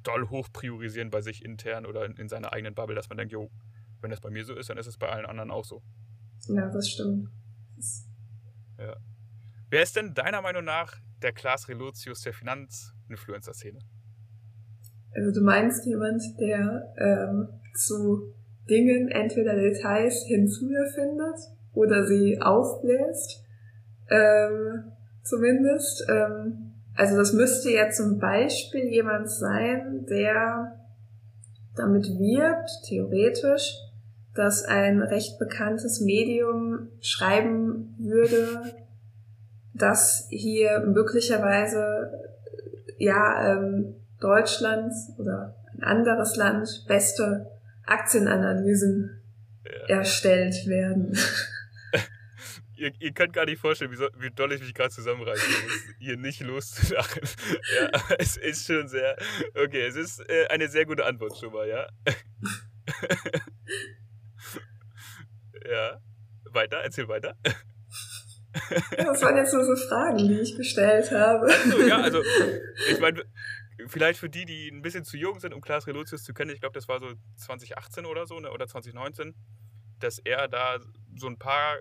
doll 0.02 0.28
hoch 0.28 0.48
priorisieren 0.52 1.10
bei 1.10 1.22
sich 1.22 1.44
intern 1.44 1.86
oder 1.86 2.04
in, 2.04 2.16
in 2.16 2.28
seiner 2.28 2.52
eigenen 2.52 2.74
Bubble, 2.74 2.94
dass 2.94 3.08
man 3.08 3.18
denkt, 3.18 3.32
jo, 3.32 3.50
wenn 4.00 4.10
das 4.10 4.20
bei 4.20 4.30
mir 4.30 4.44
so 4.44 4.54
ist, 4.54 4.68
dann 4.70 4.78
ist 4.78 4.86
es 4.86 4.98
bei 4.98 5.08
allen 5.08 5.26
anderen 5.26 5.50
auch 5.50 5.64
so. 5.64 5.82
Ja, 6.48 6.70
das 6.70 6.90
stimmt. 6.90 7.28
Das 7.76 8.06
ja. 8.78 8.96
Wer 9.70 9.82
ist 9.82 9.96
denn 9.96 10.14
deiner 10.14 10.42
Meinung 10.42 10.64
nach 10.64 10.96
der 11.22 11.32
Klaas 11.32 11.68
Relotius 11.68 12.20
der 12.20 12.34
Finanzinfluencer-Szene? 12.34 13.78
Also 15.16 15.40
du 15.40 15.44
meinst 15.44 15.86
jemand, 15.86 16.22
der 16.38 16.92
ähm, 16.98 17.48
zu 17.74 18.34
Dingen 18.68 19.08
entweder 19.08 19.54
Details 19.54 20.24
hinzuerfindet 20.26 21.36
oder 21.72 22.06
sie 22.06 22.40
aufbläst, 22.40 23.42
ähm, 24.10 24.92
zumindest. 25.22 26.04
Ähm, 26.10 26.63
also 26.96 27.16
das 27.16 27.32
müsste 27.32 27.70
ja 27.70 27.90
zum 27.90 28.18
Beispiel 28.18 28.84
jemand 28.84 29.30
sein, 29.30 30.06
der 30.08 30.80
damit 31.76 32.06
wirbt, 32.06 32.70
theoretisch, 32.86 33.74
dass 34.34 34.64
ein 34.64 35.02
recht 35.02 35.38
bekanntes 35.38 36.00
Medium 36.00 36.88
schreiben 37.00 37.96
würde, 37.98 38.74
dass 39.74 40.26
hier 40.30 40.80
möglicherweise 40.86 42.12
ja 42.98 43.52
ähm, 43.52 43.96
Deutschland 44.20 44.92
oder 45.18 45.56
ein 45.72 45.82
anderes 45.82 46.36
Land 46.36 46.84
beste 46.86 47.50
Aktienanalysen 47.86 49.20
ja. 49.88 49.96
erstellt 49.96 50.66
werden. 50.66 51.16
ihr, 52.76 52.92
ihr 52.98 53.12
könnt 53.12 53.32
gar 53.32 53.46
nicht 53.46 53.60
vorstellen, 53.60 53.90
wie, 53.90 53.96
so, 53.96 54.08
wie 54.16 54.30
doll 54.30 54.52
ich 54.52 54.60
mich 54.60 54.74
gerade 54.74 54.90
zusammenreißen 54.90 55.48
muss, 55.62 55.72
hier 55.98 56.16
nicht 56.16 56.40
loszulachen. 56.40 57.22
ja, 57.76 57.90
es 58.18 58.36
ist 58.36 58.66
schon 58.66 58.88
sehr. 58.88 59.16
Okay, 59.54 59.86
es 59.86 59.96
ist 59.96 60.20
äh, 60.28 60.46
eine 60.48 60.68
sehr 60.68 60.86
gute 60.86 61.04
Antwort 61.04 61.36
schon 61.38 61.52
mal, 61.52 61.68
ja. 61.68 61.86
ja. 65.70 66.00
Weiter, 66.50 66.78
erzähl 66.78 67.08
weiter. 67.08 67.36
das 68.96 69.22
waren 69.22 69.36
jetzt 69.36 69.52
nur 69.52 69.64
so 69.64 69.74
Fragen, 69.74 70.18
die 70.18 70.40
ich 70.40 70.56
gestellt 70.56 71.10
habe. 71.10 71.46
Also, 71.46 71.82
ja, 71.82 72.00
also, 72.00 72.22
ich 72.88 73.00
meine, 73.00 73.24
vielleicht 73.88 74.20
für 74.20 74.28
die, 74.28 74.44
die 74.44 74.68
ein 74.68 74.82
bisschen 74.82 75.04
zu 75.04 75.16
jung 75.16 75.40
sind, 75.40 75.52
um 75.52 75.60
Klaas 75.60 75.86
Relotius 75.88 76.22
zu 76.22 76.32
kennen, 76.32 76.50
ich 76.50 76.60
glaube, 76.60 76.74
das 76.74 76.88
war 76.88 77.00
so 77.00 77.12
2018 77.36 78.06
oder 78.06 78.26
so, 78.26 78.38
ne, 78.38 78.52
oder 78.52 78.68
2019, 78.68 79.34
dass 79.98 80.18
er 80.18 80.48
da 80.48 80.78
so 81.16 81.26
ein 81.26 81.38
paar 81.38 81.78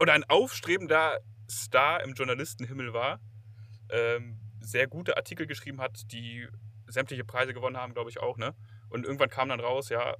oder 0.00 0.12
ein 0.12 0.24
aufstrebender 0.24 1.18
Star 1.50 2.02
im 2.02 2.14
Journalistenhimmel 2.14 2.92
war, 2.92 3.20
ähm, 3.90 4.38
sehr 4.60 4.86
gute 4.86 5.16
Artikel 5.16 5.46
geschrieben 5.46 5.80
hat, 5.80 6.12
die 6.12 6.46
sämtliche 6.88 7.24
Preise 7.24 7.54
gewonnen 7.54 7.76
haben, 7.76 7.94
glaube 7.94 8.10
ich 8.10 8.20
auch, 8.20 8.36
ne? 8.36 8.54
Und 8.88 9.04
irgendwann 9.04 9.28
kam 9.28 9.48
dann 9.48 9.60
raus, 9.60 9.88
ja, 9.88 10.16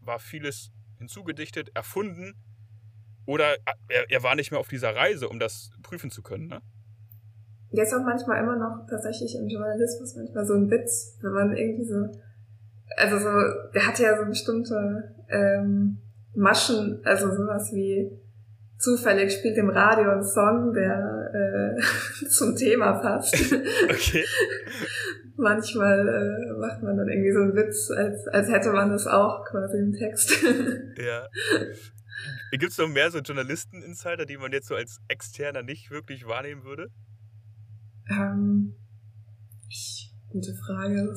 war 0.00 0.18
vieles 0.18 0.70
hinzugedichtet, 0.98 1.70
erfunden 1.74 2.34
oder 3.26 3.56
er, 3.88 4.10
er 4.10 4.22
war 4.22 4.34
nicht 4.34 4.50
mehr 4.50 4.60
auf 4.60 4.68
dieser 4.68 4.94
Reise, 4.94 5.28
um 5.28 5.38
das 5.38 5.70
prüfen 5.82 6.10
zu 6.10 6.22
können, 6.22 6.48
ne? 6.48 6.60
Ist 7.70 7.92
auch 7.92 8.02
manchmal 8.02 8.42
immer 8.42 8.56
noch 8.56 8.86
tatsächlich 8.88 9.34
im 9.36 9.46
Journalismus 9.46 10.16
manchmal 10.16 10.46
so 10.46 10.54
ein 10.54 10.70
Witz, 10.70 11.18
wenn 11.20 11.32
man 11.32 11.54
irgendwie 11.54 11.84
so, 11.84 12.08
also 12.96 13.18
so, 13.18 13.70
der 13.74 13.86
hat 13.86 13.98
ja 13.98 14.18
so 14.18 14.24
bestimmte 14.24 15.14
ähm, 15.28 15.98
Maschen, 16.34 17.00
also 17.04 17.30
sowas 17.30 17.70
wie 17.74 18.10
zufällig 18.78 19.32
spielt 19.32 19.58
im 19.58 19.70
Radio 19.70 20.10
ein 20.10 20.22
Song, 20.22 20.72
der 20.72 21.30
äh, 21.34 22.26
zum 22.28 22.56
Thema 22.56 22.92
passt. 22.92 23.34
Okay. 23.90 24.24
Manchmal 25.36 26.08
äh, 26.08 26.58
macht 26.58 26.82
man 26.82 26.96
dann 26.96 27.08
irgendwie 27.08 27.32
so 27.32 27.38
einen 27.40 27.54
Witz, 27.54 27.90
als, 27.90 28.26
als 28.28 28.50
hätte 28.50 28.72
man 28.72 28.90
das 28.90 29.06
auch 29.06 29.44
quasi 29.44 29.78
im 29.78 29.92
Text. 29.92 30.32
ja. 30.96 31.28
Gibt 32.50 32.72
es 32.72 32.78
noch 32.78 32.88
mehr 32.88 33.10
so 33.10 33.18
Journalisten-Insider, 33.18 34.26
die 34.26 34.36
man 34.36 34.50
jetzt 34.50 34.66
so 34.66 34.74
als 34.74 34.98
Externer 35.06 35.62
nicht 35.62 35.92
wirklich 35.92 36.26
wahrnehmen 36.26 36.64
würde? 36.64 36.88
Ähm, 38.10 38.74
gute 40.28 40.54
Frage. 40.54 41.14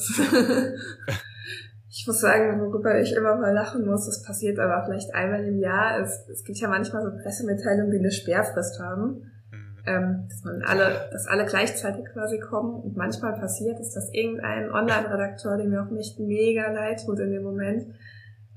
Ich 1.94 2.08
muss 2.08 2.22
sagen, 2.22 2.62
worüber 2.62 3.00
ich 3.02 3.14
immer 3.14 3.36
mal 3.36 3.54
lachen 3.54 3.86
muss, 3.86 4.06
das 4.06 4.24
passiert 4.24 4.60
aber 4.60 4.86
vielleicht 4.86 5.14
einmal 5.14 5.44
im 5.44 5.60
Jahr. 5.60 6.00
Es, 6.00 6.26
es 6.30 6.46
gibt 6.46 6.58
ja 6.60 6.70
manchmal 6.70 7.04
so 7.04 7.12
Pressemitteilungen, 7.22 7.92
die 7.92 8.00
eine 8.00 8.12
Sperrfrist 8.12 8.80
haben. 8.80 9.30
Mhm. 9.52 9.78
Ähm, 9.86 10.28
dass 10.30 10.44
man 10.46 10.62
alle, 10.62 11.10
dass 11.12 11.28
alle 11.28 11.46
gleichzeitig 11.46 12.06
quasi 12.14 12.40
kommen. 12.40 12.82
Und 12.82 12.96
manchmal 12.96 13.34
passiert 13.34 13.78
es, 13.82 13.94
dass 13.94 14.10
irgendein 14.14 14.72
Online-Redakteur, 14.72 15.58
der 15.58 15.68
mir 15.68 15.84
auch 15.84 15.92
nicht 15.92 16.18
mega 16.18 16.72
leid 16.72 17.04
tut 17.06 17.20
in 17.20 17.32
dem 17.32 17.44
Moment, 17.44 17.94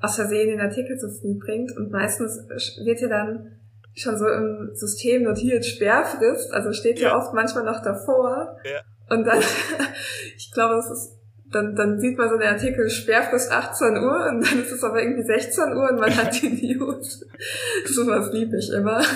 aus 0.01 0.15
Versehen 0.15 0.51
den 0.51 0.61
Artikel 0.61 0.97
zu 0.97 1.11
früh 1.11 1.35
bringt. 1.35 1.77
Und 1.77 1.91
meistens 1.91 2.39
wird 2.85 3.01
ja 3.01 3.09
dann 3.09 3.57
schon 3.95 4.17
so 4.17 4.29
im 4.29 4.71
System 4.75 5.25
notiert 5.25 5.65
Sperrfrist, 5.65 6.53
also 6.53 6.73
steht 6.73 7.01
ja, 7.01 7.09
ja 7.09 7.17
oft 7.17 7.35
manchmal 7.35 7.65
noch 7.65 7.83
davor. 7.83 8.59
Ja. 8.65 8.81
Und 9.11 9.27
dann, 9.27 9.41
ich 10.37 10.53
glaube, 10.53 10.77
es 10.77 10.89
ist 10.89 11.14
dann, 11.51 11.77
dann 11.77 12.01
sieht 12.01 12.19
man 12.19 12.29
so 12.29 12.37
den 12.37 12.49
Artikel 12.49 12.89
Sperrfrist 12.89 13.51
18 13.51 13.97
Uhr 13.97 14.27
und 14.29 14.41
dann 14.41 14.63
ist 14.63 14.73
es 14.73 14.83
aber 14.83 15.01
irgendwie 15.01 15.23
16 15.23 15.73
Uhr 15.73 15.91
und 15.91 16.01
man 16.01 16.15
hat 16.17 16.41
die 16.41 16.49
News. 16.75 17.25
Sowas 17.87 18.31
liebe 18.33 18.59
ich 18.59 18.71
immer. 18.71 19.01
Ja. 19.01 19.07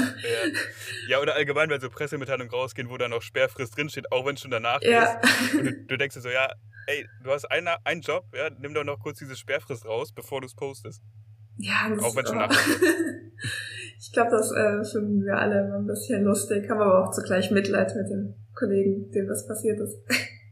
ja, 1.08 1.20
oder 1.20 1.34
allgemein, 1.34 1.70
wenn 1.70 1.80
so 1.80 1.90
Pressemitteilungen 1.90 2.50
rausgehen, 2.50 2.90
wo 2.90 2.96
dann 2.96 3.10
noch 3.10 3.22
Sperrfrist 3.22 3.76
drinsteht, 3.76 4.12
auch 4.12 4.26
wenn 4.26 4.34
es 4.34 4.42
schon 4.42 4.50
danach 4.50 4.80
ja. 4.82 5.04
ist. 5.04 5.54
Und 5.54 5.64
du, 5.64 5.72
du, 5.86 5.96
denkst 5.96 6.14
dir 6.16 6.20
so, 6.20 6.28
ja, 6.28 6.52
ey, 6.86 7.06
du 7.24 7.30
hast 7.30 7.46
einen, 7.46 7.68
einen 7.84 8.02
Job, 8.02 8.24
ja, 8.34 8.50
nimm 8.58 8.74
doch 8.74 8.84
noch 8.84 9.00
kurz 9.00 9.18
diese 9.18 9.36
Sperrfrist 9.36 9.86
raus, 9.86 10.12
bevor 10.12 10.40
du 10.40 10.46
es 10.46 10.54
postest. 10.54 11.02
Ja, 11.56 11.88
das 11.90 12.04
Auch 12.04 12.14
wenn 12.14 12.24
schon 12.24 12.38
ich 13.98 14.12
glaube, 14.12 14.30
das 14.30 14.52
äh, 14.52 14.84
finden 14.84 15.24
wir 15.24 15.36
alle 15.36 15.66
immer 15.66 15.78
ein 15.78 15.86
bisschen 15.86 16.22
lustig, 16.22 16.70
haben 16.70 16.80
aber 16.80 17.04
auch 17.04 17.10
zugleich 17.10 17.50
Mitleid 17.50 17.94
mit 17.96 18.08
dem 18.10 18.34
Kollegen, 18.54 19.10
dem 19.10 19.26
das 19.26 19.46
passiert 19.46 19.80
ist. 19.80 19.96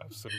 Absolut. 0.01 0.35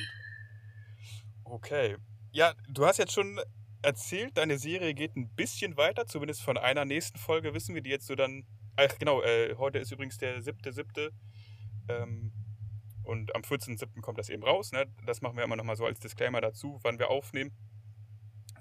Okay. 1.58 1.98
Ja, 2.32 2.54
du 2.70 2.86
hast 2.86 3.00
jetzt 3.00 3.14
schon 3.14 3.40
erzählt, 3.82 4.38
deine 4.38 4.60
Serie 4.60 4.94
geht 4.94 5.16
ein 5.16 5.28
bisschen 5.34 5.76
weiter, 5.76 6.06
zumindest 6.06 6.44
von 6.44 6.56
einer 6.56 6.86
nächsten 6.86 7.18
Folge 7.18 7.56
wissen 7.56 7.74
wir, 7.74 7.82
die 7.82 7.90
jetzt 7.90 8.06
so 8.06 8.14
dann. 8.14 8.46
Ach 8.76 8.96
genau, 9.00 9.24
äh, 9.24 9.56
heute 9.56 9.80
ist 9.80 9.92
übrigens 9.92 10.20
der 10.20 10.44
siebte, 10.44 10.72
siebte. 10.72 11.10
Ähm, 11.90 12.32
und 13.02 13.34
am 13.36 13.42
14.7. 13.42 14.02
kommt 14.02 14.20
das 14.20 14.30
eben 14.30 14.44
raus. 14.44 14.72
Ne? 14.72 14.86
Das 15.08 15.22
machen 15.22 15.36
wir 15.36 15.44
immer 15.44 15.56
nochmal 15.56 15.78
so 15.78 15.86
als 15.88 16.00
Disclaimer 16.00 16.42
dazu, 16.42 16.80
wann 16.84 17.00
wir 17.00 17.10
aufnehmen. 17.10 17.52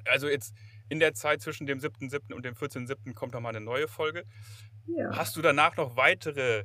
Also 0.07 0.27
jetzt 0.27 0.55
in 0.89 0.99
der 0.99 1.13
Zeit 1.13 1.43
zwischen 1.43 1.67
dem 1.67 1.81
7.7. 1.81 2.33
und 2.33 2.47
dem 2.47 2.55
14.7. 2.55 3.13
kommt 3.13 3.35
nochmal 3.35 3.55
eine 3.55 3.63
neue 3.63 3.89
Folge. 3.89 4.25
Ja. 4.87 5.15
Hast 5.15 5.37
du 5.37 5.43
danach 5.43 5.77
noch 5.77 5.97
weitere 5.97 6.65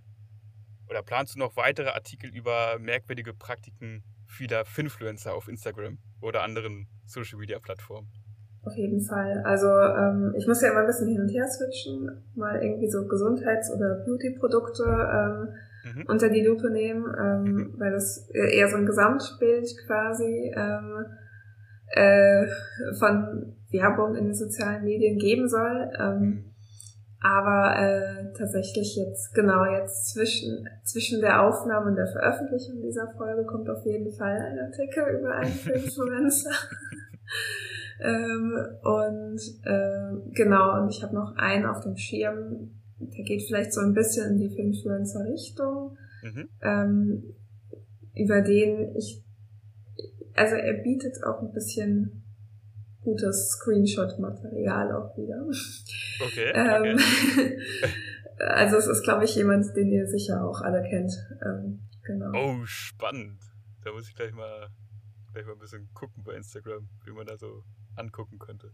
oder 0.88 1.04
planst 1.04 1.36
du 1.36 1.40
noch 1.40 1.58
weitere 1.58 1.90
Artikel 1.90 2.30
über 2.34 2.80
merkwürdige 2.80 3.34
Praktiken 3.34 4.06
vieler 4.32 4.66
Finfluencer 4.66 5.34
auf 5.34 5.48
Instagram 5.48 6.00
oder 6.22 6.44
anderen 6.44 6.88
Social 7.06 7.38
Media 7.38 7.60
Plattformen? 7.60 8.10
auf 8.64 8.76
jeden 8.76 9.02
Fall. 9.02 9.42
Also 9.44 9.68
ähm, 9.68 10.34
ich 10.38 10.48
muss 10.48 10.62
ja 10.62 10.70
immer 10.70 10.82
ein 10.82 10.88
bisschen 10.88 11.08
hin 11.08 11.22
und 11.22 11.30
her 11.30 11.48
switchen, 11.48 12.10
mal 12.36 12.62
irgendwie 12.62 12.90
so 12.90 13.08
Gesundheits- 13.08 13.74
oder 13.74 14.04
Beauty-Produkte 14.06 14.84
ähm, 14.84 15.48
mhm. 15.96 16.06
unter 16.08 16.30
die 16.30 16.46
Lupe 16.46 16.70
nehmen, 16.70 17.06
ähm, 17.20 17.44
mhm. 17.44 17.74
weil 17.80 17.92
das 17.92 18.30
eher 18.30 18.68
so 18.70 18.78
ein 18.78 18.86
Gesamtbild 18.86 19.68
quasi 19.88 20.54
ähm, 20.56 21.06
äh, 21.88 22.46
von 23.00 23.56
Werbung 23.72 24.16
in 24.16 24.26
den 24.26 24.36
sozialen 24.36 24.84
Medien 24.84 25.18
geben 25.18 25.48
soll. 25.48 25.90
Ähm, 26.00 26.20
mhm. 26.20 26.51
Aber 27.22 27.76
äh, 27.78 28.34
tatsächlich 28.36 28.96
jetzt, 28.96 29.34
genau 29.34 29.64
jetzt 29.66 30.12
zwischen, 30.12 30.68
zwischen 30.84 31.22
der 31.22 31.44
Aufnahme 31.44 31.92
und 31.92 31.96
der 31.96 32.08
Veröffentlichung 32.08 32.82
dieser 32.82 33.08
Folge 33.16 33.46
kommt 33.46 33.70
auf 33.70 33.86
jeden 33.86 34.12
Fall 34.12 34.38
ein 34.38 34.60
Artikel 34.60 35.20
über 35.20 35.36
einen 35.36 35.60
Influencer. 35.74 36.52
Ähm, 38.04 38.58
und 38.82 39.40
äh, 39.64 40.32
genau, 40.34 40.82
und 40.82 40.90
ich 40.90 41.04
habe 41.04 41.14
noch 41.14 41.36
einen 41.36 41.68
auf 41.68 41.82
dem 41.82 41.96
Schirm, 41.96 42.72
der 43.00 43.24
geht 43.24 43.44
vielleicht 43.44 43.74
so 43.74 43.82
ein 43.82 43.94
bisschen 43.94 44.32
in 44.32 44.38
die 44.40 44.58
Influencer-Richtung, 44.58 45.98
mhm. 46.24 46.50
ähm, 46.64 47.24
über 48.16 48.42
den 48.42 48.96
ich, 48.96 49.24
also 50.36 50.56
er 50.56 50.82
bietet 50.82 51.24
auch 51.24 51.44
ein 51.44 51.52
bisschen 51.52 52.21
gutes 53.02 53.50
Screenshot-Material 53.52 54.92
auch 54.94 55.18
wieder. 55.18 55.46
Okay. 56.26 56.52
ähm, 56.56 56.98
okay. 56.98 57.60
also 58.48 58.78
es 58.78 58.88
ist, 58.88 59.04
glaube 59.04 59.26
ich, 59.26 59.36
jemand, 59.36 59.76
den 59.76 59.92
ihr 59.92 60.08
sicher 60.08 60.44
auch 60.44 60.62
alle 60.62 60.84
kennt. 60.84 61.14
Ähm, 61.44 61.88
genau. 62.04 62.32
Oh, 62.34 62.66
spannend. 62.66 63.42
Da 63.84 63.92
muss 63.92 64.08
ich 64.08 64.16
gleich 64.16 64.34
mal, 64.34 64.70
gleich 65.34 65.46
mal 65.46 65.54
ein 65.54 65.60
bisschen 65.60 65.90
gucken 65.94 66.24
bei 66.24 66.36
Instagram, 66.36 66.90
wie 67.06 67.12
man 67.12 67.26
da 67.26 67.38
so 67.38 67.64
angucken 67.96 68.40
könnte. 68.40 68.72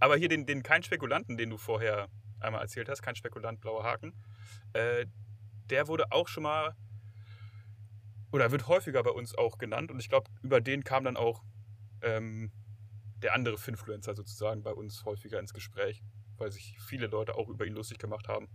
Aber 0.00 0.16
hier 0.16 0.28
den, 0.28 0.46
den 0.46 0.62
kein 0.62 0.82
Spekulanten, 0.82 1.36
den 1.36 1.50
du 1.50 1.58
vorher 1.58 2.08
einmal 2.40 2.62
erzählt 2.62 2.88
hast, 2.88 3.02
kein 3.02 3.14
Spekulant, 3.14 3.60
blauer 3.60 3.84
Haken, 3.84 4.14
äh, 4.72 5.06
der 5.70 5.86
wurde 5.86 6.10
auch 6.10 6.28
schon 6.28 6.42
mal 6.42 6.74
oder 8.32 8.50
wird 8.50 8.66
häufiger 8.66 9.02
bei 9.02 9.10
uns 9.10 9.36
auch 9.36 9.58
genannt 9.58 9.90
und 9.90 10.00
ich 10.00 10.08
glaube, 10.08 10.30
über 10.42 10.60
den 10.60 10.84
kam 10.84 11.04
dann 11.04 11.16
auch 11.16 11.44
ähm, 12.00 12.50
der 13.22 13.34
andere 13.34 13.58
Finfluencer 13.58 14.14
sozusagen 14.14 14.62
bei 14.62 14.72
uns 14.72 15.04
häufiger 15.04 15.38
ins 15.38 15.52
Gespräch, 15.54 16.02
weil 16.36 16.50
sich 16.50 16.76
viele 16.86 17.06
Leute 17.06 17.34
auch 17.36 17.48
über 17.48 17.66
ihn 17.66 17.74
lustig 17.74 17.98
gemacht 17.98 18.28
haben, 18.28 18.48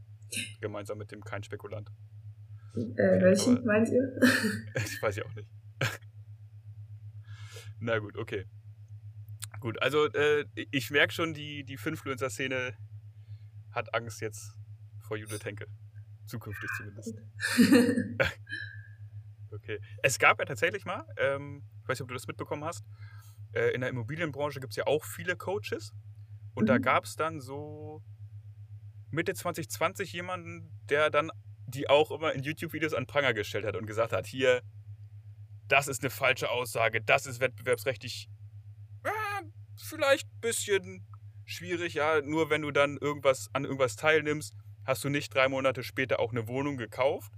gemeinsam 0.62 0.98
mit 0.98 1.12
dem 1.12 1.24
kein 1.24 1.44
Spekulant. 1.44 1.90
Äh, 2.76 3.22
welchen 3.22 3.66
meint 3.66 3.90
ihr? 3.90 4.20
ich 4.76 5.02
weiß 5.02 5.16
ja 5.16 5.26
auch 5.26 5.34
nicht. 5.34 5.50
Na 7.80 8.00
gut, 8.00 8.18
okay. 8.18 8.46
Gut, 9.60 9.82
also 9.82 10.06
äh, 10.06 10.46
ich 10.72 10.92
merke 10.92 11.14
schon, 11.14 11.34
die, 11.34 11.64
die 11.64 11.78
Finfluencer-Szene 11.78 12.78
hat 13.72 13.94
Angst 13.94 14.22
jetzt 14.22 14.54
vor 15.00 15.18
Judith 15.18 15.44
Henke. 15.44 15.68
Zukünftig 16.26 16.70
zumindest. 16.78 17.16
okay. 19.52 19.80
Es 20.04 20.20
gab 20.20 20.40
ja 20.40 20.46
tatsächlich 20.46 20.86
mal, 20.86 21.06
ähm, 21.18 21.64
ich 21.82 21.88
weiß 21.88 22.00
nicht, 22.00 22.02
ob 22.02 22.10
du 22.10 22.14
das 22.14 22.28
mitbekommen 22.28 22.66
hast, 22.66 22.86
äh, 23.54 23.74
in 23.74 23.82
der 23.82 23.90
Immobilienbranche 23.90 24.60
gibt 24.60 24.74
es 24.74 24.78
ja 24.78 24.88
auch 24.88 25.04
viele 25.04 25.36
Coaches. 25.36 25.92
Und 26.54 26.64
mhm. 26.64 26.68
da 26.68 26.78
gab 26.78 27.06
es 27.06 27.16
dann 27.16 27.40
so 27.40 28.04
Mitte 29.12 29.34
2020 29.34 30.12
jemanden, 30.14 30.72
der 30.90 31.10
dann 31.10 31.32
die 31.68 31.90
auch 31.90 32.12
immer 32.12 32.34
in 32.34 32.44
YouTube-Videos 32.44 32.94
an 32.94 33.08
Pranger 33.08 33.34
gestellt 33.34 33.66
hat 33.66 33.76
und 33.76 33.86
gesagt 33.86 34.14
hat, 34.14 34.26
hier, 34.26 34.62
das 35.68 35.88
ist 35.88 36.02
eine 36.02 36.10
falsche 36.10 36.50
Aussage, 36.50 37.02
das 37.02 37.26
ist 37.26 37.42
wettbewerbsrechtlich 37.42 38.30
vielleicht 39.78 40.28
ein 40.28 40.40
bisschen 40.42 41.08
schwierig, 41.46 41.94
ja. 41.94 42.22
Nur 42.22 42.50
wenn 42.50 42.62
du 42.62 42.72
dann 42.72 42.98
irgendwas 42.98 43.50
an 43.54 43.64
irgendwas 43.64 43.96
teilnimmst, 43.96 44.54
hast 44.86 45.04
du 45.04 45.10
nicht 45.10 45.34
drei 45.34 45.48
Monate 45.48 45.84
später 45.84 46.20
auch 46.20 46.32
eine 46.32 46.48
Wohnung 46.48 46.78
gekauft. 46.78 47.32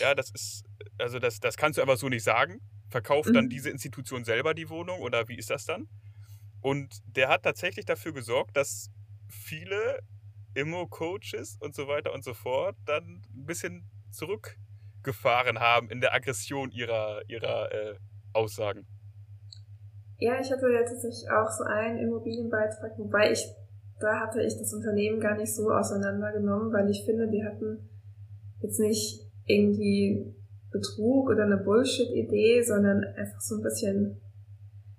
Ja, 0.00 0.14
das 0.14 0.30
ist, 0.30 0.64
also 0.98 1.18
das, 1.18 1.40
das 1.40 1.56
kannst 1.56 1.78
du 1.78 1.82
einfach 1.82 1.96
so 1.96 2.08
nicht 2.08 2.24
sagen. 2.24 2.60
Verkauft 2.88 3.30
mhm. 3.30 3.34
dann 3.34 3.48
diese 3.48 3.70
Institution 3.70 4.24
selber 4.24 4.54
die 4.54 4.68
Wohnung 4.68 5.00
oder 5.00 5.28
wie 5.28 5.36
ist 5.36 5.50
das 5.50 5.64
dann? 5.64 5.88
Und 6.60 7.00
der 7.16 7.28
hat 7.28 7.42
tatsächlich 7.42 7.84
dafür 7.84 8.12
gesorgt, 8.12 8.56
dass 8.56 8.90
viele 9.28 10.00
Immo-Coaches 10.54 11.58
und 11.60 11.74
so 11.74 11.86
weiter 11.86 12.12
und 12.12 12.24
so 12.24 12.34
fort 12.34 12.76
dann 12.86 13.22
ein 13.34 13.44
bisschen 13.44 13.88
zurückgefahren 14.10 15.60
haben 15.60 15.90
in 15.90 16.00
der 16.00 16.14
Aggression 16.14 16.70
ihrer, 16.70 17.22
ihrer 17.28 17.72
äh, 17.72 17.98
Aussagen. 18.32 18.86
Ja, 20.18 20.40
ich 20.40 20.50
hatte 20.50 20.72
ja 20.72 20.82
tatsächlich 20.82 21.30
auch 21.30 21.50
so 21.50 21.64
einen 21.64 21.98
Immobilienbeitrag, 21.98 22.98
wobei 22.98 23.32
ich, 23.32 23.46
da 24.00 24.20
hatte 24.20 24.42
ich 24.42 24.56
das 24.56 24.72
Unternehmen 24.72 25.20
gar 25.20 25.36
nicht 25.36 25.54
so 25.54 25.70
auseinandergenommen, 25.70 26.72
weil 26.72 26.90
ich 26.90 27.04
finde, 27.04 27.28
die 27.28 27.44
hatten 27.44 27.90
jetzt 28.62 28.80
nicht 28.80 29.20
irgendwie 29.44 30.34
Betrug 30.70 31.30
oder 31.30 31.44
eine 31.44 31.58
Bullshit-Idee, 31.58 32.62
sondern 32.62 33.04
einfach 33.16 33.40
so 33.40 33.56
ein 33.56 33.62
bisschen, 33.62 34.20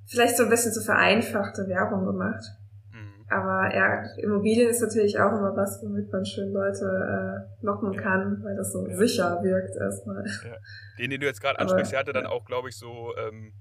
vielleicht 0.05 0.37
so 0.37 0.43
ein 0.43 0.49
bisschen 0.49 0.71
zu 0.71 0.81
vereinfachte 0.81 1.67
Werbung 1.67 2.05
gemacht. 2.05 2.43
Mhm. 2.91 3.25
Aber 3.29 3.75
ja, 3.75 4.03
Immobilien 4.17 4.69
ist 4.69 4.81
natürlich 4.81 5.19
auch 5.19 5.31
immer 5.31 5.55
was, 5.55 5.81
womit 5.83 6.11
man 6.11 6.25
schön 6.25 6.51
Leute 6.51 6.85
äh, 6.85 7.65
locken 7.65 7.95
kann, 7.95 8.43
weil 8.43 8.55
das 8.55 8.71
so 8.71 8.87
ja. 8.87 8.95
sicher 8.95 9.43
wirkt 9.43 9.75
erstmal. 9.75 10.25
Ja. 10.25 10.55
Den, 10.99 11.09
den 11.11 11.21
du 11.21 11.27
jetzt 11.27 11.41
gerade 11.41 11.59
ansprichst, 11.59 11.91
der 11.91 11.99
hatte 11.99 12.13
dann 12.13 12.25
auch, 12.25 12.45
glaube 12.45 12.69
ich, 12.69 12.77
so 12.77 13.13
ähm, 13.17 13.53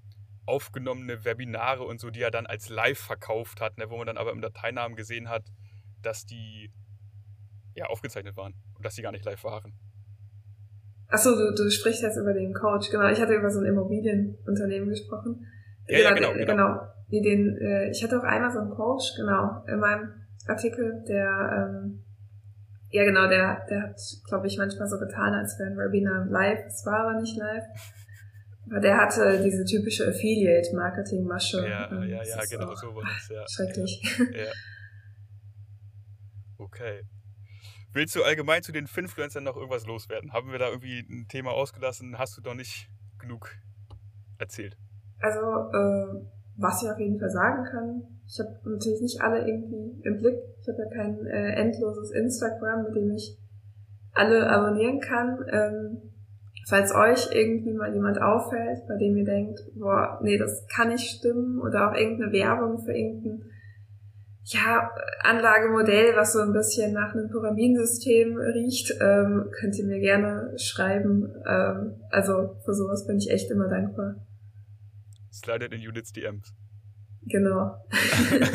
aufgenommene 0.47 1.25
Webinare 1.25 1.83
und 1.83 2.01
so, 2.01 2.11
die 2.11 2.23
er 2.23 2.31
dann 2.31 2.47
als 2.47 2.69
live 2.69 2.99
verkauft 2.99 3.61
hat, 3.61 3.79
ne, 3.79 3.91
wo 3.91 3.97
man 3.97 4.07
dann 4.07 4.17
aber 4.17 4.31
im 4.31 4.41
Dateinamen 4.41 4.97
gesehen 4.97 5.29
hat, 5.29 5.45
dass 6.03 6.25
die 6.25 6.71
ja 7.75 7.87
aufgezeichnet 7.87 8.37
waren 8.37 8.55
und 8.75 8.85
dass 8.85 8.95
die 8.95 9.03
gar 9.03 9.13
nicht 9.13 9.25
live 9.25 9.43
waren. 9.45 9.75
Achso, 11.09 11.37
du, 11.37 11.55
du 11.55 11.71
sprichst 11.71 12.03
jetzt 12.03 12.17
über 12.17 12.33
den 12.33 12.53
Coach, 12.53 12.91
genau. 12.91 13.09
Ich 13.09 13.21
hatte 13.21 13.35
über 13.35 13.51
so 13.51 13.61
ein 13.61 13.67
Immobilienunternehmen 13.67 14.89
gesprochen. 14.89 15.47
Ja, 15.89 15.99
genau, 15.99 16.09
ja, 16.09 16.15
genau, 16.15 16.33
den, 16.33 16.47
genau. 16.47 16.91
genau. 17.11 17.23
Den, 17.23 17.57
äh, 17.59 17.91
ich 17.91 18.03
hatte 18.03 18.19
auch 18.19 18.25
einmal 18.25 18.51
so 18.51 18.59
einen 18.59 18.71
Coach, 18.71 19.15
genau, 19.17 19.65
in 19.69 19.79
meinem 19.79 20.11
Artikel, 20.49 21.05
der, 21.09 21.71
ähm, 21.75 22.03
ja 22.91 23.05
genau, 23.05 23.29
der, 23.29 23.65
der 23.69 23.83
hat, 23.83 24.01
glaube 24.29 24.47
ich, 24.47 24.59
manchmal 24.59 24.89
so 24.89 24.99
getan, 24.99 25.35
als 25.35 25.59
wäre 25.59 25.71
ein 25.71 25.77
Webinar 25.77 26.27
live. 26.27 26.67
Es 26.67 26.85
war 26.87 27.01
aber 27.01 27.21
nicht 27.21 27.37
live. 27.37 27.65
Aber 28.69 28.81
der 28.81 28.97
hatte 28.97 29.41
diese 29.45 29.65
typische 29.65 30.09
Affiliate-Marketing-Masche. 30.09 31.69
Ja, 31.69 32.05
ja, 32.05 32.23
ja, 32.25 32.41
genau 32.51 32.75
so 32.75 32.95
war 32.95 33.05
das, 33.05 33.29
ja. 33.29 33.45
Schrecklich. 33.49 34.03
Ja. 34.33 34.51
Okay. 36.59 37.03
Willst 37.93 38.14
du 38.14 38.22
allgemein 38.22 38.62
zu 38.62 38.72
den 38.72 38.87
Finfluencern 38.87 39.45
noch 39.45 39.57
irgendwas 39.57 39.87
loswerden? 39.87 40.32
Haben 40.32 40.53
wir 40.53 40.59
da 40.59 40.68
irgendwie 40.68 41.01
ein 41.01 41.28
Thema 41.28 41.53
ausgelassen? 41.53 42.18
Hast 42.18 42.37
du 42.37 42.43
doch 42.43 42.55
nicht 42.55 42.91
genug 43.18 43.51
erzählt? 44.39 44.76
Also, 45.20 45.41
äh, 45.41 46.26
was 46.57 46.82
ich 46.82 46.91
auf 46.91 46.99
jeden 46.99 47.18
Fall 47.18 47.30
sagen 47.30 47.64
kann, 47.64 48.03
ich 48.26 48.39
habe 48.39 48.70
natürlich 48.70 49.01
nicht 49.01 49.20
alle 49.20 49.47
irgendwie 49.47 50.03
im 50.03 50.18
Blick. 50.18 50.37
Ich 50.61 50.68
habe 50.68 50.82
ja 50.82 50.91
kein 50.91 51.26
äh, 51.26 51.53
endloses 51.55 52.11
Instagram, 52.11 52.84
mit 52.84 52.97
dem 52.97 53.12
ich 53.12 53.39
alle 54.12 54.49
abonnieren 54.51 55.01
kann. 55.01 55.39
Ähm, 55.51 56.12
Falls 56.68 56.93
euch 56.93 57.28
irgendwie 57.32 57.74
mal 57.74 57.95
jemand 57.95 58.20
auffällt, 58.20 58.89
bei 58.89 58.97
dem 58.97 59.16
ihr 59.16 59.24
denkt, 59.24 59.61
boah, 59.76 60.18
nee, 60.20 60.37
das 60.37 60.66
kann 60.66 60.89
nicht 60.89 61.09
stimmen 61.09 61.61
oder 61.61 61.89
auch 61.89 61.95
irgendeine 61.95 62.32
Werbung 62.32 62.84
für 62.84 62.93
irgendein 62.93 63.45
ja, 64.49 64.91
Anlagemodell, 65.23 66.15
was 66.15 66.33
so 66.33 66.41
ein 66.41 66.53
bisschen 66.53 66.93
nach 66.93 67.13
einem 67.13 67.29
Pyramidensystem 67.29 68.37
riecht, 68.37 68.93
ähm, 69.01 69.51
könnt 69.59 69.77
ihr 69.77 69.85
mir 69.85 69.99
gerne 69.99 70.57
schreiben. 70.57 71.27
Ähm, 71.49 72.01
also 72.11 72.57
für 72.65 72.75
sowas 72.75 73.07
bin 73.07 73.19
ich 73.19 73.29
echt 73.29 73.51
immer 73.51 73.69
dankbar. 73.69 74.25
Slidet 75.33 75.73
in 75.73 75.81
Judiths 75.81 76.13
DMs. 76.13 76.55
Genau. 77.23 77.75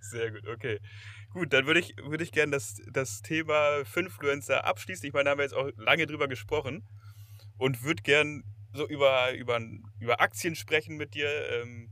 Sehr 0.00 0.30
gut, 0.30 0.48
okay. 0.48 0.80
Gut, 1.34 1.52
dann 1.52 1.66
würde 1.66 1.80
ich, 1.80 1.94
würde 2.08 2.24
ich 2.24 2.32
gerne 2.32 2.52
das, 2.52 2.76
das 2.90 3.20
Thema 3.20 3.84
Finfluencer 3.84 4.64
abschließen. 4.64 5.06
Ich 5.06 5.12
meine, 5.12 5.24
da 5.24 5.30
haben 5.32 5.38
wir 5.38 5.44
jetzt 5.44 5.54
auch 5.54 5.70
lange 5.76 6.06
drüber 6.06 6.28
gesprochen 6.28 6.88
und 7.58 7.82
würde 7.84 8.02
gern 8.02 8.44
so 8.72 8.88
über, 8.88 9.34
über, 9.34 9.60
über 10.00 10.22
Aktien 10.22 10.54
sprechen 10.54 10.96
mit 10.96 11.12
dir. 11.14 11.28
Ähm, 11.50 11.90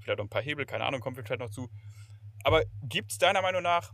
vielleicht 0.00 0.18
noch 0.18 0.26
ein 0.26 0.30
paar 0.30 0.42
Hebel, 0.42 0.66
keine 0.66 0.84
Ahnung, 0.84 1.00
kommt 1.00 1.16
vielleicht 1.16 1.40
noch 1.40 1.50
zu. 1.50 1.70
Aber 2.44 2.62
gibt 2.82 3.12
es 3.12 3.18
deiner 3.18 3.42
Meinung 3.42 3.62
nach 3.62 3.92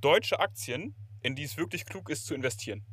deutsche 0.00 0.40
Aktien, 0.40 0.94
in 1.22 1.36
die 1.36 1.44
es 1.44 1.56
wirklich 1.56 1.86
klug 1.86 2.10
ist 2.10 2.26
zu 2.26 2.34
investieren? 2.34 2.84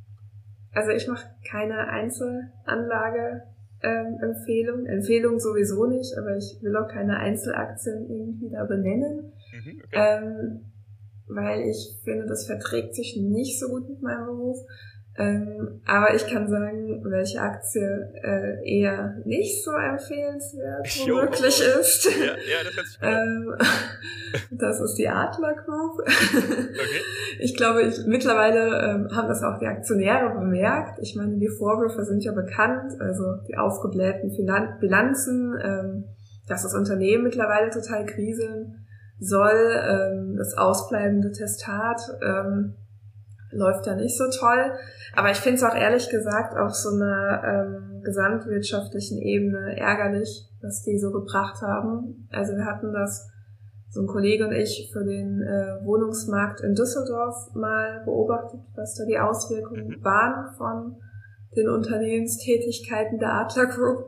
Also 0.71 0.91
ich 0.91 1.07
mache 1.07 1.27
keine 1.49 1.87
Einzelanlage-Empfehlung. 1.87 4.85
Ähm, 4.85 4.87
Empfehlung 4.87 5.39
sowieso 5.39 5.87
nicht, 5.87 6.15
aber 6.17 6.37
ich 6.37 6.59
will 6.61 6.77
auch 6.77 6.87
keine 6.87 7.17
Einzelaktien 7.17 8.07
irgendwie 8.09 8.51
da 8.51 8.65
benennen. 8.65 9.33
Mhm, 9.51 9.81
okay. 9.83 9.93
ähm, 9.93 10.71
weil 11.27 11.61
ich 11.61 11.97
finde, 12.03 12.25
das 12.25 12.45
verträgt 12.45 12.93
sich 12.95 13.15
nicht 13.17 13.59
so 13.59 13.69
gut 13.69 13.89
mit 13.89 14.01
meinem 14.01 14.25
Beruf. 14.25 14.59
Ähm, 15.17 15.81
aber 15.85 16.13
ich 16.15 16.25
kann 16.27 16.47
sagen, 16.47 17.03
welche 17.03 17.41
Aktie 17.41 18.09
äh, 18.23 18.79
eher 18.79 19.17
nicht 19.25 19.63
so 19.65 19.71
empfehlenswert 19.71 20.87
womöglich 20.99 21.61
ist. 21.61 22.05
Ja, 22.05 22.27
ja, 22.27 22.63
das, 22.63 23.01
hört 23.01 23.17
ähm, 23.17 23.55
das 24.51 24.79
ist 24.79 24.95
die 24.95 25.09
Adler 25.09 25.55
Group. 25.55 25.99
Okay. 26.01 26.73
Ich 27.41 27.55
glaube, 27.55 27.83
ich, 27.83 28.05
mittlerweile 28.05 28.81
ähm, 28.81 29.15
haben 29.15 29.29
das 29.29 29.43
auch 29.43 29.57
die 29.59 29.65
Aktionäre 29.65 30.29
bemerkt. 30.31 30.99
Ich 31.01 31.15
meine, 31.15 31.37
die 31.37 31.47
Vorwürfe 31.47 32.03
sind 32.03 32.21
ja 32.21 32.33
bekannt, 32.33 32.99
also 32.99 33.23
die 33.47 33.55
aufgeblähten 33.55 34.31
Finan 34.31 34.77
Bilanzen, 34.81 35.57
ähm, 35.63 36.03
dass 36.47 36.63
das 36.63 36.73
Unternehmen 36.73 37.23
mittlerweile 37.23 37.69
total 37.69 38.05
kriseln 38.05 38.85
soll, 39.19 39.51
ähm, 39.87 40.35
das 40.37 40.57
ausbleibende 40.57 41.31
Testat. 41.31 42.01
Ähm, 42.21 42.75
läuft 43.51 43.85
ja 43.87 43.95
nicht 43.95 44.17
so 44.17 44.25
toll. 44.29 44.71
Aber 45.15 45.31
ich 45.31 45.37
finde 45.37 45.57
es 45.57 45.63
auch 45.63 45.75
ehrlich 45.75 46.09
gesagt 46.09 46.55
auf 46.57 46.73
so 46.73 46.89
einer 46.89 47.43
ähm, 47.43 48.01
gesamtwirtschaftlichen 48.03 49.17
Ebene 49.19 49.77
ärgerlich, 49.77 50.47
was 50.61 50.83
die 50.83 50.97
so 50.97 51.11
gebracht 51.11 51.61
haben. 51.61 52.27
Also 52.31 52.53
wir 52.53 52.65
hatten 52.65 52.93
das, 52.93 53.27
so 53.91 54.01
ein 54.01 54.07
Kollege 54.07 54.47
und 54.47 54.53
ich, 54.53 54.89
für 54.93 55.03
den 55.03 55.41
äh, 55.41 55.83
Wohnungsmarkt 55.83 56.61
in 56.61 56.75
Düsseldorf 56.75 57.53
mal 57.55 58.03
beobachtet, 58.05 58.59
was 58.75 58.95
da 58.95 59.05
die 59.05 59.17
Auswirkungen 59.17 59.97
waren 60.03 60.53
von 60.57 60.97
den 61.55 61.67
Unternehmenstätigkeiten 61.69 63.17
der 63.17 63.33
Adler 63.33 63.65
Group. 63.65 64.05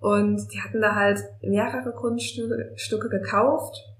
Und 0.00 0.52
die 0.52 0.60
hatten 0.60 0.82
da 0.82 0.94
halt 0.94 1.20
mehrere 1.40 1.92
Grundstücke 1.92 3.08
gekauft 3.08 3.91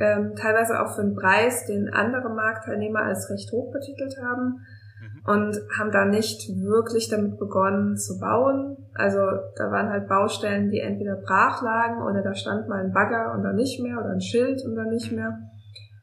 ähm, 0.00 0.34
teilweise 0.34 0.80
auch 0.80 0.94
für 0.94 1.02
einen 1.02 1.14
Preis, 1.14 1.66
den 1.66 1.90
andere 1.90 2.30
Marktteilnehmer 2.30 3.02
als 3.02 3.30
recht 3.30 3.52
hoch 3.52 3.70
betitelt 3.70 4.16
haben 4.20 4.60
mhm. 5.00 5.32
und 5.32 5.60
haben 5.78 5.92
da 5.92 6.06
nicht 6.06 6.48
wirklich 6.56 7.08
damit 7.08 7.38
begonnen 7.38 7.96
zu 7.96 8.18
bauen. 8.18 8.78
Also 8.94 9.18
da 9.56 9.70
waren 9.70 9.90
halt 9.90 10.08
Baustellen, 10.08 10.70
die 10.70 10.80
entweder 10.80 11.16
brach 11.16 11.62
lagen 11.62 12.02
oder 12.02 12.22
da 12.22 12.34
stand 12.34 12.68
mal 12.68 12.82
ein 12.82 12.92
Bagger 12.92 13.34
und 13.34 13.42
dann 13.42 13.56
nicht 13.56 13.80
mehr 13.80 13.98
oder 13.98 14.10
ein 14.10 14.22
Schild 14.22 14.64
und 14.64 14.74
dann 14.74 14.88
nicht 14.88 15.12
mehr. 15.12 15.38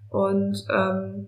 Und 0.10 0.64
ähm, 0.72 1.28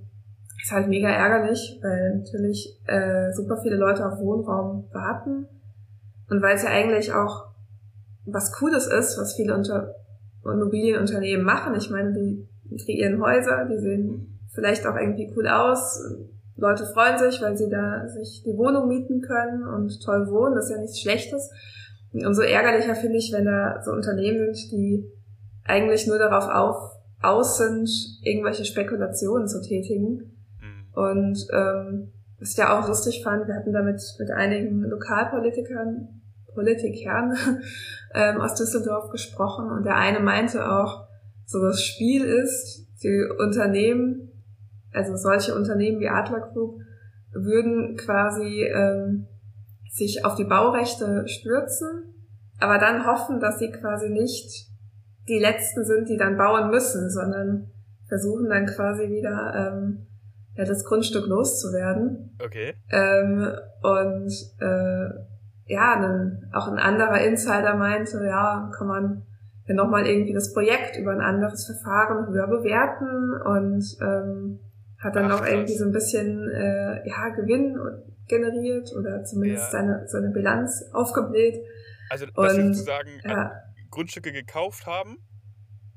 ist 0.61 0.71
halt 0.71 0.87
mega 0.87 1.09
ärgerlich, 1.09 1.79
weil 1.81 2.17
natürlich 2.17 2.79
äh, 2.85 3.31
super 3.33 3.57
viele 3.61 3.77
Leute 3.77 4.05
auf 4.05 4.19
Wohnraum 4.19 4.87
warten 4.93 5.47
und 6.29 6.41
weil 6.41 6.55
es 6.55 6.63
ja 6.63 6.69
eigentlich 6.69 7.13
auch 7.13 7.47
was 8.25 8.51
Cooles 8.51 8.85
ist, 8.85 9.17
was 9.17 9.35
viele 9.35 9.55
unter 9.55 9.95
Immobilienunternehmen 10.45 11.45
machen. 11.45 11.75
Ich 11.75 11.89
meine, 11.89 12.13
die 12.13 12.47
die 12.69 12.77
kreieren 12.77 13.21
Häuser, 13.21 13.65
die 13.65 13.77
sehen 13.77 14.39
vielleicht 14.53 14.85
auch 14.85 14.95
irgendwie 14.95 15.31
cool 15.35 15.47
aus. 15.47 16.01
Leute 16.55 16.85
freuen 16.85 17.17
sich, 17.17 17.41
weil 17.41 17.57
sie 17.57 17.69
da 17.69 18.07
sich 18.07 18.43
die 18.45 18.57
Wohnung 18.57 18.87
mieten 18.87 19.21
können 19.21 19.63
und 19.63 20.03
toll 20.03 20.27
wohnen. 20.29 20.55
Das 20.55 20.65
ist 20.65 20.71
ja 20.71 20.81
nichts 20.81 20.99
Schlechtes. 20.99 21.49
Und 22.11 22.25
umso 22.25 22.41
ärgerlicher 22.41 22.95
finde 22.95 23.17
ich, 23.17 23.31
wenn 23.31 23.45
da 23.45 23.81
so 23.83 23.91
Unternehmen 23.91 24.53
sind, 24.53 24.71
die 24.71 25.05
eigentlich 25.65 26.07
nur 26.07 26.17
darauf 26.17 26.49
auf, 26.49 26.91
aus 27.21 27.57
sind, 27.57 27.89
irgendwelche 28.23 28.65
Spekulationen 28.65 29.47
zu 29.47 29.61
tätigen. 29.61 30.35
Mhm. 30.59 30.93
Und 30.93 31.47
ähm, 31.53 32.11
was 32.39 32.51
ich 32.51 32.57
ja 32.57 32.79
auch 32.79 32.87
lustig 32.87 33.21
fand, 33.23 33.47
wir 33.47 33.55
hatten 33.55 33.73
damit 33.73 34.01
mit 34.17 34.31
einigen 34.31 34.81
Lokalpolitikern, 34.81 36.21
Politikern 36.53 37.35
ähm, 38.13 38.41
aus 38.41 38.55
Düsseldorf 38.55 39.09
gesprochen 39.09 39.71
und 39.71 39.85
der 39.85 39.95
eine 39.95 40.19
meinte 40.19 40.69
auch, 40.69 41.08
so 41.49 41.59
das 41.63 41.81
Spiel 41.83 42.25
ist, 42.25 42.87
die 43.01 43.27
Unternehmen, 43.39 44.31
also 44.93 45.15
solche 45.15 45.55
Unternehmen 45.55 45.99
wie 45.99 46.07
Adler 46.07 46.41
Group, 46.53 46.79
würden 47.31 47.97
quasi 47.97 48.65
ähm, 48.65 49.25
sich 49.91 50.23
auf 50.25 50.35
die 50.35 50.43
Baurechte 50.43 51.27
stürzen, 51.27 52.13
aber 52.59 52.77
dann 52.77 53.07
hoffen, 53.07 53.39
dass 53.39 53.57
sie 53.57 53.71
quasi 53.71 54.09
nicht 54.09 54.67
die 55.27 55.39
Letzten 55.39 55.85
sind, 55.85 56.07
die 56.07 56.17
dann 56.17 56.37
bauen 56.37 56.69
müssen, 56.69 57.09
sondern 57.09 57.71
versuchen 58.07 58.47
dann 58.47 58.67
quasi 58.67 59.09
wieder 59.09 59.73
ähm, 59.73 60.05
ja, 60.53 60.65
das 60.65 60.85
Grundstück 60.85 61.25
loszuwerden. 61.25 62.37
Okay. 62.45 62.75
Ähm, 62.91 63.55
und 63.81 64.31
äh, 64.59 65.09
ja, 65.65 65.99
dann 65.99 66.47
auch 66.53 66.67
ein 66.67 66.77
anderer 66.77 67.21
Insider 67.21 67.75
meinte, 67.75 68.23
ja, 68.23 68.69
kann 68.77 68.87
man 68.87 69.25
nochmal 69.75 70.05
irgendwie 70.07 70.33
das 70.33 70.53
Projekt 70.53 70.97
über 70.97 71.11
ein 71.11 71.21
anderes 71.21 71.65
Verfahren 71.65 72.27
höher 72.27 72.47
bewerten 72.47 73.33
und 73.45 73.83
ähm, 74.01 74.59
hat 74.97 75.15
dann 75.15 75.25
Ach, 75.25 75.39
noch 75.39 75.47
irgendwie 75.47 75.75
so 75.75 75.85
ein 75.85 75.91
bisschen 75.91 76.49
äh, 76.49 77.07
ja, 77.07 77.29
Gewinn 77.29 77.77
generiert 78.27 78.93
oder 78.95 79.23
zumindest 79.23 79.73
ja. 79.73 79.79
seine, 79.79 80.07
seine 80.07 80.29
Bilanz 80.29 80.83
aufgebläht. 80.93 81.57
Also, 82.09 82.25
dass 82.25 82.35
und, 82.35 82.61
sie 82.61 82.67
sozusagen 82.73 83.19
ja. 83.23 83.51
Grundstücke 83.91 84.31
gekauft 84.31 84.85
haben 84.85 85.17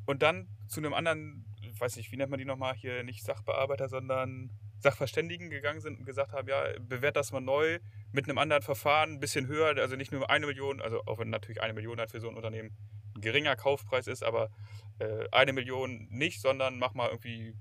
und 0.07 0.23
dann 0.23 0.49
zu 0.69 0.81
einem 0.81 0.95
anderen, 0.95 1.45
ich 1.63 1.81
weiß 1.81 1.97
nicht, 1.97 2.13
wie 2.13 2.17
nennt 2.17 2.31
man 2.31 2.39
die 2.39 2.45
nochmal 2.45 2.75
hier, 2.75 3.03
nicht 3.05 3.25
Sachbearbeiter, 3.25 3.89
sondern 3.89 4.51
Sachverständigen 4.79 5.51
gegangen 5.51 5.81
sind 5.81 5.99
und 5.99 6.07
gesagt 6.07 6.33
haben, 6.33 6.49
ja, 6.49 6.63
bewährt 6.81 7.17
das 7.17 7.33
mal 7.33 7.41
neu 7.41 7.79
mit 8.13 8.29
einem 8.29 8.39
anderen 8.39 8.63
Verfahren, 8.63 9.13
ein 9.13 9.21
bisschen 9.21 9.47
höher, 9.47 9.77
also 9.79 9.97
nicht 9.97 10.13
nur 10.13 10.29
eine 10.29 10.47
Million, 10.47 10.81
also 10.81 11.01
auch 11.07 11.19
wenn 11.19 11.31
natürlich 11.31 11.63
eine 11.63 11.73
Million 11.73 11.99
halt 11.99 12.11
für 12.11 12.21
so 12.21 12.29
ein 12.29 12.37
Unternehmen 12.37 12.77
geringer 13.23 13.57
Kaufpreis 13.57 14.07
ist, 14.07 14.23
aber 14.23 14.51
äh, 14.99 15.27
eine 15.33 15.53
Million 15.53 16.07
nicht, 16.11 16.43
sondern 16.43 16.79
mach 16.79 16.95
mal 16.95 17.09
irgendwie 17.09 17.57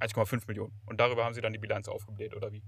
1,5 0.00 0.48
Millionen. 0.48 0.72
Und 0.86 1.00
darüber 1.00 1.24
haben 1.24 1.34
sie 1.34 1.40
dann 1.40 1.52
die 1.52 1.58
Bilanz 1.58 1.88
aufgebläht, 1.88 2.34
oder 2.34 2.50
wie? 2.52 2.62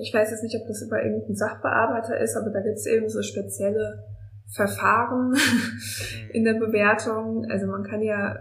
Ich 0.00 0.12
weiß 0.12 0.30
jetzt 0.30 0.42
nicht, 0.42 0.56
ob 0.60 0.66
das 0.66 0.82
über 0.82 1.02
irgendeinen 1.02 1.36
Sachbearbeiter 1.36 2.18
ist, 2.18 2.36
aber 2.36 2.50
da 2.50 2.60
gibt 2.60 2.76
es 2.76 2.86
eben 2.86 3.08
so 3.08 3.22
spezielle 3.22 4.04
Verfahren 4.46 5.30
mhm. 5.30 6.30
in 6.32 6.44
der 6.44 6.54
Bewertung. 6.54 7.46
Also 7.50 7.66
man 7.66 7.82
kann 7.82 8.02
ja, 8.02 8.38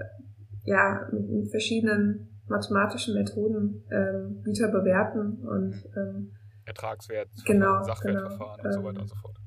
ja 0.64 1.08
mit, 1.12 1.50
verschiedenen 1.50 2.42
mathematischen 2.48 3.16
Methoden 3.16 3.84
ähm, 3.92 4.42
Güter 4.44 4.70
bewerten 4.70 5.46
und 5.46 5.74
ähm, 5.96 6.34
Ertragswert, 6.66 7.30
genau, 7.46 7.82
Sachwertverfahren 7.84 8.62
genau, 8.62 8.68
und 8.68 8.74
so 8.74 8.84
weiter 8.84 9.02
und 9.02 9.08
so 9.08 9.16
fort. 9.16 9.38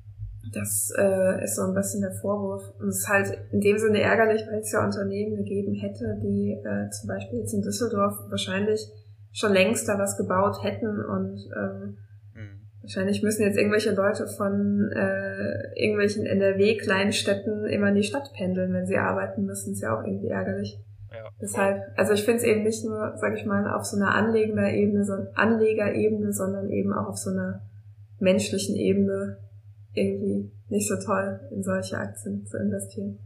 Das 0.53 0.91
äh, 0.97 1.43
ist 1.43 1.55
so 1.55 1.61
ein 1.63 1.73
bisschen 1.73 2.01
der 2.01 2.13
Vorwurf. 2.13 2.63
Und 2.79 2.89
es 2.89 2.99
ist 2.99 3.07
halt 3.07 3.37
in 3.51 3.61
dem 3.61 3.77
Sinne 3.77 4.01
ärgerlich, 4.01 4.41
weil 4.49 4.59
es 4.59 4.71
ja 4.71 4.83
Unternehmen 4.83 5.35
gegeben 5.37 5.75
hätte, 5.75 6.17
die 6.21 6.53
äh, 6.53 6.89
zum 6.89 7.07
Beispiel 7.07 7.39
jetzt 7.39 7.53
in 7.53 7.61
Düsseldorf 7.61 8.15
wahrscheinlich 8.29 8.81
schon 9.31 9.53
längst 9.53 9.87
da 9.87 9.97
was 9.97 10.17
gebaut 10.17 10.63
hätten 10.63 11.05
und 11.05 11.39
ähm, 11.55 11.97
mhm. 12.33 12.61
wahrscheinlich 12.81 13.23
müssen 13.23 13.43
jetzt 13.43 13.57
irgendwelche 13.57 13.93
Leute 13.93 14.27
von 14.27 14.91
äh, 14.91 15.79
irgendwelchen 15.79 16.25
NRW-Kleinstädten 16.25 17.65
immer 17.65 17.89
in 17.89 17.95
die 17.95 18.03
Stadt 18.03 18.33
pendeln, 18.33 18.73
wenn 18.73 18.87
sie 18.87 18.97
arbeiten 18.97 19.45
müssen. 19.45 19.73
Ist 19.73 19.81
ja 19.81 19.97
auch 19.97 20.03
irgendwie 20.03 20.29
ärgerlich. 20.29 20.79
Ja, 21.11 21.29
Deshalb, 21.39 21.83
also 21.97 22.13
ich 22.13 22.23
finde 22.23 22.37
es 22.37 22.43
eben 22.43 22.63
nicht 22.63 22.83
nur, 22.83 23.13
sage 23.17 23.35
ich 23.35 23.45
mal, 23.45 23.69
auf 23.69 23.85
so 23.85 23.95
einer 23.95 24.15
anlegender 24.15 24.69
Ebene, 24.69 25.05
so 25.05 25.13
Anlegerebene, 25.35 26.33
sondern 26.33 26.69
eben 26.69 26.93
auch 26.93 27.07
auf 27.07 27.17
so 27.17 27.29
einer 27.29 27.61
menschlichen 28.19 28.75
Ebene 28.75 29.37
irgendwie 29.93 30.51
nicht 30.69 30.87
so 30.87 30.95
toll, 31.03 31.39
in 31.51 31.63
solche 31.63 31.97
Aktien 31.97 32.45
zu 32.45 32.57
investieren. 32.57 33.19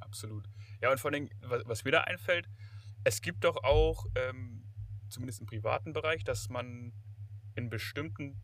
Absolut. 0.00 0.48
Ja, 0.80 0.90
und 0.90 1.00
vor 1.00 1.12
allem, 1.12 1.28
was, 1.42 1.84
mir 1.84 1.90
da 1.92 2.02
einfällt, 2.02 2.48
es 3.04 3.20
gibt 3.20 3.44
doch 3.44 3.62
auch, 3.64 4.06
ähm, 4.14 4.64
zumindest 5.08 5.40
im 5.40 5.46
privaten 5.46 5.92
Bereich, 5.92 6.24
dass 6.24 6.48
man 6.48 6.92
in 7.54 7.70
bestimmten, 7.70 8.40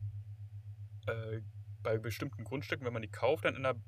äh, 1.06 1.40
bei 1.82 1.98
bestimmten 1.98 2.44
Grundstücken, 2.44 2.86
wenn 2.86 2.92
man 2.92 3.02
die 3.02 3.10
kauft, 3.10 3.44
dann 3.44 3.56
in 3.56 3.66
einer 3.66 3.78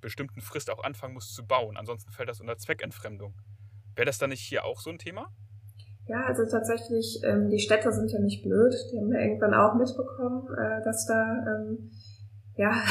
bestimmten 0.00 0.40
Frist 0.40 0.70
auch 0.70 0.84
anfangen 0.84 1.14
muss 1.14 1.32
zu 1.32 1.46
bauen. 1.46 1.76
Ansonsten 1.76 2.12
fällt 2.12 2.28
das 2.28 2.40
unter 2.40 2.56
Zweckentfremdung. 2.56 3.34
Wäre 3.94 4.06
das 4.06 4.18
dann 4.18 4.30
nicht 4.30 4.42
hier 4.42 4.64
auch 4.64 4.80
so 4.80 4.90
ein 4.90 4.98
Thema? 4.98 5.32
Ja, 6.06 6.24
also 6.26 6.44
tatsächlich, 6.44 7.20
ähm, 7.24 7.48
die 7.48 7.58
Städte 7.58 7.90
sind 7.90 8.10
ja 8.10 8.18
nicht 8.18 8.42
blöd. 8.42 8.74
Die 8.92 8.98
haben 8.98 9.12
ja 9.12 9.20
irgendwann 9.20 9.54
auch 9.54 9.74
mitbekommen, 9.74 10.46
äh, 10.52 10.84
dass 10.84 11.06
da 11.06 11.44
ähm, 11.48 11.90
ja, 12.56 12.72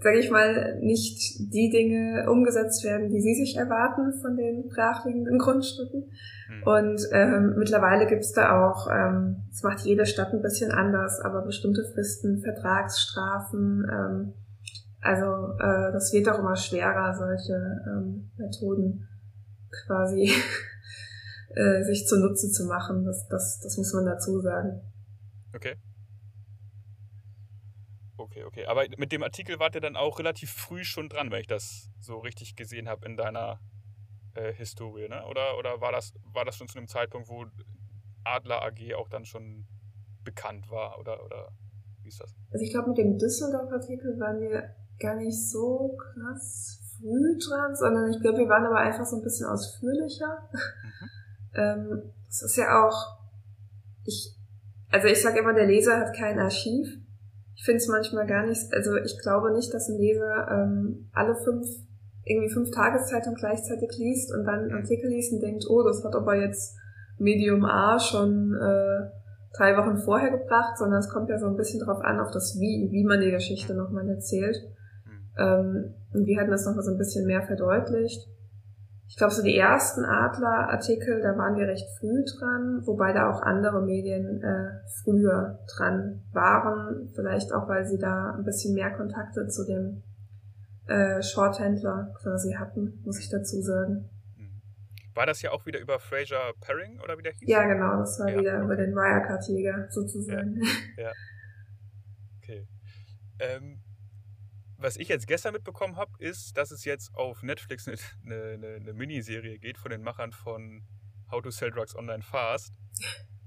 sage 0.00 0.18
ich 0.18 0.30
mal, 0.30 0.78
nicht 0.80 1.38
die 1.52 1.70
Dinge 1.70 2.30
umgesetzt 2.30 2.84
werden, 2.84 3.10
die 3.10 3.20
sie 3.20 3.34
sich 3.34 3.56
erwarten 3.56 4.12
von 4.20 4.36
den 4.36 4.68
brachliegenden 4.68 5.38
Grundstücken. 5.38 6.10
Mhm. 6.48 6.62
Und 6.62 7.02
ähm, 7.12 7.54
mittlerweile 7.56 8.06
gibt's 8.06 8.32
da 8.32 8.62
auch, 8.62 8.88
ähm, 8.90 9.44
das 9.50 9.62
macht 9.62 9.80
jede 9.80 10.06
Stadt 10.06 10.32
ein 10.32 10.42
bisschen 10.42 10.70
anders, 10.70 11.20
aber 11.20 11.42
bestimmte 11.42 11.84
Fristen, 11.92 12.40
Vertragsstrafen, 12.42 13.86
ähm, 13.90 14.32
also 15.00 15.54
äh, 15.58 15.92
das 15.92 16.12
wird 16.12 16.28
auch 16.28 16.38
immer 16.38 16.56
schwerer, 16.56 17.14
solche 17.14 17.54
ähm, 17.86 18.30
Methoden 18.36 19.08
quasi 19.86 20.30
äh, 21.54 21.82
sich 21.84 22.06
zunutze 22.06 22.50
zu 22.50 22.64
machen. 22.64 23.04
Das, 23.04 23.26
das, 23.28 23.60
das 23.60 23.76
muss 23.76 23.92
man 23.92 24.06
dazu 24.06 24.40
sagen. 24.40 24.80
Okay. 25.54 25.76
Okay, 28.18 28.42
okay. 28.42 28.66
Aber 28.66 28.84
mit 28.96 29.12
dem 29.12 29.22
Artikel 29.22 29.60
wart 29.60 29.76
ihr 29.76 29.80
dann 29.80 29.96
auch 29.96 30.18
relativ 30.18 30.50
früh 30.50 30.82
schon 30.82 31.08
dran, 31.08 31.30
wenn 31.30 31.40
ich 31.40 31.46
das 31.46 31.88
so 32.00 32.18
richtig 32.18 32.56
gesehen 32.56 32.88
habe 32.88 33.06
in 33.06 33.16
deiner 33.16 33.60
äh, 34.34 34.52
Historie, 34.52 35.08
ne? 35.08 35.24
Oder, 35.26 35.56
oder 35.56 35.80
war, 35.80 35.92
das, 35.92 36.12
war 36.32 36.44
das 36.44 36.56
schon 36.56 36.68
zu 36.68 36.78
einem 36.78 36.88
Zeitpunkt, 36.88 37.28
wo 37.28 37.46
Adler 38.24 38.62
AG 38.62 38.94
auch 38.96 39.08
dann 39.08 39.24
schon 39.24 39.66
bekannt 40.24 40.68
war 40.70 40.98
oder, 40.98 41.24
oder 41.24 41.52
wie 42.02 42.08
ist 42.08 42.20
das? 42.20 42.34
Also 42.50 42.64
ich 42.64 42.72
glaube, 42.72 42.88
mit 42.88 42.98
dem 42.98 43.18
Düsseldorf-Artikel 43.18 44.18
waren 44.18 44.40
wir 44.40 44.74
gar 44.98 45.14
nicht 45.14 45.50
so 45.50 45.96
krass 45.96 46.80
früh 46.98 47.38
dran, 47.38 47.74
sondern 47.76 48.10
ich 48.10 48.20
glaube, 48.20 48.38
wir 48.38 48.48
waren 48.48 48.66
aber 48.66 48.78
einfach 48.78 49.06
so 49.06 49.16
ein 49.16 49.22
bisschen 49.22 49.46
ausführlicher. 49.46 50.48
Mhm. 50.52 51.08
ähm, 51.54 52.12
das 52.26 52.42
ist 52.42 52.56
ja 52.56 52.84
auch, 52.84 53.18
ich, 54.04 54.36
also 54.90 55.06
ich 55.06 55.22
sage 55.22 55.38
immer, 55.38 55.54
der 55.54 55.66
Leser 55.66 56.00
hat 56.00 56.16
kein 56.16 56.38
Archiv. 56.38 56.98
Ich 57.58 57.64
finde 57.64 57.78
es 57.78 57.88
manchmal 57.88 58.24
gar 58.28 58.46
nicht, 58.46 58.72
also 58.72 58.94
ich 58.96 59.18
glaube 59.20 59.52
nicht, 59.52 59.74
dass 59.74 59.88
ein 59.88 59.98
Leser 59.98 60.46
ähm, 60.48 61.10
alle 61.12 61.34
fünf, 61.34 61.66
irgendwie 62.24 62.52
fünf 62.52 62.70
Tageszeitungen 62.70 63.36
gleichzeitig 63.36 63.90
liest 63.98 64.32
und 64.32 64.44
dann 64.44 64.70
Artikel 64.70 65.10
liest 65.10 65.32
und 65.32 65.42
denkt, 65.42 65.64
oh, 65.68 65.82
das 65.82 66.04
hat 66.04 66.14
aber 66.14 66.36
jetzt 66.36 66.76
Medium 67.18 67.64
A 67.64 67.98
schon 67.98 68.54
äh, 68.54 69.10
drei 69.56 69.76
Wochen 69.76 69.98
vorher 69.98 70.30
gebracht, 70.30 70.78
sondern 70.78 71.00
es 71.00 71.08
kommt 71.08 71.30
ja 71.30 71.38
so 71.38 71.46
ein 71.46 71.56
bisschen 71.56 71.80
drauf 71.80 72.00
an, 72.00 72.20
auf 72.20 72.30
das 72.30 72.56
Wie, 72.60 72.90
wie 72.92 73.04
man 73.04 73.20
die 73.20 73.32
Geschichte 73.32 73.74
nochmal 73.74 74.08
erzählt. 74.08 74.56
Mhm. 75.04 75.34
Ähm, 75.36 75.94
und 76.14 76.26
wir 76.26 76.40
hatten 76.40 76.52
das 76.52 76.64
nochmal 76.64 76.84
so 76.84 76.92
ein 76.92 76.98
bisschen 76.98 77.26
mehr 77.26 77.42
verdeutlicht. 77.42 78.20
Ich 79.08 79.16
glaube, 79.16 79.32
so 79.32 79.42
die 79.42 79.56
ersten 79.56 80.04
Adler-Artikel, 80.04 81.22
da 81.22 81.36
waren 81.38 81.56
wir 81.56 81.66
recht 81.66 81.88
früh 81.98 82.24
dran, 82.24 82.82
wobei 82.84 83.14
da 83.14 83.30
auch 83.30 83.40
andere 83.40 83.80
Medien 83.80 84.42
äh, 84.42 84.86
früher 85.02 85.58
dran 85.76 86.22
waren. 86.32 87.08
Vielleicht 87.14 87.52
auch, 87.52 87.66
weil 87.68 87.86
sie 87.86 87.98
da 87.98 88.34
ein 88.36 88.44
bisschen 88.44 88.74
mehr 88.74 88.90
Kontakte 88.90 89.48
zu 89.48 89.64
dem 89.64 90.02
äh, 90.88 91.22
Shorthändler 91.22 92.14
quasi 92.20 92.52
hatten, 92.52 93.00
muss 93.04 93.18
ich 93.18 93.30
dazu 93.30 93.62
sagen. 93.62 94.10
Mhm. 94.36 94.60
War 95.14 95.24
das 95.24 95.40
ja 95.40 95.52
auch 95.52 95.64
wieder 95.64 95.80
über 95.80 95.98
Fraser 95.98 96.52
Paring 96.60 97.00
oder 97.00 97.16
wie 97.16 97.22
der 97.22 97.32
hieß? 97.32 97.48
Ja, 97.48 97.66
genau, 97.66 97.98
das 98.00 98.20
war 98.20 98.28
ja, 98.28 98.38
wieder 98.38 98.60
über 98.60 98.76
den 98.76 98.94
Wirecard-Jäger 98.94 99.86
sozusagen. 99.88 100.60
Ja. 100.96 101.04
ja. 101.04 101.12
Okay. 102.42 102.68
Ähm, 103.40 103.80
was 104.78 104.96
ich 104.96 105.08
jetzt 105.08 105.26
gestern 105.26 105.52
mitbekommen 105.52 105.96
habe, 105.96 106.12
ist, 106.18 106.56
dass 106.56 106.70
es 106.70 106.84
jetzt 106.84 107.14
auf 107.14 107.42
Netflix 107.42 107.88
eine, 108.24 108.42
eine, 108.54 108.74
eine, 108.76 108.92
Miniserie 108.92 109.58
geht 109.58 109.76
von 109.76 109.90
den 109.90 110.02
Machern 110.02 110.32
von 110.32 110.86
How 111.30 111.42
to 111.42 111.50
Sell 111.50 111.70
Drugs 111.70 111.94
Online 111.94 112.22
Fast, 112.22 112.72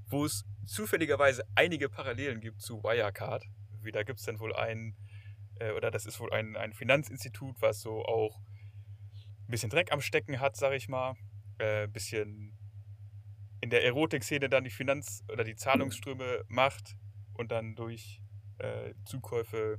wo 0.07 0.25
es 0.25 0.43
zufälligerweise 0.65 1.43
einige 1.55 1.89
Parallelen 1.89 2.41
gibt 2.41 2.61
zu 2.61 2.83
Wirecard. 2.83 3.45
Wie 3.81 3.91
da 3.91 4.03
gibt 4.03 4.19
es 4.19 4.25
dann 4.25 4.39
wohl 4.39 4.53
ein, 4.53 4.95
äh, 5.55 5.71
oder 5.71 5.89
das 5.89 6.05
ist 6.05 6.19
wohl 6.19 6.31
ein, 6.33 6.55
ein 6.55 6.73
Finanzinstitut, 6.73 7.55
was 7.61 7.79
so 7.79 8.03
auch 8.03 8.37
ein 8.39 9.47
bisschen 9.47 9.69
Dreck 9.69 9.91
am 9.91 10.01
Stecken 10.01 10.39
hat, 10.39 10.55
sag 10.55 10.73
ich 10.73 10.89
mal. 10.89 11.15
Ein 11.57 11.85
äh, 11.85 11.87
bisschen 11.87 12.57
in 13.61 13.69
der 13.69 13.85
Erotik-Szene 13.85 14.49
dann 14.49 14.63
die 14.63 14.69
Finanz- 14.69 15.23
oder 15.31 15.43
die 15.43 15.55
Zahlungsströme 15.55 16.43
macht 16.47 16.95
und 17.33 17.51
dann 17.51 17.75
durch 17.75 18.21
äh, 18.57 18.93
Zukäufe 19.05 19.77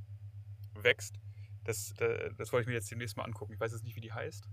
wächst. 0.74 1.16
Das, 1.64 1.92
das, 1.96 2.34
das 2.36 2.52
wollte 2.52 2.62
ich 2.62 2.66
mir 2.68 2.74
jetzt 2.74 2.90
demnächst 2.90 3.16
mal 3.16 3.24
angucken. 3.24 3.52
Ich 3.52 3.60
weiß 3.60 3.72
jetzt 3.72 3.84
nicht, 3.84 3.96
wie 3.96 4.00
die 4.00 4.12
heißt. 4.12 4.48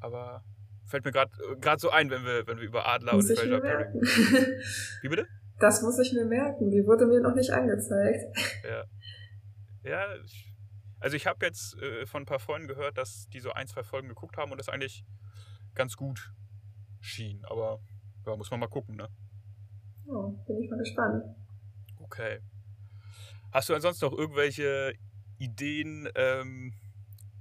Aber 0.00 0.44
fällt 0.86 1.04
mir 1.04 1.12
gerade 1.12 1.80
so 1.80 1.90
ein, 1.90 2.10
wenn 2.10 2.24
wir, 2.24 2.46
wenn 2.46 2.58
wir 2.58 2.64
über 2.64 2.86
Adler 2.86 3.14
muss 3.14 3.30
und 3.30 3.38
Fraser 3.38 3.60
Perry. 3.60 3.84
Wie 5.02 5.08
bitte? 5.08 5.26
Das 5.58 5.82
muss 5.82 5.98
ich 5.98 6.12
mir 6.12 6.24
merken. 6.24 6.70
Die 6.70 6.86
wurde 6.86 7.06
mir 7.06 7.20
noch 7.20 7.34
nicht 7.34 7.50
angezeigt. 7.50 8.24
Ja. 8.64 8.84
Ja, 9.82 10.14
ich, 10.24 10.54
also 11.00 11.16
ich 11.16 11.26
habe 11.26 11.44
jetzt 11.44 11.76
äh, 11.80 12.06
von 12.06 12.22
ein 12.22 12.26
paar 12.26 12.38
Freunden 12.38 12.68
gehört, 12.68 12.96
dass 12.96 13.28
die 13.32 13.40
so 13.40 13.52
ein, 13.52 13.66
zwei 13.66 13.82
Folgen 13.82 14.08
geguckt 14.08 14.36
haben 14.36 14.50
und 14.50 14.58
das 14.58 14.68
eigentlich 14.68 15.04
ganz 15.74 15.96
gut 15.96 16.32
schien. 17.00 17.44
Aber 17.44 17.80
ja, 18.26 18.36
muss 18.36 18.50
man 18.50 18.60
mal 18.60 18.68
gucken, 18.68 18.96
ne? 18.96 19.08
Oh, 20.06 20.30
bin 20.46 20.62
ich 20.62 20.70
mal 20.70 20.78
gespannt. 20.78 21.24
Okay. 21.98 22.40
Hast 23.52 23.68
du 23.68 23.74
ansonsten 23.74 24.04
noch 24.04 24.12
irgendwelche 24.12 24.94
Ideen, 25.38 26.08
ähm, 26.14 26.72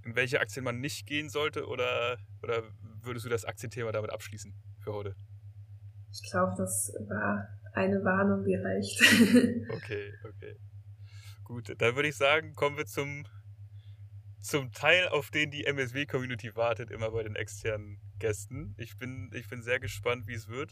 in 0.05 0.15
welche 0.15 0.39
Aktien 0.39 0.63
man 0.63 0.79
nicht 0.79 1.05
gehen 1.05 1.29
sollte? 1.29 1.67
Oder, 1.67 2.17
oder 2.41 2.63
würdest 3.01 3.25
du 3.25 3.29
das 3.29 3.45
Aktienthema 3.45 3.91
damit 3.91 4.11
abschließen 4.11 4.53
für 4.79 4.93
heute? 4.93 5.15
Ich 6.11 6.29
glaube, 6.29 6.53
das 6.57 6.93
war 7.07 7.47
eine 7.73 8.03
Warnung, 8.03 8.43
die 8.43 8.55
reicht. 8.55 9.01
okay, 9.75 10.13
okay. 10.23 10.55
Gut, 11.43 11.73
dann 11.77 11.95
würde 11.95 12.09
ich 12.09 12.15
sagen, 12.15 12.53
kommen 12.55 12.77
wir 12.77 12.85
zum, 12.85 13.25
zum 14.41 14.71
Teil, 14.71 15.09
auf 15.09 15.29
den 15.29 15.51
die 15.51 15.65
MSW-Community 15.65 16.55
wartet, 16.55 16.91
immer 16.91 17.11
bei 17.11 17.23
den 17.23 17.35
externen 17.35 17.99
Gästen. 18.19 18.73
Ich 18.77 18.97
bin, 18.97 19.29
ich 19.33 19.47
bin 19.47 19.61
sehr 19.61 19.79
gespannt, 19.79 20.27
wie 20.27 20.33
es 20.33 20.47
wird. 20.47 20.71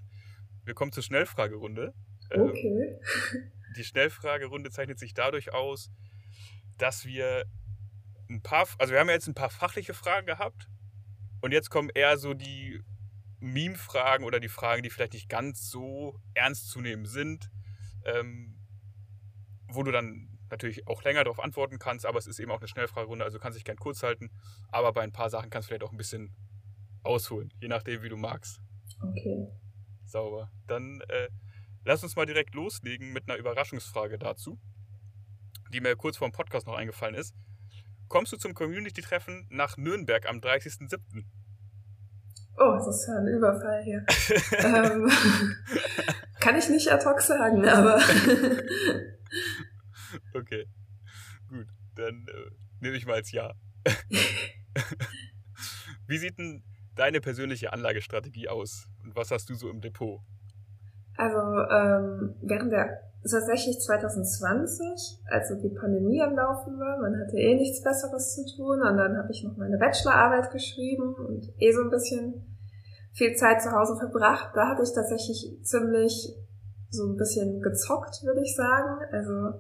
Wir 0.63 0.73
kommen 0.73 0.91
zur 0.91 1.03
Schnellfragerunde. 1.03 1.93
Ähm, 2.32 2.41
okay. 2.41 2.97
Ähm, 3.34 3.51
die 3.78 3.84
Schnellfragerunde 3.84 4.71
zeichnet 4.71 4.99
sich 4.99 5.13
dadurch 5.13 5.53
aus, 5.53 5.91
dass 6.78 7.05
wir 7.05 7.45
ein 8.30 8.41
paar, 8.41 8.67
also 8.80 8.93
wir 8.93 8.99
haben 8.99 9.07
ja 9.07 9.13
jetzt 9.13 9.28
ein 9.28 9.36
paar 9.36 9.49
fachliche 9.49 9.93
Fragen 9.93 10.28
gehabt 10.28 10.67
und 11.41 11.51
jetzt 11.51 11.69
kommen 11.69 11.89
eher 11.93 12.17
so 12.17 12.34
die 12.34 12.82
Meme-Fragen 13.39 14.23
oder 14.23 14.39
die 14.39 14.49
Fragen, 14.49 14.84
die 14.84 14.89
vielleicht 14.89 15.13
nicht 15.13 15.30
ganz 15.30 15.69
so 15.69 16.19
ernst 16.34 16.69
zu 16.69 16.82
nehmen 16.82 17.05
sind, 17.05 17.51
ähm, 18.05 18.57
wo 19.67 19.84
du 19.84 19.91
dann 19.91 20.30
natürlich 20.49 20.88
auch 20.88 21.03
länger 21.03 21.23
darauf 21.23 21.39
antworten 21.39 21.80
kannst, 21.80 22.05
aber 22.05 22.17
es 22.17 22.28
ist 22.28 22.39
eben 22.39 22.51
auch 22.51 22.59
eine 22.59 22.67
Schnellfragerunde, 22.67 23.26
also 23.26 23.39
kannst 23.39 23.57
dich 23.57 23.65
gern 23.65 23.78
kurz 23.78 24.03
halten, 24.03 24.32
aber 24.69 24.93
bei 24.93 25.01
ein 25.01 25.11
paar 25.11 25.30
Sachen 25.30 25.49
kannst 25.49 25.67
du 25.67 25.69
vielleicht 25.69 25.84
auch 25.84 25.91
ein 25.91 25.97
bisschen 25.97 26.36
ausholen, 27.03 27.53
je 27.61 27.67
nachdem, 27.67 28.01
wie 28.03 28.09
du 28.09 28.17
magst. 28.17 28.61
Okay. 29.01 29.47
Sauber. 30.05 30.51
Dann 30.67 31.01
äh, 31.09 31.30
lass 31.84 32.03
uns 32.03 32.15
mal 32.15 32.26
direkt 32.26 32.55
loslegen 32.55 33.11
mit 33.11 33.28
einer 33.28 33.38
Überraschungsfrage 33.38 34.17
dazu 34.17 34.59
die 35.74 35.82
mir 35.82 35.95
kurz 35.95 36.18
vor 36.18 36.30
dem 36.30 36.34
Podcast 36.34 36.68
noch 36.68 36.76
eingefallen 36.76 37.16
ist. 37.16 37.34
Kommst 38.08 38.32
du 38.32 38.38
zum 38.38 38.53
Community-Treffen 38.53 39.47
nach 39.49 39.78
Nürnberg 39.78 40.28
am 40.30 40.38
30.07.? 40.38 41.26
Oh, 42.58 42.72
das 42.78 42.88
ist 42.88 43.08
ja 43.08 43.18
ein 43.18 43.28
Überfall 43.28 43.84
hier. 43.84 44.06
ähm, 44.60 45.12
kann 46.39 46.56
ich 46.58 46.70
nicht 46.70 46.89
ad 46.91 47.06
hoc 47.06 47.20
sagen, 47.22 47.68
aber. 47.68 47.97
okay. 50.34 50.66
Gut, 51.49 51.68
dann 51.95 52.26
äh, 52.28 52.51
nehme 52.80 52.95
ich 52.95 53.06
mal 53.06 53.16
als 53.16 53.32
Ja. 53.32 53.53
Wie 56.08 56.18
sieht 56.18 56.38
denn 56.38 56.64
deine 56.95 57.20
persönliche 57.20 57.74
Anlagestrategie 57.74 58.47
aus? 58.47 58.88
Und 59.03 59.16
was 59.16 59.32
hast 59.32 59.49
du 59.49 59.56
so 59.56 59.70
im 59.70 59.82
Depot? 59.82 60.22
Also 61.18 61.39
ähm, 61.39 62.36
während 62.41 62.72
der 62.72 63.01
tatsächlich 63.22 63.80
2020, 63.80 65.20
als 65.30 65.49
so 65.49 65.55
die 65.55 65.74
Pandemie 65.74 66.22
am 66.22 66.36
Laufen 66.36 66.78
war, 66.80 66.99
man 66.99 67.20
hatte 67.20 67.38
eh 67.38 67.55
nichts 67.55 67.82
Besseres 67.82 68.36
zu 68.36 68.45
tun 68.55 68.82
und 68.82 68.97
dann 68.97 69.18
habe 69.18 69.32
ich 69.32 69.43
noch 69.43 69.57
meine 69.57 69.78
Bachelorarbeit 69.78 70.51
geschrieben 70.51 71.16
und 71.16 71.51
eh 71.59 71.72
so 71.72 71.82
ein 71.82 71.89
bisschen 71.89 72.45
viel 73.13 73.36
Zeit 73.36 73.61
zu 73.61 73.72
Hause 73.72 73.95
verbracht. 73.97 74.51
Da 74.53 74.68
hatte 74.70 74.84
ich 74.84 74.93
tatsächlich 74.93 75.59
ziemlich 75.63 76.36
so 76.89 77.07
ein 77.07 77.18
bisschen 77.18 77.61
gezockt, 77.61 78.24
würde 78.24 78.41
ich 78.41 78.55
sagen. 78.55 78.99
Also 79.11 79.59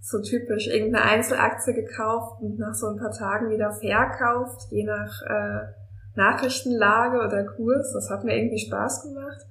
so 0.00 0.20
typisch 0.22 0.68
irgendeine 0.68 1.04
Einzelaktie 1.04 1.74
gekauft 1.74 2.40
und 2.40 2.58
nach 2.58 2.74
so 2.74 2.86
ein 2.86 2.96
paar 2.96 3.10
Tagen 3.10 3.50
wieder 3.50 3.72
verkauft, 3.72 4.70
je 4.70 4.84
nach 4.84 5.22
äh, 5.22 5.66
Nachrichtenlage 6.14 7.18
oder 7.18 7.44
Kurs. 7.44 7.92
Das 7.92 8.08
hat 8.08 8.24
mir 8.24 8.36
irgendwie 8.36 8.58
Spaß 8.58 9.02
gemacht. 9.02 9.46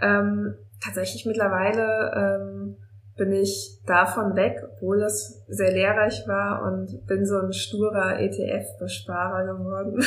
Ähm, 0.00 0.54
tatsächlich 0.80 1.26
mittlerweile 1.26 2.12
ähm, 2.14 2.76
bin 3.16 3.32
ich 3.32 3.80
davon 3.86 4.36
weg, 4.36 4.62
obwohl 4.72 5.00
das 5.00 5.42
sehr 5.48 5.72
lehrreich 5.72 6.24
war 6.26 6.62
und 6.64 7.06
bin 7.06 7.24
so 7.24 7.38
ein 7.38 7.52
sturer 7.52 8.20
ETF-Besparer 8.20 9.54
geworden. 9.54 10.02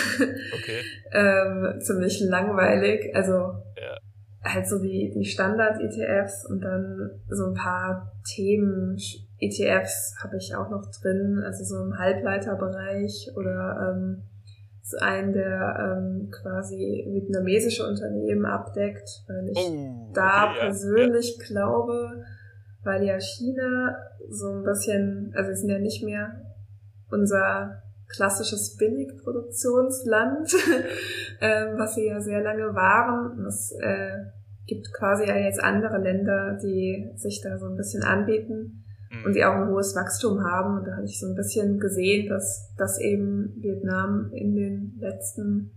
Okay. 0.54 0.82
ähm, 1.12 1.80
ziemlich 1.82 2.20
langweilig. 2.22 3.16
Also 3.16 3.34
ja. 3.34 3.98
halt 4.44 4.68
so 4.68 4.80
die, 4.80 5.12
die 5.16 5.26
Standard-ETFs 5.26 6.46
und 6.46 6.62
dann 6.62 7.12
so 7.30 7.48
ein 7.48 7.54
paar 7.54 8.12
Themen-ETFs 8.36 10.16
habe 10.22 10.38
ich 10.38 10.56
auch 10.56 10.70
noch 10.70 10.86
drin, 11.02 11.42
also 11.46 11.64
so 11.64 11.84
im 11.84 11.98
Halbleiterbereich 11.98 13.32
oder 13.36 13.94
ähm, 13.96 14.24
so 14.90 14.98
einen, 15.00 15.34
der 15.34 15.98
ähm, 15.98 16.32
quasi 16.32 17.06
vietnamesische 17.08 17.88
Unternehmen 17.88 18.46
abdeckt, 18.46 19.08
weil 19.28 19.50
ich 19.50 19.58
oh, 19.58 20.12
da 20.14 20.50
okay, 20.50 20.60
persönlich 20.62 21.38
ja. 21.38 21.46
glaube, 21.46 22.24
weil 22.84 23.04
ja 23.04 23.20
China 23.20 23.96
so 24.30 24.50
ein 24.50 24.64
bisschen, 24.64 25.32
also 25.36 25.50
wir 25.50 25.56
sind 25.56 25.70
ja 25.70 25.80
nicht 25.80 26.04
mehr 26.04 26.42
unser 27.12 27.84
klassisches 28.08 28.78
Billigproduktionsland, 28.78 30.54
ähm, 31.42 31.78
was 31.78 31.94
sie 31.94 32.08
ja 32.08 32.20
sehr 32.20 32.42
lange 32.42 32.74
waren. 32.74 33.46
Es 33.46 33.72
äh, 33.80 34.26
gibt 34.66 34.92
quasi 34.94 35.28
ja 35.28 35.36
jetzt 35.36 35.62
andere 35.62 36.00
Länder, 36.00 36.58
die 36.62 37.12
sich 37.16 37.42
da 37.44 37.58
so 37.60 37.68
ein 37.68 37.76
bisschen 37.76 38.04
anbieten. 38.04 38.86
Und 39.26 39.36
die 39.36 39.43
auch 39.43 39.53
ein 39.53 39.70
hohes 39.70 39.95
Wachstum 39.95 40.43
haben. 40.43 40.78
Und 40.78 40.88
da 40.88 40.95
habe 40.95 41.05
ich 41.05 41.20
so 41.20 41.28
ein 41.28 41.36
bisschen 41.36 41.80
gesehen, 41.80 42.30
dass, 42.30 42.74
dass 42.78 42.99
eben 42.99 43.53
Vietnam 43.62 44.32
in 44.34 44.55
den 44.55 44.97
letzten 44.99 45.72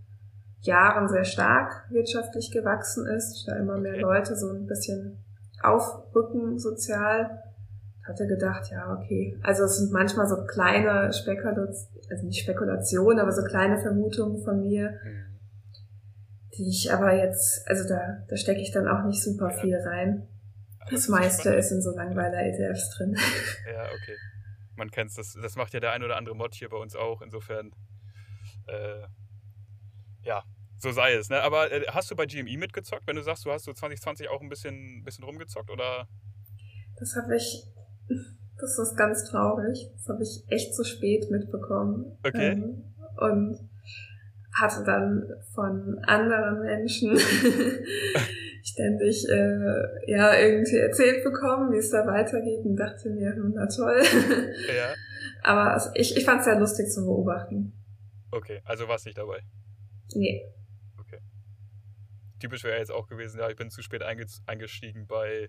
Jahren 0.61 1.09
sehr 1.09 1.25
stark 1.25 1.87
wirtschaftlich 1.91 2.51
gewachsen 2.53 3.07
ist, 3.07 3.45
da 3.49 3.57
immer 3.57 3.79
mehr 3.79 3.99
Leute 3.99 4.37
so 4.37 4.51
ein 4.51 4.67
bisschen 4.67 5.19
aufrücken 5.63 6.59
sozial. 6.59 7.43
Hatte 8.07 8.27
gedacht, 8.27 8.71
ja, 8.71 8.99
okay. 8.99 9.39
Also 9.43 9.65
es 9.65 9.79
sind 9.79 9.93
manchmal 9.93 10.27
so 10.27 10.45
kleine 10.45 11.13
Spekulationen, 11.13 11.69
also 12.11 12.27
nicht 12.27 12.43
Spekulationen, 12.43 13.21
aber 13.21 13.33
so 13.33 13.43
kleine 13.45 13.79
Vermutungen 13.79 14.43
von 14.43 14.61
mir, 14.61 14.91
mhm. 14.91 15.39
die 16.57 16.69
ich 16.69 16.93
aber 16.93 17.15
jetzt, 17.15 17.69
also 17.69 17.89
da, 17.89 18.25
da 18.29 18.37
stecke 18.37 18.61
ich 18.61 18.73
dann 18.73 18.89
auch 18.89 19.05
nicht 19.05 19.23
super 19.23 19.51
viel 19.51 19.77
rein. 19.77 20.27
Das, 20.85 20.91
das 20.91 21.09
meiste 21.09 21.55
ist 21.55 21.71
in 21.71 21.83
so 21.83 21.91
Langweiler-ETFs 21.95 22.91
drin. 22.97 23.17
Ja, 23.73 23.85
okay. 23.85 24.17
Man 24.77 24.91
kennt 24.91 25.11
es, 25.11 25.17
das, 25.17 25.39
das 25.41 25.57
macht 25.57 25.73
ja 25.75 25.81
der 25.81 25.93
ein 25.93 26.03
oder 26.03 26.17
andere 26.17 26.35
Mod 26.35 26.55
hier 26.55 26.69
bei 26.69 26.77
uns 26.77 26.97
auch. 26.97 27.23
Insofern, 27.23 27.71
äh, 28.67 29.03
ja, 30.23 30.43
so 30.79 30.91
sei 30.91 31.15
es. 31.15 31.29
Ne? 31.29 31.43
Aber 31.43 31.71
äh, 31.71 31.85
hast 31.89 32.11
du 32.11 32.17
bei 32.17 32.27
GME 32.27 32.57
mitgezockt, 32.57 33.07
wenn 33.07 33.17
du 33.17 33.23
sagst, 33.23 33.45
du 33.45 33.53
hast 33.53 33.65
so 33.65 33.73
2020 33.73 34.29
auch 34.29 34.41
ein 34.41 34.49
bisschen, 34.49 35.05
bisschen 35.05 35.25
rumgezockt, 35.25 35.71
oder? 35.71 36.09
Das 36.99 37.15
habe 37.17 37.37
ich, 37.37 37.65
das 38.59 38.79
ist 38.79 38.97
ganz 38.97 39.25
traurig. 39.31 39.91
Das 39.97 40.09
habe 40.09 40.23
ich 40.23 40.43
echt 40.49 40.75
zu 40.75 40.85
spät 40.85 41.31
mitbekommen. 41.31 42.19
Okay. 42.25 42.53
Ähm, 42.53 42.85
und 43.19 43.71
hatte 44.61 44.85
dann 44.85 45.23
von 45.55 45.99
anderen 46.05 46.61
Menschen 46.63 47.17
ständig 48.63 49.29
äh, 49.29 50.11
ja 50.11 50.35
irgendwie 50.39 50.77
erzählt 50.77 51.25
bekommen, 51.25 51.73
wie 51.73 51.79
es 51.79 51.91
da 51.91 52.07
weitergeht 52.07 52.65
und 52.65 52.77
dachte 52.77 53.11
mir, 53.11 53.35
hm, 53.35 53.53
na 53.55 53.67
toll. 53.67 54.03
Ja. 54.77 54.95
Aber 55.43 55.93
ich, 55.95 56.17
ich 56.17 56.25
fand 56.25 56.41
es 56.41 56.45
sehr 56.45 56.59
lustig 56.59 56.89
zu 56.89 57.05
beobachten. 57.05 57.73
Okay, 58.31 58.61
also 58.65 58.87
warst 58.89 59.07
nicht 59.07 59.19
dabei? 59.19 59.41
Nee. 60.15 60.43
Okay. 60.99 61.19
Typisch 62.39 62.65
wäre 62.65 62.79
jetzt 62.79 62.93
auch 62.93 63.09
gewesen, 63.09 63.41
ja, 63.41 63.51
ich 63.51 63.57
bin 63.57 63.71
zu 63.71 63.83
spät 63.83 64.03
eingestiegen 64.03 65.07
bei 65.07 65.49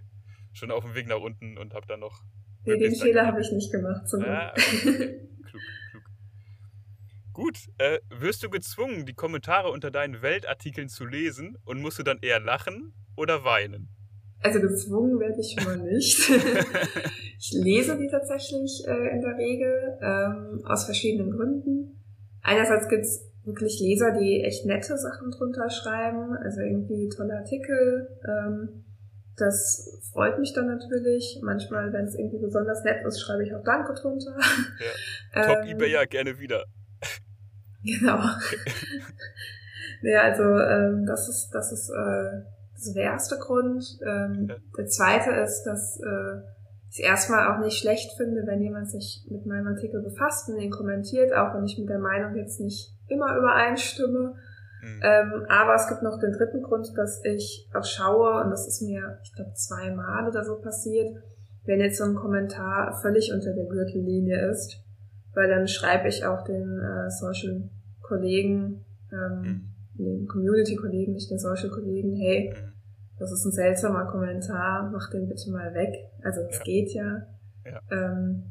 schon 0.52 0.72
auf 0.72 0.84
dem 0.84 0.96
Weg 0.96 1.08
nach 1.08 1.20
unten 1.20 1.58
und 1.58 1.74
habe 1.74 1.86
dann 1.88 2.00
noch. 2.00 2.24
Nee, 2.66 2.78
den 2.78 2.96
Fehler 2.96 3.28
habe 3.28 3.42
ich 3.42 3.52
nicht 3.52 3.72
gemacht, 3.72 4.08
zum 4.08 4.24
ah, 4.24 4.52
okay. 4.52 5.20
klug, 5.50 5.62
klug. 5.92 6.04
Gut, 7.34 7.58
äh, 7.78 8.00
wirst 8.10 8.44
du 8.44 8.50
gezwungen, 8.50 9.06
die 9.06 9.14
Kommentare 9.14 9.70
unter 9.70 9.92
deinen 9.92 10.22
Weltartikeln 10.22 10.88
zu 10.88 11.06
lesen 11.06 11.58
und 11.66 11.82
musst 11.82 12.00
du 12.00 12.04
dann 12.04 12.20
eher 12.22 12.40
lachen 12.40 12.94
oder 13.16 13.44
weinen? 13.44 13.90
Also 14.42 14.60
gezwungen 14.60 15.20
werde 15.20 15.40
ich 15.40 15.56
schon 15.56 15.64
mal 15.64 15.78
nicht. 15.78 16.30
ich 17.40 17.52
lese 17.54 17.98
die 17.98 18.08
tatsächlich 18.08 18.84
äh, 18.86 19.16
in 19.16 19.22
der 19.22 19.38
Regel 19.38 19.98
ähm, 20.02 20.66
aus 20.66 20.84
verschiedenen 20.86 21.32
Gründen. 21.32 22.04
Einerseits 22.42 22.90
gibt's 22.90 23.32
wirklich 23.46 23.80
Leser, 23.80 24.12
die 24.12 24.42
echt 24.44 24.66
nette 24.66 24.98
Sachen 24.98 25.32
drunter 25.32 25.70
schreiben, 25.70 26.36
also 26.44 26.60
irgendwie 26.60 27.10
tolle 27.10 27.38
Artikel. 27.38 28.10
Ähm, 28.28 28.84
das 29.38 30.12
freut 30.12 30.40
mich 30.40 30.54
dann 30.54 30.68
natürlich. 30.68 31.40
Manchmal, 31.42 31.92
wenn 31.92 32.06
es 32.06 32.16
irgendwie 32.16 32.40
besonders 32.40 32.84
nett 32.84 33.06
ist, 33.06 33.22
schreibe 33.22 33.46
ich 33.46 33.56
auch 33.56 33.64
Danke 33.64 33.94
drunter. 33.94 34.36
Ja. 35.34 35.44
Top 35.48 35.64
ähm, 35.64 35.70
eBay 35.70 35.92
ja 35.92 36.06
gerne 36.06 36.40
wieder. 36.40 36.66
Genau. 37.86 38.18
ja, 40.04 40.22
also 40.22 40.42
ähm, 40.42 41.06
das 41.06 41.28
ist 41.28 41.50
das 41.52 41.74
ist 41.74 41.90
äh, 41.90 42.44
das 42.86 42.94
der 42.94 43.04
erste 43.04 43.38
Grund. 43.38 43.84
Ähm, 44.06 44.48
ja. 44.50 44.56
Der 44.78 44.88
zweite 44.88 45.32
ist, 45.32 45.64
dass 45.64 46.00
äh, 46.00 46.40
ich 46.90 47.00
es 47.00 47.06
erstmal 47.06 47.48
auch 47.52 47.60
nicht 47.60 47.78
schlecht 47.78 48.16
finde, 48.18 48.44
wenn 48.46 48.62
jemand 48.62 48.90
sich 48.90 49.26
mit 49.30 49.46
meinem 49.46 49.68
Artikel 49.68 50.02
befasst 50.02 50.50
und 50.50 50.60
ihn 50.60 50.72
kommentiert, 50.72 51.34
auch 51.34 51.56
wenn 51.56 51.66
ich 51.66 51.78
mit 51.78 51.90
der 51.90 52.00
Meinung 52.00 52.36
jetzt 52.36 52.60
nicht 52.60 52.94
immer 53.08 53.36
übereinstimme. 53.38 54.36
Mhm. 54.82 55.02
Ähm, 55.02 55.46
aber 55.50 55.76
es 55.76 55.88
gibt 55.88 56.04
noch 56.04 56.20
den 56.20 56.34
dritten 56.34 56.62
Grund, 56.62 56.88
dass 56.98 57.24
ich 57.24 57.70
auch 57.74 57.86
schaue, 57.86 58.44
und 58.44 58.52
das 58.52 58.68
ist 58.68 58.82
mir, 58.82 59.20
ich 59.24 59.34
glaube, 59.34 59.54
zweimal 59.54 60.28
oder 60.28 60.44
so 60.44 60.60
passiert, 60.60 61.16
wenn 61.66 61.80
jetzt 61.80 61.98
so 61.98 62.04
ein 62.04 62.16
Kommentar 62.16 63.00
völlig 63.02 63.32
unter 63.34 63.54
der 63.54 63.66
Gürtellinie 63.66 64.50
ist, 64.50 64.78
weil 65.34 65.50
dann 65.50 65.68
schreibe 65.68 66.10
ich 66.10 66.26
auch 66.26 66.44
den 66.44 66.80
äh, 66.80 67.10
Social 67.10 67.70
Kollegen, 68.02 68.86
ähm, 69.12 69.42
mhm 69.42 69.74
den 69.98 70.28
Community-Kollegen, 70.28 71.14
nicht 71.14 71.30
den 71.30 71.40
Social-Kollegen, 71.40 72.16
hey, 72.16 72.54
mhm. 72.54 72.73
Das 73.24 73.32
ist 73.32 73.46
ein 73.46 73.52
seltsamer 73.52 74.06
Kommentar, 74.06 74.90
mach 74.92 75.10
den 75.10 75.28
bitte 75.28 75.50
mal 75.52 75.74
weg. 75.74 75.94
Also 76.24 76.42
es 76.42 76.58
ja. 76.58 76.64
geht 76.64 76.94
ja. 76.94 77.22
ja. 77.66 77.80
Ähm, 77.92 78.44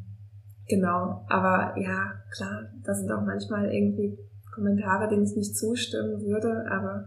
genau, 0.67 1.25
aber 1.29 1.75
ja, 1.79 2.15
klar, 2.31 2.71
da 2.83 2.95
sind 2.95 3.11
auch 3.13 3.23
manchmal 3.23 3.73
irgendwie 3.73 4.19
Kommentare, 4.55 5.09
denen 5.09 5.25
ich 5.25 5.37
nicht 5.37 5.57
zustimmen 5.57 6.21
würde, 6.23 6.67
aber 6.71 7.07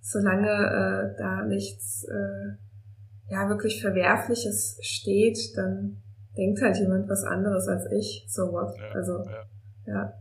solange 0.00 0.48
äh, 0.48 1.18
da 1.18 1.44
nichts 1.44 2.04
äh, 2.04 2.56
ja 3.28 3.48
wirklich 3.48 3.80
Verwerfliches 3.80 4.78
steht, 4.80 5.38
dann 5.56 6.02
denkt 6.36 6.62
halt 6.62 6.78
jemand 6.78 7.08
was 7.08 7.24
anderes 7.24 7.68
als 7.68 7.86
ich. 7.92 8.24
So 8.28 8.52
what? 8.52 8.76
Ja, 8.78 8.90
also 8.92 9.24
ja. 9.24 9.44
ja. 9.86 10.12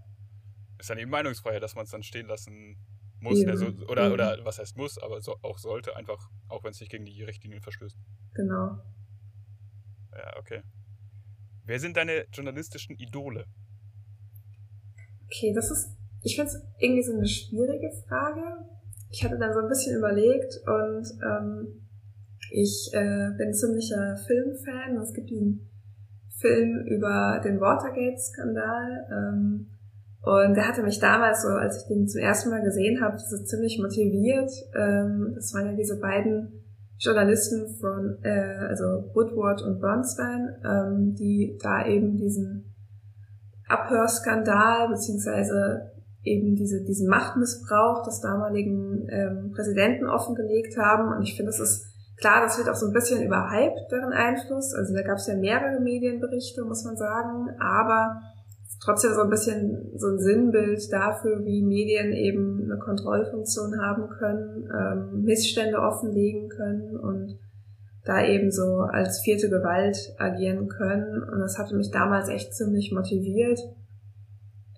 Ist 0.78 0.89
dann 0.89 0.97
eben 0.97 1.12
Meinungsfreiheit, 1.12 1.64
dass 1.64 1.76
man 1.76 1.86
es 1.86 1.91
dann 1.91 2.03
stehen 2.03 2.28
lassen 2.28 2.78
muss, 3.22 3.41
ja. 3.41 3.49
also, 3.49 3.67
oder, 3.88 4.07
mhm. 4.07 4.13
oder 4.13 4.38
was 4.43 4.59
heißt 4.59 4.78
muss, 4.78 4.97
aber 4.97 5.22
so, 5.22 5.36
auch 5.41 5.57
sollte, 5.57 5.95
einfach, 5.95 6.30
auch 6.47 6.63
wenn 6.63 6.72
es 6.72 6.80
nicht 6.80 6.91
gegen 6.91 7.05
die 7.05 7.24
Richtlinien 7.24 7.61
verstößt. 7.61 7.97
Genau. 8.34 8.78
Ja, 10.13 10.38
okay. 10.38 10.61
Wer 11.65 11.80
sind 11.80 11.97
deine 11.97 12.26
journalistischen 12.32 12.95
Idole? 12.95 13.45
Okay, 15.26 15.53
das 15.53 15.70
ist, 15.70 15.95
ich 16.24 16.36
finde 16.36 16.51
es 16.51 16.61
irgendwie 16.80 17.03
so 17.03 17.13
eine 17.13 17.28
schwierige 17.28 17.91
Frage. 18.07 18.65
Ich 19.11 19.24
hatte 19.24 19.38
dann 19.38 19.53
so 19.53 19.59
ein 19.59 19.67
bisschen 19.67 19.97
überlegt 19.97 20.59
und 20.65 21.05
ähm, 21.24 21.88
ich 22.51 22.89
äh, 22.93 23.30
bin 23.38 23.53
ziemlicher 23.53 24.17
Filmfan. 24.26 24.97
Es 24.97 25.13
gibt 25.13 25.30
diesen 25.30 25.70
Film 26.39 26.86
über 26.88 27.41
den 27.43 27.59
Watergate-Skandal. 27.59 29.07
Ähm, 29.11 29.79
und 30.30 30.54
der 30.54 30.68
hatte 30.68 30.84
mich 30.84 31.00
damals, 31.00 31.42
so 31.42 31.50
als 31.50 31.82
ich 31.82 31.88
den 31.88 32.08
zum 32.08 32.22
ersten 32.22 32.52
Mal 32.52 32.62
gesehen 32.62 33.02
habe, 33.02 33.18
so 33.18 33.44
ziemlich 33.44 33.80
motiviert. 33.82 34.52
Ähm, 34.76 35.32
das 35.34 35.54
waren 35.54 35.66
ja 35.66 35.74
diese 35.74 36.00
beiden 36.00 36.64
Journalisten 37.00 37.76
von, 37.80 38.20
äh, 38.24 38.68
also 38.68 39.10
Woodward 39.16 39.64
und 39.64 39.80
Bernstein, 39.80 40.56
ähm, 40.64 41.16
die 41.16 41.58
da 41.62 41.86
eben 41.86 42.18
diesen 42.18 42.76
Abhörskandal 43.68 44.90
beziehungsweise 44.90 45.92
eben 46.24 46.56
diese, 46.56 46.84
diesen 46.84 47.08
Machtmissbrauch 47.08 48.04
des 48.04 48.20
damaligen 48.22 49.08
ähm, 49.10 49.52
Präsidenten 49.56 50.08
offengelegt 50.08 50.78
haben. 50.78 51.12
Und 51.12 51.24
ich 51.24 51.36
finde, 51.38 51.50
es 51.50 51.60
ist 51.60 51.88
klar, 52.18 52.42
das 52.44 52.58
wird 52.58 52.70
auch 52.70 52.76
so 52.76 52.88
ein 52.88 52.94
bisschen 52.94 53.26
überhyped, 53.26 53.92
deren 53.92 54.14
Einfluss. 54.14 54.76
Also 54.76 54.94
da 54.94 55.02
gab 55.02 55.18
es 55.18 55.28
ja 55.28 55.36
mehrere 55.36 55.80
Medienberichte, 55.80 56.66
muss 56.66 56.84
man 56.84 56.98
sagen. 56.98 57.50
Aber 57.60 58.22
trotzdem 58.82 59.13
so 59.13 59.22
ein 59.22 59.30
bisschen 59.30 59.91
so 59.97 60.07
ein 60.07 60.20
Sinnbild 60.20 60.91
dafür, 60.91 61.43
wie 61.45 61.61
Medien 61.61 62.13
eben 62.13 62.63
eine 62.63 62.78
Kontrollfunktion 62.78 63.82
haben 63.82 64.09
können, 64.09 64.70
ähm, 64.74 65.24
Missstände 65.24 65.80
offenlegen 65.80 66.49
können 66.49 66.97
und 66.97 67.39
da 68.05 68.26
eben 68.26 68.51
so 68.51 68.80
als 68.80 69.22
vierte 69.22 69.49
Gewalt 69.49 69.97
agieren 70.17 70.67
können. 70.67 71.24
Und 71.24 71.39
das 71.39 71.57
hatte 71.57 71.76
mich 71.76 71.91
damals 71.91 72.30
echt 72.30 72.53
ziemlich 72.53 72.91
motiviert, 72.91 73.59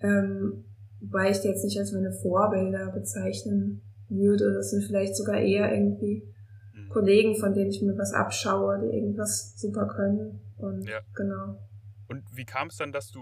ähm, 0.02 0.64
wobei 1.00 1.30
ich 1.30 1.40
die 1.40 1.48
jetzt 1.48 1.64
nicht 1.64 1.78
als 1.78 1.92
meine 1.92 2.12
Vorbilder 2.12 2.90
bezeichnen 2.90 3.82
würde. 4.08 4.52
Das 4.54 4.70
sind 4.70 4.84
vielleicht 4.84 5.16
sogar 5.16 5.38
eher 5.38 5.72
irgendwie 5.72 6.24
mhm. 6.74 6.88
Kollegen, 6.88 7.36
von 7.36 7.54
denen 7.54 7.70
ich 7.70 7.82
mir 7.82 7.96
was 7.96 8.12
abschaue, 8.12 8.80
die 8.80 8.96
irgendwas 8.96 9.54
super 9.56 9.86
können. 9.86 10.40
Und 10.56 10.82
ja. 10.88 11.00
genau. 11.14 11.58
Und 12.08 12.24
wie 12.34 12.44
kam 12.44 12.68
es 12.68 12.76
dann, 12.76 12.92
dass 12.92 13.10
du 13.10 13.20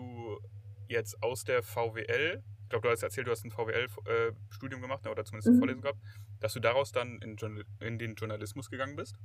jetzt 0.90 1.22
aus 1.22 1.44
der 1.44 1.62
VWL, 1.62 2.42
ich 2.62 2.68
glaube, 2.68 2.86
du 2.86 2.92
hast 2.92 3.02
erzählt, 3.02 3.26
du 3.26 3.32
hast 3.32 3.44
ein 3.44 3.50
VWL-Studium 3.50 4.80
äh, 4.80 4.82
gemacht 4.82 5.06
oder 5.08 5.24
zumindest 5.24 5.48
eine 5.48 5.56
mhm. 5.56 5.58
Vorlesung 5.58 5.82
gehabt, 5.82 5.98
dass 6.40 6.52
du 6.52 6.60
daraus 6.60 6.92
dann 6.92 7.18
in, 7.22 7.36
in 7.80 7.98
den 7.98 8.14
Journalismus 8.14 8.70
gegangen 8.70 8.94
bist? 8.94 9.16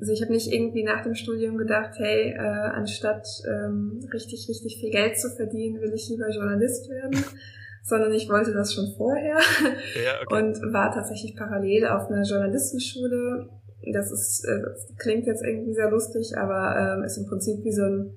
Also 0.00 0.12
ich 0.12 0.22
habe 0.22 0.32
nicht 0.32 0.50
irgendwie 0.50 0.82
nach 0.82 1.02
dem 1.02 1.14
Studium 1.14 1.58
gedacht, 1.58 1.92
hey, 1.98 2.32
äh, 2.32 2.38
anstatt 2.38 3.26
ähm, 3.46 4.00
richtig, 4.12 4.48
richtig 4.48 4.80
viel 4.80 4.90
Geld 4.90 5.20
zu 5.20 5.28
verdienen, 5.30 5.80
will 5.80 5.92
ich 5.94 6.08
lieber 6.08 6.30
Journalist 6.30 6.88
werden, 6.88 7.22
sondern 7.84 8.12
ich 8.12 8.28
wollte 8.28 8.52
das 8.52 8.72
schon 8.72 8.94
vorher 8.96 9.36
ja, 10.02 10.22
okay. 10.22 10.42
und 10.42 10.72
war 10.72 10.92
tatsächlich 10.92 11.36
parallel 11.36 11.86
auf 11.86 12.10
einer 12.10 12.22
Journalistenschule. 12.22 13.50
Das 13.92 14.10
ist 14.10 14.44
äh, 14.44 14.62
das 14.62 14.88
klingt 14.98 15.26
jetzt 15.26 15.44
irgendwie 15.44 15.74
sehr 15.74 15.90
lustig, 15.90 16.36
aber 16.36 16.96
ähm, 16.98 17.04
ist 17.04 17.18
im 17.18 17.26
Prinzip 17.26 17.62
wie 17.62 17.72
so 17.72 17.82
ein 17.82 18.16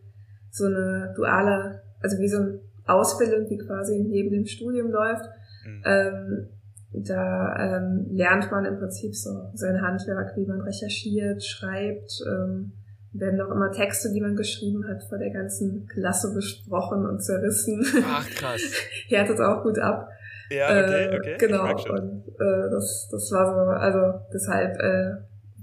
so 0.52 0.66
eine 0.66 1.14
duale, 1.16 1.84
also 2.00 2.18
wie 2.20 2.28
so 2.30 2.38
ein 2.38 2.60
Ausbildung, 2.86 3.48
die 3.48 3.58
quasi 3.58 4.00
neben 4.00 4.32
dem 4.32 4.46
Studium 4.46 4.92
läuft. 4.92 5.26
Mhm. 5.66 5.84
Ähm, 5.86 6.48
da 6.94 7.56
ähm, 7.60 8.08
lernt 8.12 8.52
man 8.52 8.66
im 8.66 8.78
Prinzip 8.78 9.16
so 9.16 9.50
sein 9.54 9.82
Handwerk, 9.82 10.38
wie 10.38 10.46
man 10.46 10.62
recherchiert, 10.62 11.44
schreibt, 11.44 12.22
ähm, 12.28 12.74
werden 13.14 13.42
auch 13.42 13.52
immer 13.52 13.72
Texte, 13.72 14.12
die 14.12 14.22
man 14.22 14.36
geschrieben 14.36 14.88
hat, 14.88 15.04
vor 15.04 15.18
der 15.18 15.32
ganzen 15.32 15.88
Klasse 15.88 16.34
besprochen 16.34 17.06
und 17.06 17.24
zerrissen. 17.24 17.86
Ach 18.06 18.28
krass. 18.30 18.62
Härtet 19.08 19.40
auch 19.40 19.64
gut 19.64 19.80
ab. 19.80 20.10
Ja, 20.50 20.66
okay, 20.66 21.06
äh, 21.06 21.18
okay. 21.18 21.36
Genau. 21.40 21.72
Und 21.72 22.28
äh, 22.28 22.70
das, 22.70 23.08
das 23.12 23.32
war 23.32 23.46
so, 23.48 23.72
also 23.72 24.20
deshalb 24.34 24.80
äh, 24.80 25.12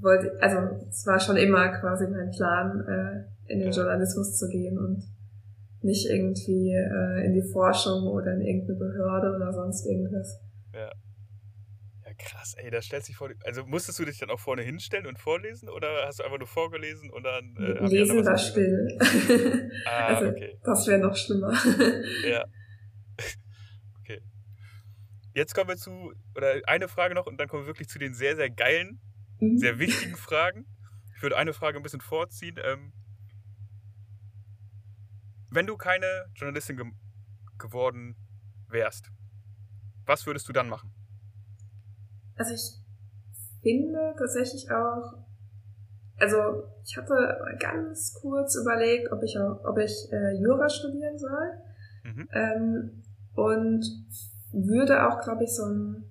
wollte, 0.01 0.33
also 0.41 0.57
es 0.89 1.07
war 1.07 1.21
schon 1.21 1.37
immer 1.37 1.69
quasi 1.81 2.07
mein 2.07 2.31
Plan, 2.31 2.85
äh, 2.87 3.53
in 3.53 3.61
den 3.61 3.73
Journalismus 3.73 4.37
zu 4.37 4.49
gehen 4.49 4.79
und 4.79 5.03
nicht 5.83 6.07
irgendwie 6.07 6.73
äh, 6.73 7.25
in 7.25 7.35
die 7.35 7.43
Forschung 7.53 8.07
oder 8.07 8.35
in 8.35 8.43
irgendeine 8.43 8.79
Behörde 8.79 9.35
oder 9.37 9.53
sonst 9.53 9.87
irgendwas. 9.87 10.41
Ja. 10.75 10.91
Ja, 12.05 12.15
krass, 12.19 12.55
ey, 12.59 12.71
da 12.71 12.83
stellt 12.83 13.05
sich 13.05 13.17
vor. 13.17 13.31
Also 13.45 13.65
musstest 13.65 13.99
du 13.99 14.05
dich 14.05 14.19
dann 14.19 14.31
auch 14.31 14.41
vorne 14.41 14.63
hinstellen 14.63 15.07
und 15.07 15.19
vorlesen 15.19 15.69
oder 15.69 16.07
hast 16.07 16.19
du 16.19 16.25
einfach 16.25 16.39
nur 16.39 16.49
vorgelesen 16.49 17.11
und 17.11 17.25
dann. 17.25 17.57
Äh, 17.57 17.87
Lesen 17.87 18.25
war 18.25 18.37
still. 18.37 18.99
ah, 19.87 20.07
also, 20.07 20.31
okay. 20.31 20.59
Das 20.65 20.87
wäre 20.87 21.01
noch 21.01 21.17
schlimmer. 21.17 21.53
ja. 22.29 22.45
okay. 24.01 24.21
Jetzt 25.35 25.55
kommen 25.55 25.69
wir 25.69 25.77
zu, 25.77 26.13
oder 26.37 26.61
eine 26.67 26.89
Frage 26.89 27.15
noch 27.15 27.27
und 27.27 27.41
dann 27.41 27.49
kommen 27.49 27.63
wir 27.63 27.69
wirklich 27.69 27.89
zu 27.89 27.99
den 27.99 28.15
sehr, 28.15 28.37
sehr 28.37 28.51
geilen, 28.51 29.01
mhm. 29.39 29.59
sehr 29.59 29.79
wichtigen 29.79 30.17
Fragen. 30.17 30.67
Ich 31.17 31.23
würde 31.23 31.37
eine 31.37 31.53
Frage 31.53 31.77
ein 31.77 31.83
bisschen 31.83 32.01
vorziehen. 32.01 32.57
Ähm, 32.63 32.93
wenn 35.51 35.67
du 35.67 35.77
keine 35.77 36.27
Journalistin 36.35 36.77
ge 36.77 36.87
geworden 37.59 38.17
wärst, 38.69 39.11
was 40.07 40.27
würdest 40.27 40.49
du 40.49 40.53
dann 40.53 40.69
machen? 40.69 40.95
Also 42.37 42.55
ich 42.55 42.81
finde 43.63 44.15
tatsächlich 44.17 44.71
auch, 44.71 45.27
also 46.19 46.65
ich 46.83 46.97
hatte 46.97 47.57
ganz 47.59 48.15
kurz 48.15 48.57
überlegt, 48.57 49.13
ob 49.13 49.23
ich 49.23 49.37
auch, 49.39 49.63
ob 49.65 49.77
ich 49.77 50.11
äh, 50.11 50.41
Jura 50.41 50.69
studieren 50.71 51.19
soll. 51.19 51.53
Mhm. 52.05 52.29
Ähm, 52.33 53.03
und 53.35 53.85
würde 54.53 55.07
auch, 55.07 55.21
glaube 55.21 55.45
ich, 55.45 55.55
so 55.55 55.65
ein 55.65 56.10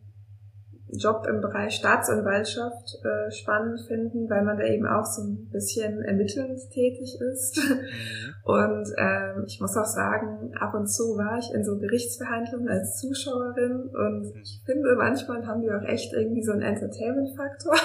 Job 0.97 1.25
im 1.29 1.41
Bereich 1.41 1.75
Staatsanwaltschaft 1.75 2.97
äh, 3.03 3.31
spannend 3.31 3.81
finden, 3.87 4.29
weil 4.29 4.43
man 4.43 4.57
da 4.57 4.65
eben 4.65 4.87
auch 4.87 5.05
so 5.05 5.21
ein 5.21 5.49
bisschen 5.51 6.01
ermittelnd 6.01 6.59
tätig 6.71 7.17
ist. 7.19 7.57
Mhm. 7.57 8.33
Und 8.43 8.87
ähm, 8.97 9.43
ich 9.45 9.59
muss 9.61 9.77
auch 9.77 9.85
sagen, 9.85 10.51
ab 10.59 10.73
und 10.73 10.87
zu 10.87 11.15
war 11.17 11.37
ich 11.37 11.53
in 11.53 11.63
so 11.63 11.77
Gerichtsverhandlungen 11.77 12.69
als 12.69 12.99
Zuschauerin 12.99 13.89
und 13.93 14.33
mhm. 14.33 14.41
ich 14.41 14.61
finde, 14.65 14.95
manchmal 14.95 15.45
haben 15.45 15.61
die 15.61 15.71
auch 15.71 15.87
echt 15.87 16.13
irgendwie 16.13 16.43
so 16.43 16.53
einen 16.53 16.63
Entertainment-Faktor. 16.63 17.75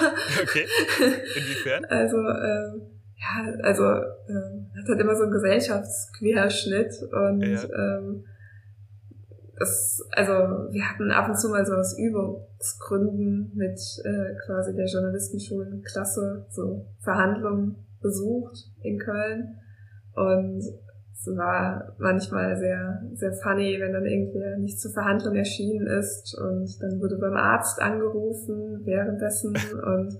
Okay. 0.41 0.65
Inwiefern? 1.35 1.85
also, 1.85 2.17
ähm, 2.17 2.81
ja, 3.15 3.63
also 3.63 3.83
ähm, 3.83 4.71
hat 4.77 4.89
halt 4.89 4.99
immer 4.99 5.15
so 5.15 5.23
einen 5.23 5.31
Gesellschaftsquerschnitt 5.31 6.93
und 7.11 7.41
ja. 7.41 7.97
ähm, 7.97 8.25
das, 9.57 10.01
also 10.11 10.33
wir 10.71 10.89
hatten 10.89 11.11
ab 11.11 11.29
und 11.29 11.39
zu 11.39 11.49
mal 11.49 11.65
so 11.65 11.73
aus 11.73 11.97
Übungsgründen 11.97 13.51
mit 13.55 13.79
äh, 14.03 14.35
quasi 14.45 14.75
der 14.75 14.85
Journalistenschulenklasse 14.85 16.45
so 16.49 16.87
Verhandlungen 17.01 17.75
besucht 18.01 18.57
in 18.81 18.99
Köln. 18.99 19.55
Und 20.13 20.61
es 21.13 21.27
war 21.37 21.95
manchmal 21.97 22.57
sehr, 22.57 23.01
sehr 23.13 23.33
funny, 23.33 23.77
wenn 23.79 23.93
dann 23.93 24.05
irgendwer 24.05 24.57
nicht 24.57 24.79
zur 24.79 24.91
Verhandlung 24.91 25.35
erschienen 25.35 25.87
ist. 25.87 26.37
Und 26.37 26.81
dann 26.81 26.99
wurde 26.99 27.17
beim 27.17 27.35
Arzt 27.35 27.81
angerufen 27.81 28.81
währenddessen. 28.83 29.51
Und 29.51 30.19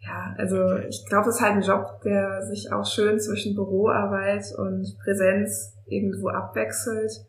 ja, 0.00 0.34
also 0.38 0.76
ich 0.88 1.04
glaube, 1.08 1.28
es 1.28 1.36
ist 1.36 1.42
halt 1.42 1.56
ein 1.56 1.62
Job, 1.62 2.00
der 2.04 2.42
sich 2.46 2.72
auch 2.72 2.86
schön 2.86 3.20
zwischen 3.20 3.54
Büroarbeit 3.54 4.44
und 4.56 4.96
Präsenz 5.04 5.76
irgendwo 5.86 6.28
abwechselt 6.28 7.26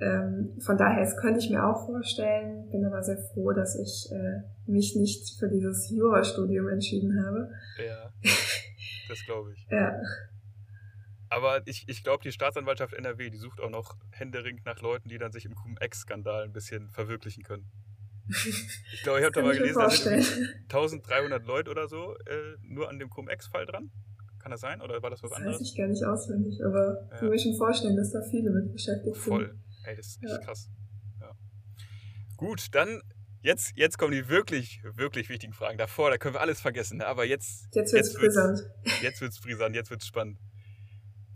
ähm, 0.00 0.58
von 0.60 0.76
daher, 0.76 1.00
das 1.00 1.16
könnte 1.16 1.40
ich 1.40 1.50
mir 1.50 1.64
auch 1.64 1.86
vorstellen, 1.86 2.68
bin 2.70 2.84
aber 2.84 3.02
sehr 3.02 3.18
froh, 3.18 3.52
dass 3.52 3.76
ich 3.76 4.10
äh, 4.12 4.42
mich 4.66 4.96
nicht 4.96 5.38
für 5.38 5.48
dieses 5.48 5.90
Jurastudium 5.90 6.68
entschieden 6.68 7.24
habe. 7.24 7.50
Ja, 7.84 8.12
das 9.08 9.24
glaube 9.24 9.52
ich. 9.52 9.66
ja. 9.70 10.00
Aber 11.30 11.60
ich, 11.66 11.84
ich 11.88 12.02
glaube, 12.02 12.22
die 12.22 12.32
Staatsanwaltschaft 12.32 12.94
NRW, 12.94 13.30
die 13.30 13.36
sucht 13.36 13.60
auch 13.60 13.70
noch 13.70 13.96
händeringend 14.12 14.64
nach 14.64 14.80
Leuten, 14.80 15.08
die 15.08 15.18
dann 15.18 15.32
sich 15.32 15.44
im 15.44 15.54
Cum-Ex-Skandal 15.54 16.44
ein 16.44 16.52
bisschen 16.52 16.90
verwirklichen 16.90 17.42
können. 17.42 17.70
Ich 18.92 19.02
glaube, 19.02 19.20
ich 19.20 19.24
habe 19.24 19.34
da 19.34 19.42
mal 19.42 19.56
gelesen, 19.56 19.78
da 19.78 19.90
sind 20.88 21.04
1300 21.04 21.46
Leute 21.46 21.70
oder 21.70 21.88
so 21.88 22.14
äh, 22.26 22.56
nur 22.62 22.88
an 22.88 22.98
dem 22.98 23.08
Cum-Ex-Fall 23.08 23.64
dran. 23.64 23.90
Kann 24.38 24.50
das 24.50 24.60
sein? 24.60 24.80
Oder 24.80 25.02
war 25.02 25.10
das 25.10 25.22
was 25.22 25.30
das 25.30 25.38
anderes? 25.38 25.58
Das 25.58 25.62
weiß 25.62 25.70
ich 25.70 25.76
gar 25.76 25.88
nicht 25.88 26.04
auswendig, 26.04 26.64
aber 26.64 26.94
ja. 26.94 27.14
ich 27.14 27.20
kann 27.20 27.28
mir 27.30 27.38
schon 27.38 27.56
vorstellen, 27.56 27.96
dass 27.96 28.12
da 28.12 28.20
viele 28.22 28.50
mit 28.50 28.72
beschäftigt 28.72 29.16
Voll. 29.16 29.58
Ey, 29.84 29.96
das 29.96 30.06
ist 30.06 30.22
echt 30.22 30.32
ja. 30.32 30.38
krass. 30.38 30.70
Ja. 31.20 31.32
Gut, 32.36 32.66
dann 32.72 33.02
jetzt, 33.42 33.72
jetzt 33.76 33.98
kommen 33.98 34.12
die 34.12 34.28
wirklich, 34.28 34.80
wirklich 34.82 35.28
wichtigen 35.28 35.52
Fragen. 35.52 35.78
Davor, 35.78 36.10
da 36.10 36.18
können 36.18 36.34
wir 36.34 36.40
alles 36.40 36.60
vergessen. 36.60 36.98
Ne? 36.98 37.06
Aber 37.06 37.24
jetzt. 37.24 37.68
Jetzt 37.74 37.92
wird 37.92 38.04
es 38.04 38.14
brisant. 38.14 38.60
Jetzt 39.02 39.20
wird 39.20 39.32
es 39.32 39.40
brisant, 39.40 39.74
jetzt 39.74 39.90
wird 39.90 40.02
es 40.02 40.06
spannend. 40.06 40.38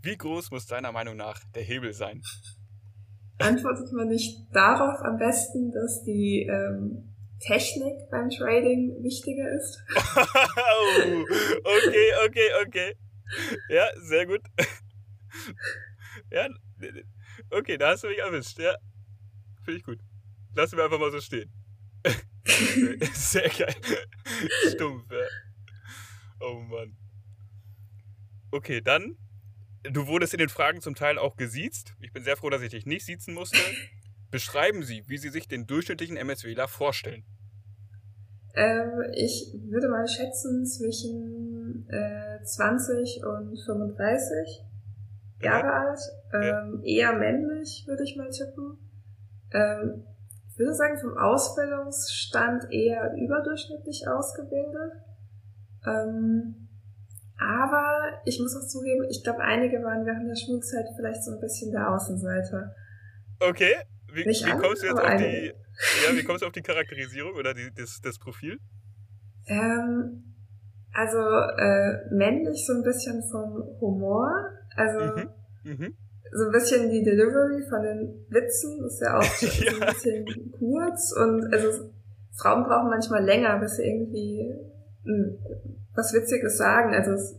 Wie 0.01 0.17
groß 0.17 0.51
muss 0.51 0.65
deiner 0.65 0.91
Meinung 0.91 1.15
nach 1.15 1.39
der 1.55 1.63
Hebel 1.63 1.93
sein? 1.93 2.21
Antwortet 3.39 3.91
man 3.93 4.09
nicht 4.09 4.37
darauf 4.51 4.99
am 5.01 5.17
besten, 5.17 5.71
dass 5.71 6.03
die 6.03 6.47
ähm, 6.49 7.15
Technik 7.39 8.09
beim 8.11 8.29
Trading 8.29 9.01
wichtiger 9.01 9.49
ist? 9.49 9.81
oh, 9.95 11.25
okay, 11.63 12.11
okay, 12.27 12.49
okay. 12.65 12.97
Ja, 13.69 13.87
sehr 14.01 14.25
gut. 14.25 14.41
Ja, 16.29 16.47
Okay, 17.53 17.77
da 17.77 17.91
hast 17.91 18.03
du 18.03 18.07
mich 18.07 18.19
erwischt, 18.19 18.59
ja. 18.59 18.75
Finde 19.63 19.79
ich 19.79 19.83
gut. 19.83 19.99
Lassen 20.55 20.77
wir 20.77 20.85
einfach 20.85 20.99
mal 20.99 21.11
so 21.11 21.21
stehen. 21.21 21.51
Sehr 23.13 23.49
geil. 23.49 23.75
Stumpf, 24.71 25.09
ja. 25.11 25.27
Oh 26.39 26.59
Mann. 26.59 26.97
Okay, 28.51 28.81
dann. 28.81 29.17
Du 29.83 30.07
wurdest 30.07 30.33
in 30.33 30.39
den 30.39 30.49
Fragen 30.49 30.81
zum 30.81 30.95
Teil 30.95 31.17
auch 31.17 31.35
gesiezt. 31.35 31.93
Ich 31.99 32.13
bin 32.13 32.23
sehr 32.23 32.37
froh, 32.37 32.49
dass 32.49 32.61
ich 32.61 32.69
dich 32.69 32.85
nicht 32.85 33.05
siezen 33.05 33.33
musste. 33.33 33.59
Beschreiben 34.31 34.83
Sie, 34.83 35.03
wie 35.07 35.17
Sie 35.17 35.29
sich 35.29 35.47
den 35.47 35.67
durchschnittlichen 35.67 36.15
MSWler 36.15 36.67
vorstellen. 36.67 37.25
Ähm, 38.55 39.01
ich 39.13 39.51
würde 39.69 39.89
mal 39.89 40.07
schätzen 40.07 40.65
zwischen 40.65 41.87
äh, 41.89 42.43
20 42.43 43.23
und 43.25 43.57
35. 43.65 44.63
Jahre 45.43 45.67
ja. 45.67 45.87
alt, 45.87 45.99
ähm, 46.33 46.81
ja. 46.83 47.11
eher 47.11 47.19
männlich, 47.19 47.83
würde 47.87 48.03
ich 48.03 48.15
mal 48.15 48.29
tippen. 48.29 48.77
Ähm, 49.51 50.05
ich 50.49 50.59
würde 50.59 50.73
sagen, 50.73 50.99
vom 50.99 51.17
Ausbildungsstand 51.17 52.71
eher 52.71 53.13
überdurchschnittlich 53.15 54.07
ausgebildet. 54.07 54.93
Ähm, 55.85 56.69
aber 57.37 58.21
ich 58.25 58.39
muss 58.39 58.55
auch 58.55 58.67
zugeben, 58.67 59.05
ich 59.09 59.23
glaube, 59.23 59.41
einige 59.41 59.81
waren 59.83 60.05
während 60.05 60.29
der 60.29 60.35
Schulzeit 60.35 60.85
vielleicht 60.95 61.23
so 61.23 61.31
ein 61.31 61.39
bisschen 61.39 61.71
der 61.71 61.89
Außenseiter. 61.89 62.75
Okay, 63.39 63.75
wie, 64.13 64.25
wie 64.25 64.43
alle, 64.43 64.61
kommst 64.61 64.83
du 64.83 64.87
jetzt 64.87 64.99
auf 64.99 65.03
einige. 65.03 65.29
die, 65.29 65.47
ja, 66.05 66.15
wie 66.15 66.23
kommst 66.27 66.43
du 66.43 66.45
auf 66.45 66.53
die 66.53 66.61
Charakterisierung 66.61 67.33
oder 67.33 67.53
die, 67.53 67.69
das, 67.75 67.99
das 68.01 68.19
Profil? 68.19 68.59
Ähm, 69.47 70.35
also 70.93 71.17
äh, 71.17 72.13
männlich 72.13 72.65
so 72.65 72.73
ein 72.73 72.83
bisschen 72.83 73.23
vom 73.31 73.63
Humor, 73.81 74.31
also 74.75 75.15
mhm. 75.15 75.29
Mhm. 75.63 75.93
so 76.31 76.45
ein 76.45 76.51
bisschen 76.51 76.89
die 76.89 77.03
Delivery 77.03 77.63
von 77.69 77.83
den 77.83 78.25
Witzen 78.29 78.85
ist 78.85 79.01
ja 79.01 79.17
auch 79.17 79.23
ja. 79.41 79.71
so 79.71 79.81
ein 79.81 79.93
bisschen 79.93 80.51
kurz 80.51 81.13
und 81.13 81.53
also 81.53 81.89
Frauen 82.35 82.63
brauchen 82.63 82.89
manchmal 82.89 83.23
länger, 83.23 83.59
bis 83.59 83.77
sie 83.77 83.83
irgendwie 83.83 84.53
hm, 85.05 85.37
was 85.95 86.13
Witziges 86.13 86.57
sagen. 86.57 86.93
Also 86.93 87.11
es 87.11 87.37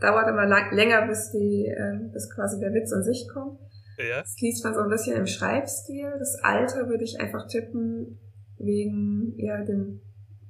dauert 0.00 0.28
immer 0.28 0.46
lang, 0.46 0.74
länger, 0.74 1.06
bis 1.06 1.30
die, 1.30 1.66
äh, 1.66 1.98
bis 2.12 2.30
quasi 2.30 2.60
der 2.60 2.72
Witz 2.72 2.92
an 2.92 3.02
sich 3.02 3.28
kommt. 3.32 3.58
Ja. 3.98 4.20
Das 4.20 4.36
liest 4.40 4.64
man 4.64 4.74
so 4.74 4.80
ein 4.80 4.90
bisschen 4.90 5.16
im 5.16 5.26
Schreibstil. 5.26 6.12
Das 6.18 6.36
Alter 6.42 6.88
würde 6.88 7.04
ich 7.04 7.20
einfach 7.20 7.46
tippen 7.46 8.18
wegen 8.58 9.34
ja 9.36 9.62
dem 9.64 10.00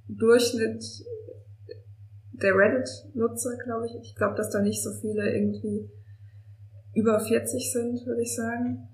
Durchschnitt 0.08 0.82
der 2.32 2.54
Reddit-Nutzer, 2.54 3.56
glaube 3.64 3.86
ich. 3.86 3.94
Ich 4.02 4.16
glaube, 4.16 4.34
dass 4.34 4.50
da 4.50 4.60
nicht 4.60 4.82
so 4.82 4.90
viele 5.00 5.34
irgendwie 5.34 5.90
über 6.94 7.20
40 7.20 7.72
sind, 7.72 8.06
würde 8.06 8.22
ich 8.22 8.34
sagen. 8.34 8.88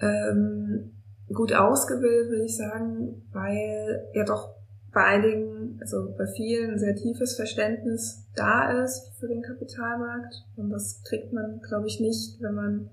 Ähm, 0.00 0.92
gut 1.32 1.52
ausgebildet, 1.52 2.30
würde 2.30 2.44
ich 2.44 2.56
sagen, 2.56 3.22
weil 3.32 4.08
ja 4.14 4.24
doch 4.24 4.54
bei 4.92 5.04
einigen, 5.04 5.78
also 5.80 6.14
bei 6.16 6.26
vielen 6.26 6.78
sehr 6.78 6.94
tiefes 6.94 7.36
Verständnis 7.36 8.26
da 8.34 8.82
ist 8.82 9.12
für 9.18 9.28
den 9.28 9.42
Kapitalmarkt. 9.42 10.34
Und 10.56 10.70
das 10.70 11.02
kriegt 11.06 11.32
man, 11.32 11.60
glaube 11.60 11.86
ich, 11.86 12.00
nicht, 12.00 12.40
wenn 12.40 12.54
man, 12.54 12.90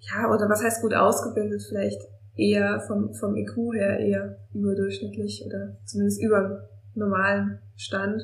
ja, 0.00 0.30
oder 0.30 0.48
was 0.48 0.62
heißt 0.62 0.80
gut 0.80 0.94
ausgebildet, 0.94 1.62
vielleicht 1.68 2.00
eher 2.36 2.80
vom, 2.86 3.12
vom 3.14 3.36
IQ 3.36 3.74
her 3.74 3.98
eher 3.98 4.38
überdurchschnittlich 4.54 5.44
oder 5.46 5.76
zumindest 5.84 6.22
über 6.22 6.68
normalen 6.94 7.58
Stand. 7.76 8.22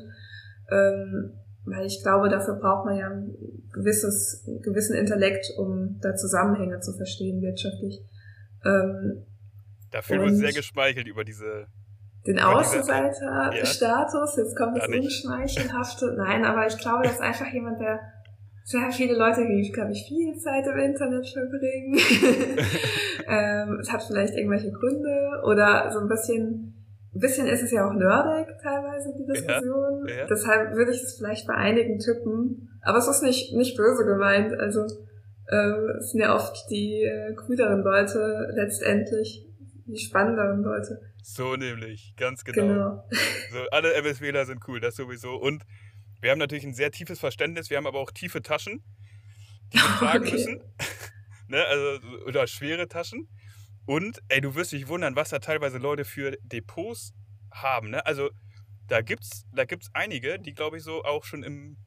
Ähm, 0.71 1.33
weil 1.65 1.85
ich 1.85 2.01
glaube, 2.01 2.29
dafür 2.29 2.55
braucht 2.55 2.85
man 2.85 2.97
ja 2.97 3.09
ein 3.09 3.35
gewisses, 3.71 4.43
einen 4.47 4.61
gewissen 4.61 4.95
Intellekt, 4.95 5.45
um 5.57 5.99
da 6.01 6.15
Zusammenhänge 6.15 6.79
zu 6.79 6.93
verstehen 6.93 7.41
wirtschaftlich. 7.41 7.99
Ähm, 8.65 9.25
da 9.91 10.01
fühlen 10.01 10.21
wir 10.21 10.27
uns 10.27 10.39
sehr 10.39 10.53
geschmeichelt 10.53 11.07
über 11.07 11.23
diese 11.23 11.67
den 12.27 12.39
Außenseiter-Status, 12.39 14.37
jetzt 14.37 14.55
kommt 14.55 14.77
das 14.77 14.87
Unschmeichelhafte. 14.87 16.13
Nein, 16.17 16.45
aber 16.45 16.67
ich 16.67 16.77
glaube, 16.77 17.03
das 17.03 17.13
ist 17.13 17.21
einfach 17.21 17.51
jemand, 17.51 17.81
der 17.81 17.99
sehr 18.63 18.91
viele 18.91 19.17
Leute, 19.17 19.45
die, 19.47 19.71
glaube 19.71 19.91
ich, 19.91 20.05
viel 20.07 20.37
Zeit 20.37 20.67
im 20.67 20.77
Internet 20.77 21.27
verbringen. 21.27 21.97
ähm, 23.27 23.79
es 23.79 23.91
hat 23.91 24.03
vielleicht 24.03 24.35
irgendwelche 24.35 24.71
Gründe 24.71 25.41
oder 25.43 25.91
so 25.91 25.99
ein 25.99 26.07
bisschen, 26.07 26.80
ein 27.13 27.19
bisschen 27.19 27.47
ist 27.47 27.61
es 27.61 27.71
ja 27.71 27.87
auch 27.87 27.93
nerdig 27.93 28.47
teilweise, 28.61 29.13
die 29.17 29.25
Diskussion. 29.25 30.07
Ja, 30.07 30.15
ja. 30.15 30.25
Deshalb 30.27 30.73
würde 30.75 30.91
ich 30.91 31.03
es 31.03 31.17
vielleicht 31.17 31.45
bei 31.45 31.55
einigen 31.55 31.99
tippen. 31.99 32.69
Aber 32.81 32.97
es 32.97 33.07
ist 33.07 33.21
nicht, 33.21 33.53
nicht 33.53 33.75
böse 33.75 34.05
gemeint. 34.05 34.53
Also 34.53 34.85
ähm, 35.51 35.89
es 35.99 36.11
sind 36.11 36.21
ja 36.21 36.33
oft 36.33 36.55
die 36.69 37.03
äh, 37.03 37.33
cooleren 37.35 37.81
Leute 37.81 38.49
letztendlich, 38.55 39.45
die 39.85 39.97
spannenderen 39.97 40.63
Leute. 40.63 41.01
So 41.21 41.55
nämlich, 41.55 42.13
ganz 42.15 42.43
genau. 42.43 42.67
genau. 42.67 43.09
So, 43.51 43.59
alle 43.71 43.93
MSWler 43.93 44.45
sind 44.45 44.61
cool, 44.67 44.79
das 44.79 44.95
sowieso. 44.95 45.35
Und 45.35 45.63
wir 46.21 46.31
haben 46.31 46.39
natürlich 46.39 46.63
ein 46.63 46.73
sehr 46.73 46.91
tiefes 46.91 47.19
Verständnis, 47.19 47.69
wir 47.69 47.77
haben 47.77 47.87
aber 47.87 47.99
auch 47.99 48.11
tiefe 48.11 48.41
Taschen, 48.41 48.83
die 49.73 49.77
wir 49.77 49.83
tragen 49.99 50.23
okay. 50.23 50.31
müssen. 50.31 50.61
ne, 51.47 51.63
also, 51.65 52.07
oder 52.25 52.47
schwere 52.47 52.87
Taschen. 52.87 53.27
Und, 53.85 54.21
ey, 54.29 54.41
du 54.41 54.55
wirst 54.55 54.71
dich 54.71 54.87
wundern, 54.87 55.15
was 55.15 55.29
da 55.29 55.39
teilweise 55.39 55.77
Leute 55.77 56.05
für 56.05 56.37
Depots 56.43 57.13
haben. 57.51 57.89
Ne? 57.89 58.05
Also, 58.05 58.29
da 58.87 59.01
gibt's, 59.01 59.45
da 59.53 59.65
gibt's 59.65 59.89
einige, 59.93 60.39
die, 60.39 60.53
glaube 60.53 60.77
ich, 60.77 60.83
so 60.83 61.03
auch 61.03 61.23
schon 61.23 61.43
im, 61.43 61.77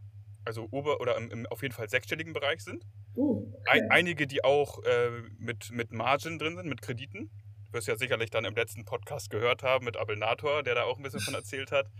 also 0.44 0.68
ober- 0.70 1.00
oder 1.00 1.16
im, 1.16 1.30
im 1.30 1.46
auf 1.46 1.62
jeden 1.62 1.74
Fall 1.74 1.88
sechsstelligen 1.88 2.32
Bereich 2.32 2.62
sind. 2.62 2.84
Uh, 3.14 3.52
okay. 3.54 3.80
Ein, 3.80 3.90
einige, 3.90 4.26
die 4.26 4.42
auch 4.42 4.82
äh, 4.84 5.10
mit, 5.38 5.70
mit 5.70 5.92
Margin 5.92 6.38
drin 6.38 6.56
sind, 6.56 6.68
mit 6.68 6.82
Krediten 6.82 7.30
wirst 7.74 7.88
ja 7.88 7.96
sicherlich 7.96 8.30
dann 8.30 8.46
im 8.46 8.54
letzten 8.54 8.86
Podcast 8.86 9.28
gehört 9.28 9.62
haben 9.62 9.84
mit 9.84 9.98
Abelnator, 9.98 10.62
der 10.62 10.76
da 10.76 10.84
auch 10.84 10.96
ein 10.96 11.02
bisschen 11.02 11.20
von 11.20 11.34
erzählt 11.34 11.72
hat. 11.72 11.90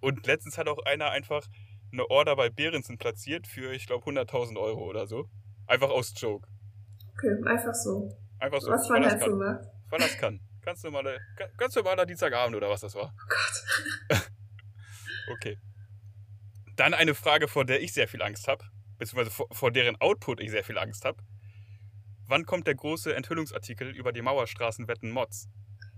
Und 0.00 0.26
letztens 0.26 0.58
hat 0.58 0.66
auch 0.66 0.78
einer 0.84 1.10
einfach 1.10 1.46
eine 1.92 2.08
Order 2.08 2.34
bei 2.34 2.48
Behrensen 2.48 2.98
platziert 2.98 3.46
für, 3.46 3.72
ich 3.72 3.86
glaube, 3.86 4.04
100.000 4.10 4.58
Euro 4.58 4.88
oder 4.88 5.06
so. 5.06 5.28
Einfach 5.66 5.90
aus 5.90 6.14
Joke. 6.16 6.48
Okay, 7.12 7.36
einfach 7.46 7.74
so. 7.74 8.16
Einfach 8.40 8.60
so. 8.60 8.70
Was 8.70 8.88
man 8.88 9.04
halt 9.04 9.22
so 9.22 9.36
macht. 9.36 9.64
Weil 9.90 9.98
das 10.00 10.18
kann. 10.18 10.40
Ganz 10.62 10.82
normaler, 10.82 11.16
ganz 11.56 11.74
normaler 11.74 12.04
Dienstagabend 12.04 12.54
oder 12.56 12.68
was 12.68 12.82
das 12.82 12.94
war. 12.94 13.14
Oh 13.14 13.28
Gott. 13.28 14.22
okay. 15.32 15.58
Dann 16.76 16.94
eine 16.94 17.14
Frage, 17.14 17.48
vor 17.48 17.64
der 17.64 17.82
ich 17.82 17.92
sehr 17.92 18.08
viel 18.08 18.22
Angst 18.22 18.46
habe, 18.46 18.64
beziehungsweise 18.98 19.30
vor, 19.30 19.46
vor 19.52 19.70
deren 19.70 19.96
Output 20.00 20.40
ich 20.40 20.50
sehr 20.50 20.64
viel 20.64 20.78
Angst 20.78 21.04
habe. 21.04 21.18
Wann 22.26 22.44
kommt 22.44 22.66
der 22.66 22.74
große 22.74 23.14
Enthüllungsartikel 23.14 23.88
über 23.90 24.12
die 24.12 24.22
Mauerstraßenwetten 24.22 25.10
Mods? 25.10 25.48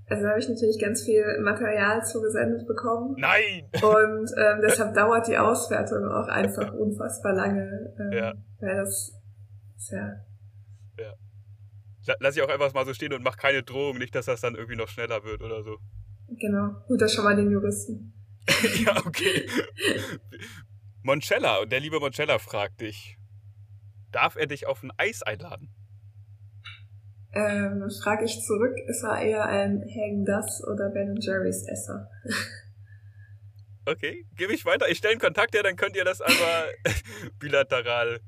Also 0.08 0.24
da 0.24 0.30
habe 0.30 0.40
ich 0.40 0.48
natürlich 0.48 0.80
ganz 0.80 1.04
viel 1.04 1.24
Material 1.40 2.04
zugesendet 2.04 2.66
bekommen. 2.66 3.14
Nein! 3.18 3.68
Und 3.82 4.30
ähm, 4.36 4.60
deshalb 4.62 4.94
dauert 4.94 5.26
die 5.28 5.38
Auswertung 5.38 6.06
auch 6.06 6.28
einfach 6.28 6.72
unfassbar 6.72 7.34
lange. 7.34 7.94
Ähm, 7.98 8.12
ja. 8.12 8.34
Weil 8.60 8.76
das 8.76 9.12
ist 9.76 9.90
ja. 9.90 10.08
Ja. 10.98 11.14
Lass 12.20 12.36
ich 12.36 12.42
auch 12.42 12.48
einfach 12.48 12.72
mal 12.74 12.84
so 12.84 12.94
stehen 12.94 13.12
und 13.12 13.22
mach 13.22 13.36
keine 13.36 13.62
Drohung, 13.62 13.98
nicht, 13.98 14.14
dass 14.14 14.26
das 14.26 14.40
dann 14.40 14.54
irgendwie 14.54 14.76
noch 14.76 14.88
schneller 14.88 15.22
wird 15.24 15.42
oder 15.42 15.62
so. 15.62 15.78
Genau. 16.28 16.74
Gut, 16.88 17.00
das 17.00 17.14
schon 17.14 17.24
mal 17.24 17.36
den 17.36 17.50
Juristen. 17.50 18.12
ja, 18.84 18.96
okay. 19.06 19.46
Moncella, 21.02 21.64
der 21.64 21.80
liebe 21.80 22.00
Moncella 22.00 22.38
fragt 22.38 22.80
dich, 22.80 23.16
darf 24.10 24.36
er 24.36 24.46
dich 24.46 24.66
auf 24.66 24.82
ein 24.82 24.90
Eis 24.96 25.22
einladen? 25.22 25.74
Ähm, 27.34 27.88
frage 28.02 28.24
ich 28.24 28.42
zurück, 28.42 28.76
ist 28.88 29.02
er 29.02 29.22
eher 29.22 29.46
ein 29.46 29.80
Hagen 29.80 30.24
Das 30.24 30.62
oder 30.66 30.90
Ben 30.90 31.16
Jerry's 31.20 31.66
Esser? 31.66 32.08
Okay, 33.84 34.26
gebe 34.36 34.52
ich 34.52 34.64
weiter. 34.64 34.88
Ich 34.88 34.98
stelle 34.98 35.12
einen 35.12 35.20
Kontakt 35.20 35.54
her, 35.54 35.62
dann 35.62 35.76
könnt 35.76 35.96
ihr 35.96 36.04
das 36.04 36.20
aber 36.20 36.66
bilateral, 37.40 38.20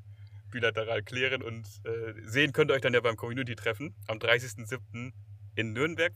bilateral 0.54 1.02
klären 1.02 1.42
und 1.42 1.66
äh, 1.84 2.14
sehen 2.22 2.52
könnt 2.52 2.70
ihr 2.70 2.74
euch 2.74 2.80
dann 2.80 2.94
ja 2.94 3.00
beim 3.00 3.16
Community-Treffen 3.16 3.94
am 4.06 4.18
30.07. 4.18 5.12
in 5.56 5.72
Nürnberg. 5.72 6.12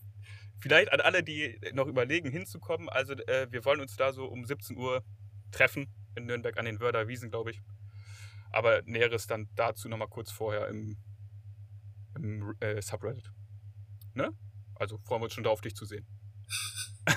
Vielleicht 0.60 0.92
an 0.92 1.00
alle, 1.00 1.22
die 1.22 1.60
noch 1.72 1.86
überlegen, 1.86 2.30
hinzukommen. 2.30 2.88
Also 2.88 3.12
äh, 3.12 3.48
wir 3.50 3.64
wollen 3.64 3.80
uns 3.80 3.96
da 3.96 4.12
so 4.12 4.24
um 4.24 4.44
17 4.44 4.76
Uhr 4.76 5.04
treffen 5.52 5.92
in 6.16 6.26
Nürnberg 6.26 6.56
an 6.58 6.64
den 6.64 6.80
Wörder 6.80 7.08
Wiesen, 7.08 7.30
glaube 7.30 7.50
ich. 7.50 7.60
Aber 8.50 8.82
Näheres 8.82 9.26
dann 9.26 9.48
dazu 9.54 9.88
nochmal 9.88 10.08
kurz 10.08 10.30
vorher 10.30 10.68
im 10.68 10.96
im 12.18 12.54
äh, 12.60 12.82
Subreddit. 12.82 13.30
Ne? 14.14 14.30
Also 14.74 14.98
freuen 14.98 15.20
wir 15.20 15.24
uns 15.24 15.34
schon 15.34 15.44
darauf, 15.44 15.60
dich 15.60 15.74
zu 15.74 15.84
sehen. 15.84 16.06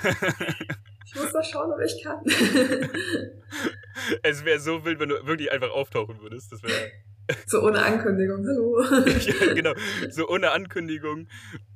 ich 1.06 1.16
muss 1.16 1.34
mal 1.34 1.44
schauen, 1.44 1.72
ob 1.72 1.80
ich 1.82 2.04
kann. 2.04 2.24
es 4.24 4.46
wäre 4.46 4.60
so 4.60 4.86
wild, 4.86 5.00
wenn 5.00 5.10
du 5.10 5.26
wirklich 5.26 5.52
einfach 5.52 5.72
auftauchen 5.72 6.22
würdest. 6.22 6.52
Das 6.52 6.64
wäre. 6.64 6.92
So 7.46 7.62
ohne 7.62 7.82
Ankündigung, 7.84 8.46
hallo. 8.46 8.82
ja, 9.08 9.54
genau. 9.54 9.74
So 10.10 10.28
ohne 10.28 10.52
Ankündigung. 10.52 11.28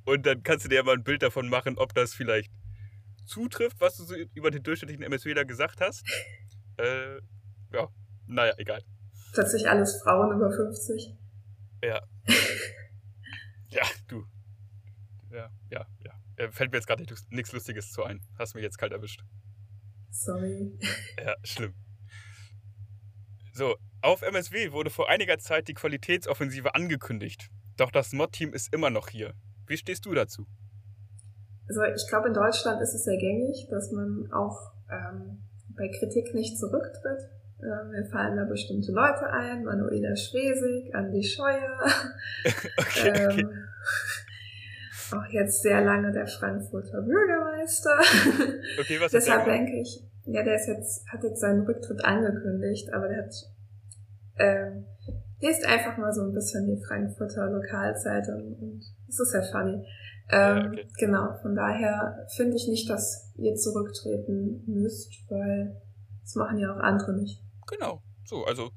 Und 0.05 0.25
dann 0.25 0.43
kannst 0.43 0.65
du 0.65 0.69
dir 0.69 0.75
ja 0.75 0.83
mal 0.83 0.95
ein 0.95 1.03
Bild 1.03 1.21
davon 1.23 1.49
machen, 1.49 1.77
ob 1.77 1.93
das 1.93 2.13
vielleicht 2.13 2.51
zutrifft, 3.25 3.79
was 3.79 3.97
du 3.97 4.03
so 4.03 4.15
über 4.33 4.51
den 4.51 4.63
durchschnittlichen 4.63 5.03
MSW 5.03 5.33
da 5.33 5.43
gesagt 5.43 5.81
hast. 5.81 6.03
Äh, 6.77 7.15
ja, 7.73 7.87
naja, 8.27 8.53
egal. 8.57 8.81
Plötzlich 9.33 9.67
alles 9.69 10.01
Frauen 10.01 10.35
über 10.35 10.51
50. 10.51 11.15
Ja. 11.83 12.01
Ja, 13.69 13.83
du. 14.07 14.23
Ja, 15.31 15.49
ja, 15.69 15.85
ja. 16.03 16.13
Äh, 16.37 16.51
fällt 16.51 16.71
mir 16.71 16.77
jetzt 16.77 16.87
gerade 16.87 17.03
nichts 17.29 17.51
Lustiges 17.51 17.91
zu 17.91 18.03
ein. 18.03 18.21
Hast 18.37 18.55
mich 18.55 18.63
jetzt 18.63 18.77
kalt 18.77 18.93
erwischt. 18.93 19.21
Sorry. 20.11 20.79
Ja, 21.21 21.35
schlimm. 21.43 21.73
So, 23.53 23.75
auf 24.05 24.21
MSW 24.21 24.71
wurde 24.71 24.89
vor 24.89 25.09
einiger 25.09 25.37
Zeit 25.39 25.67
die 25.67 25.73
Qualitätsoffensive 25.73 26.75
angekündigt. 26.75 27.49
Doch 27.77 27.91
das 27.91 28.13
Mod-Team 28.13 28.53
ist 28.53 28.73
immer 28.73 28.89
noch 28.89 29.09
hier. 29.09 29.33
Wie 29.67 29.77
stehst 29.77 30.05
du 30.05 30.13
dazu? 30.13 30.45
Also 31.67 31.83
ich 31.83 32.07
glaube, 32.07 32.27
in 32.27 32.33
Deutschland 32.33 32.81
ist 32.81 32.93
es 32.93 33.03
sehr 33.03 33.17
gängig, 33.17 33.67
dass 33.69 33.91
man 33.91 34.29
auch 34.31 34.71
ähm, 34.91 35.39
bei 35.75 35.89
Kritik 35.89 36.33
nicht 36.33 36.57
zurücktritt. 36.57 37.29
Ähm, 37.61 37.89
mir 37.91 38.05
fallen 38.05 38.37
da 38.37 38.45
bestimmte 38.45 38.91
Leute 38.91 39.27
ein, 39.27 39.63
Manuela 39.63 40.15
Schwesig, 40.15 40.93
Andi 40.93 41.23
Scheuer. 41.23 41.79
okay, 42.77 43.09
okay. 43.09 43.41
Ähm, 43.41 43.49
auch 45.11 45.25
jetzt 45.31 45.61
sehr 45.61 45.81
lange 45.81 46.11
der 46.11 46.27
Frankfurter 46.27 47.01
Bürgermeister. 47.01 47.99
Okay, 48.79 48.99
was 48.99 49.11
Deshalb 49.11 49.45
denke 49.45 49.79
ich, 49.81 50.03
ja, 50.25 50.43
der 50.43 50.55
ist 50.55 50.67
jetzt, 50.67 51.07
hat 51.07 51.23
jetzt 51.23 51.39
seinen 51.39 51.65
Rücktritt 51.65 52.03
angekündigt, 52.03 52.91
aber 52.93 53.07
der 53.07 53.23
hat, 53.23 53.33
ähm, 54.37 54.85
liest 55.39 55.65
einfach 55.65 55.97
mal 55.97 56.13
so 56.13 56.21
ein 56.21 56.33
bisschen 56.33 56.65
die 56.65 56.81
Frankfurter 56.85 57.49
Lokalzeitung 57.49 58.55
und 58.55 58.83
es 59.07 59.19
ist 59.19 59.31
sehr 59.31 59.43
funny. 59.43 59.85
Ähm, 60.29 60.57
ja, 60.57 60.67
okay. 60.67 60.87
Genau, 60.97 61.37
von 61.41 61.55
daher 61.55 62.25
finde 62.35 62.55
ich 62.57 62.67
nicht, 62.67 62.89
dass 62.89 63.31
ihr 63.37 63.55
zurücktreten 63.55 64.63
müsst, 64.65 65.11
weil 65.29 65.81
das 66.21 66.35
machen 66.35 66.57
ja 66.57 66.73
auch 66.73 66.79
andere 66.79 67.13
nicht. 67.13 67.43
Genau. 67.67 68.01
So, 68.23 68.43
also 68.45 68.71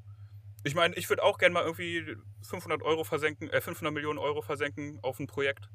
ich 0.65 0.75
meine, 0.75 0.95
ich 0.97 1.09
würde 1.09 1.23
auch 1.23 1.39
gerne 1.39 1.55
mal 1.55 1.65
irgendwie 1.65 2.05
500 2.43 2.83
Euro 2.83 3.05
versenken, 3.05 3.49
äh, 3.49 3.61
500 3.61 3.93
Millionen 3.93 4.19
Euro 4.19 4.43
versenken 4.43 4.99
auf 5.03 5.19
ein 5.19 5.27
Projekt 5.27 5.71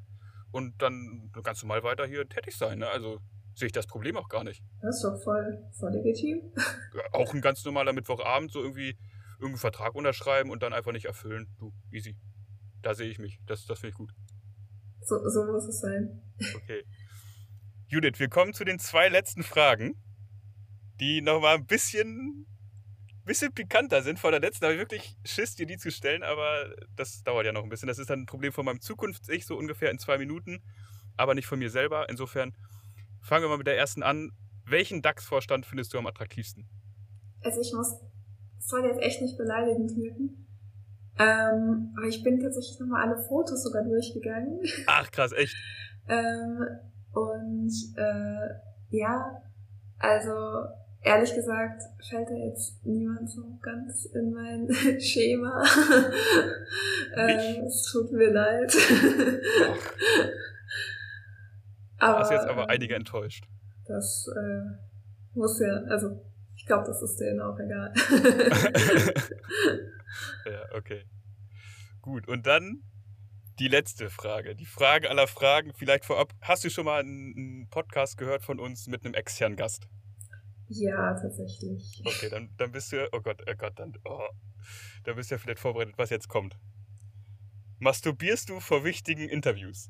und 0.51 0.79
dann 0.81 1.31
ganz 1.41 1.63
normal 1.63 1.83
weiter 1.83 2.05
hier 2.05 2.27
tätig 2.29 2.55
sein. 2.55 2.79
Ne? 2.79 2.87
Also 2.87 3.19
sehe 3.55 3.67
ich 3.67 3.71
das 3.71 3.87
Problem 3.87 4.17
auch 4.17 4.29
gar 4.29 4.43
nicht. 4.43 4.63
Das 4.81 4.97
ist 4.97 5.03
doch 5.03 5.21
voll, 5.23 5.63
voll 5.79 5.91
legitim. 5.91 6.53
Ja, 6.95 7.01
auch 7.13 7.33
ein 7.33 7.41
ganz 7.41 7.65
normaler 7.65 7.93
Mittwochabend 7.93 8.51
so 8.51 8.61
irgendwie 8.61 8.95
irgendeinen 9.43 9.71
Vertrag 9.71 9.95
unterschreiben 9.95 10.49
und 10.49 10.63
dann 10.63 10.73
einfach 10.73 10.91
nicht 10.91 11.05
erfüllen. 11.05 11.47
Du, 11.59 11.73
easy. 11.91 12.17
Da 12.81 12.95
sehe 12.95 13.09
ich 13.09 13.19
mich. 13.19 13.39
Das, 13.45 13.65
das 13.65 13.79
finde 13.79 13.91
ich 13.91 13.97
gut. 13.97 14.11
So, 15.01 15.17
so 15.29 15.45
muss 15.45 15.67
es 15.67 15.79
sein. 15.81 16.21
Okay. 16.55 16.83
Judith, 17.87 18.19
wir 18.19 18.29
kommen 18.29 18.53
zu 18.53 18.63
den 18.63 18.79
zwei 18.79 19.09
letzten 19.09 19.43
Fragen, 19.43 20.01
die 20.99 21.21
nochmal 21.21 21.55
ein 21.55 21.65
bisschen 21.65 22.47
bisschen 23.25 23.53
pikanter 23.53 24.01
sind. 24.01 24.19
Vor 24.19 24.31
der 24.31 24.39
letzten 24.39 24.65
habe 24.65 24.73
ich 24.73 24.79
wirklich 24.79 25.15
Schiss, 25.25 25.55
dir 25.55 25.65
die 25.65 25.77
zu 25.77 25.91
stellen, 25.91 26.23
aber 26.23 26.75
das 26.95 27.23
dauert 27.23 27.45
ja 27.45 27.51
noch 27.51 27.63
ein 27.63 27.69
bisschen. 27.69 27.87
Das 27.87 27.99
ist 27.99 28.09
dann 28.09 28.21
ein 28.21 28.25
Problem 28.25 28.51
von 28.51 28.65
meinem 28.65 28.81
Zukunfts-Ich, 28.81 29.45
so 29.45 29.57
ungefähr 29.57 29.91
in 29.91 29.99
zwei 29.99 30.17
Minuten, 30.17 30.61
aber 31.15 31.35
nicht 31.35 31.47
von 31.47 31.59
mir 31.59 31.69
selber. 31.69 32.09
Insofern 32.09 32.55
fangen 33.21 33.45
wir 33.45 33.49
mal 33.49 33.57
mit 33.57 33.67
der 33.67 33.77
ersten 33.77 34.03
an. 34.03 34.31
Welchen 34.65 35.01
DAX-Vorstand 35.01 35.65
findest 35.65 35.93
du 35.93 35.97
am 35.97 36.07
attraktivsten? 36.07 36.67
Also 37.41 37.61
ich 37.61 37.73
muss, 37.73 37.99
das 38.55 38.67
soll 38.67 38.85
jetzt 38.85 39.01
echt 39.01 39.21
nicht 39.21 39.37
beleidigend 39.37 39.95
wirken, 39.95 40.47
ähm, 41.19 41.93
aber 41.97 42.07
ich 42.07 42.23
bin 42.23 42.39
tatsächlich 42.39 42.79
nochmal 42.79 43.07
alle 43.07 43.23
Fotos 43.23 43.63
sogar 43.63 43.83
durchgegangen. 43.83 44.59
Ach 44.87 45.09
krass, 45.11 45.31
echt? 45.31 45.55
ähm, 46.07 46.65
und 47.13 47.71
äh, 47.95 48.49
ja, 48.89 49.41
also 49.99 50.33
ehrlich 51.03 51.33
gesagt 51.35 51.81
fällt 52.09 52.29
da 52.29 52.33
jetzt 52.33 52.85
niemand 52.85 53.29
so 53.29 53.41
ganz 53.61 54.05
in 54.05 54.31
mein 54.31 54.67
Schema. 54.99 55.63
ähm, 57.15 57.63
es 57.65 57.89
tut 57.91 58.11
mir 58.11 58.31
leid. 58.31 58.75
aber, 61.97 62.13
du 62.13 62.19
hast 62.19 62.31
jetzt 62.31 62.47
aber 62.47 62.69
einige 62.69 62.95
enttäuscht. 62.95 63.45
Das 63.85 64.27
äh, 64.35 65.37
muss 65.37 65.59
ja, 65.59 65.83
also 65.89 66.21
ich 66.63 66.67
glaube, 66.67 66.85
das 66.87 67.01
ist 67.01 67.19
denen 67.19 67.41
auch 67.41 67.59
egal. 67.59 67.93
ja, 70.45 70.61
okay. 70.77 71.03
Gut, 72.01 72.25
und 72.29 72.47
dann 72.47 72.83
die 73.59 73.67
letzte 73.67 74.09
Frage. 74.09 74.55
Die 74.55 74.65
Frage 74.65 75.09
aller 75.09 75.27
Fragen, 75.27 75.73
vielleicht 75.73 76.05
vorab. 76.05 76.31
Hast 76.39 76.63
du 76.63 76.69
schon 76.69 76.85
mal 76.85 77.01
einen 77.01 77.67
Podcast 77.69 78.17
gehört 78.17 78.45
von 78.45 78.61
uns 78.61 78.87
mit 78.87 79.03
einem 79.03 79.13
externen 79.13 79.57
Gast? 79.57 79.89
Ja, 80.69 81.13
tatsächlich. 81.15 82.01
Okay, 82.05 82.29
dann, 82.29 82.49
dann 82.55 82.71
bist 82.71 82.93
du, 82.93 83.09
oh 83.11 83.19
Gott, 83.19 83.43
oh 83.45 83.55
Gott, 83.57 83.77
dann, 83.77 83.91
oh, 84.05 84.29
dann 85.03 85.17
bist 85.17 85.29
du 85.29 85.35
ja 85.35 85.39
vielleicht 85.39 85.59
vorbereitet, 85.59 85.95
was 85.97 86.11
jetzt 86.11 86.29
kommt. 86.29 86.57
Masturbierst 87.79 88.47
du 88.47 88.61
vor 88.61 88.85
wichtigen 88.85 89.27
Interviews? 89.27 89.89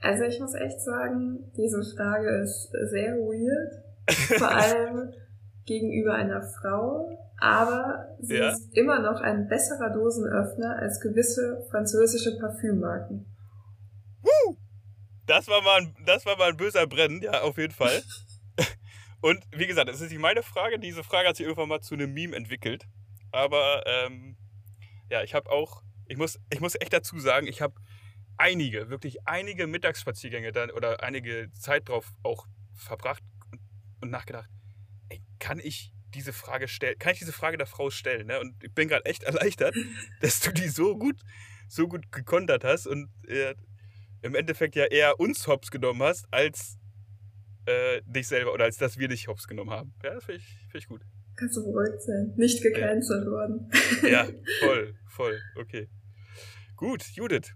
Also 0.00 0.24
ich 0.24 0.40
muss 0.40 0.54
echt 0.54 0.80
sagen, 0.80 1.52
diese 1.54 1.82
Frage 1.94 2.30
ist 2.42 2.70
sehr 2.90 3.12
weird. 3.12 3.91
Vor 4.08 4.50
allem 4.50 5.12
gegenüber 5.64 6.14
einer 6.14 6.42
Frau, 6.42 7.18
aber 7.38 8.16
sie 8.20 8.36
ja. 8.36 8.50
ist 8.50 8.76
immer 8.76 9.00
noch 9.00 9.20
ein 9.20 9.48
besserer 9.48 9.90
Dosenöffner 9.90 10.76
als 10.76 11.00
gewisse 11.00 11.66
französische 11.70 12.38
Parfümmarken. 12.38 13.26
Woo! 14.22 14.56
Das 15.26 15.48
war 15.48 15.62
mal 15.62 15.82
ein, 15.82 15.96
das 16.04 16.26
war 16.26 16.36
mal 16.36 16.50
ein 16.50 16.56
böser 16.56 16.86
Brennen, 16.86 17.22
ja, 17.22 17.42
auf 17.42 17.58
jeden 17.58 17.72
Fall. 17.72 18.02
Und 19.20 19.44
wie 19.52 19.66
gesagt, 19.66 19.88
das 19.88 20.00
ist 20.00 20.10
nicht 20.10 20.20
meine 20.20 20.42
Frage. 20.42 20.80
Diese 20.80 21.04
Frage 21.04 21.28
hat 21.28 21.36
sich 21.36 21.46
irgendwann 21.46 21.68
mal 21.68 21.80
zu 21.80 21.94
einem 21.94 22.12
Meme 22.12 22.34
entwickelt. 22.34 22.86
Aber 23.30 23.84
ähm, 23.86 24.36
ja, 25.10 25.22
ich 25.22 25.34
habe 25.34 25.48
auch, 25.50 25.82
ich 26.06 26.16
muss, 26.16 26.38
ich 26.52 26.60
muss 26.60 26.74
echt 26.74 26.92
dazu 26.92 27.18
sagen, 27.20 27.46
ich 27.46 27.62
habe 27.62 27.74
einige, 28.36 28.90
wirklich 28.90 29.26
einige 29.26 29.66
Mittagsspaziergänge 29.66 30.50
dann 30.50 30.70
oder 30.70 31.02
einige 31.02 31.50
Zeit 31.52 31.88
drauf 31.88 32.12
auch 32.24 32.46
verbracht 32.74 33.22
und, 34.02 34.10
nachgedacht, 34.10 34.50
ey, 35.08 35.22
kann 35.38 35.58
ich 35.58 35.92
diese 36.14 36.32
Frage 36.32 36.68
stellen, 36.68 36.98
kann 36.98 37.12
ich 37.12 37.18
diese 37.18 37.32
Frage 37.32 37.56
der 37.56 37.66
Frau 37.66 37.90
stellen? 37.90 38.26
Ne? 38.26 38.40
Und 38.40 38.62
ich 38.62 38.72
bin 38.74 38.88
gerade 38.88 39.06
echt 39.06 39.22
erleichtert, 39.24 39.74
dass 40.20 40.40
du 40.40 40.52
die 40.52 40.68
so 40.68 40.96
gut, 40.96 41.20
so 41.68 41.88
gut 41.88 42.12
gekontert 42.12 42.64
hast 42.64 42.86
und 42.86 43.08
äh, 43.26 43.54
im 44.22 44.34
Endeffekt 44.34 44.76
ja 44.76 44.84
eher 44.84 45.18
uns 45.18 45.46
hops 45.46 45.70
genommen 45.70 46.02
hast, 46.02 46.26
als 46.30 46.78
äh, 47.66 48.02
dich 48.04 48.28
selber 48.28 48.52
oder 48.52 48.64
als 48.64 48.76
dass 48.76 48.98
wir 48.98 49.08
dich 49.08 49.28
hops 49.28 49.46
genommen 49.46 49.70
haben. 49.70 49.94
Ja, 50.02 50.14
das 50.14 50.24
finde 50.24 50.40
ich, 50.40 50.46
find 50.70 50.84
ich 50.84 50.88
gut. 50.88 51.02
Kannst 51.36 51.56
du 51.56 51.64
beruhigt 51.64 52.02
sein. 52.02 52.32
Nicht 52.36 52.62
gecancelt 52.62 53.24
ja. 53.24 53.30
worden. 53.30 53.70
Ja, 54.02 54.28
voll, 54.60 54.94
voll. 55.08 55.40
Okay. 55.56 55.88
Gut, 56.76 57.04
Judith. 57.14 57.54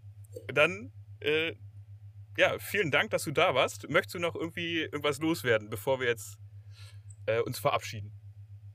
Dann, 0.52 0.92
äh, 1.20 1.54
ja, 2.36 2.58
vielen 2.58 2.90
Dank, 2.90 3.10
dass 3.10 3.24
du 3.24 3.32
da 3.32 3.54
warst. 3.54 3.88
Möchtest 3.88 4.14
du 4.14 4.18
noch 4.18 4.34
irgendwie 4.34 4.82
irgendwas 4.82 5.18
loswerden, 5.18 5.70
bevor 5.70 6.00
wir 6.00 6.06
jetzt 6.06 6.38
äh, 7.26 7.40
uns 7.40 7.58
verabschieden? 7.58 8.12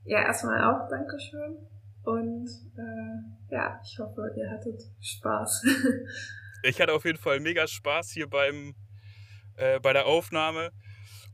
Ja, 0.04 0.22
erstmal 0.22 0.62
auch 0.64 0.88
Dankeschön. 0.88 1.58
Und 2.02 2.48
äh, 2.76 3.54
ja, 3.54 3.80
ich 3.84 3.98
hoffe, 3.98 4.32
ihr 4.36 4.50
hattet 4.50 4.82
Spaß. 5.00 5.64
ich 6.62 6.80
hatte 6.80 6.92
auf 6.92 7.04
jeden 7.04 7.18
Fall 7.18 7.38
mega 7.40 7.66
Spaß 7.66 8.10
hier 8.10 8.28
beim, 8.28 8.74
äh, 9.56 9.78
bei 9.78 9.92
der 9.92 10.06
Aufnahme. 10.06 10.70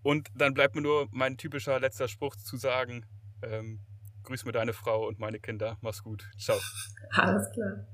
Und 0.02 0.28
dann 0.34 0.54
bleibt 0.54 0.74
mir 0.74 0.82
nur 0.82 1.08
mein 1.10 1.36
typischer 1.38 1.80
letzter 1.80 2.08
Spruch 2.08 2.36
zu 2.36 2.56
sagen: 2.56 3.06
ähm, 3.42 3.80
Grüß 4.24 4.44
mir 4.44 4.52
deine 4.52 4.74
Frau 4.74 5.06
und 5.06 5.18
meine 5.18 5.40
Kinder. 5.40 5.78
Mach's 5.80 6.02
gut. 6.02 6.28
Ciao. 6.38 6.58
Alles 7.12 7.50
klar. 7.52 7.86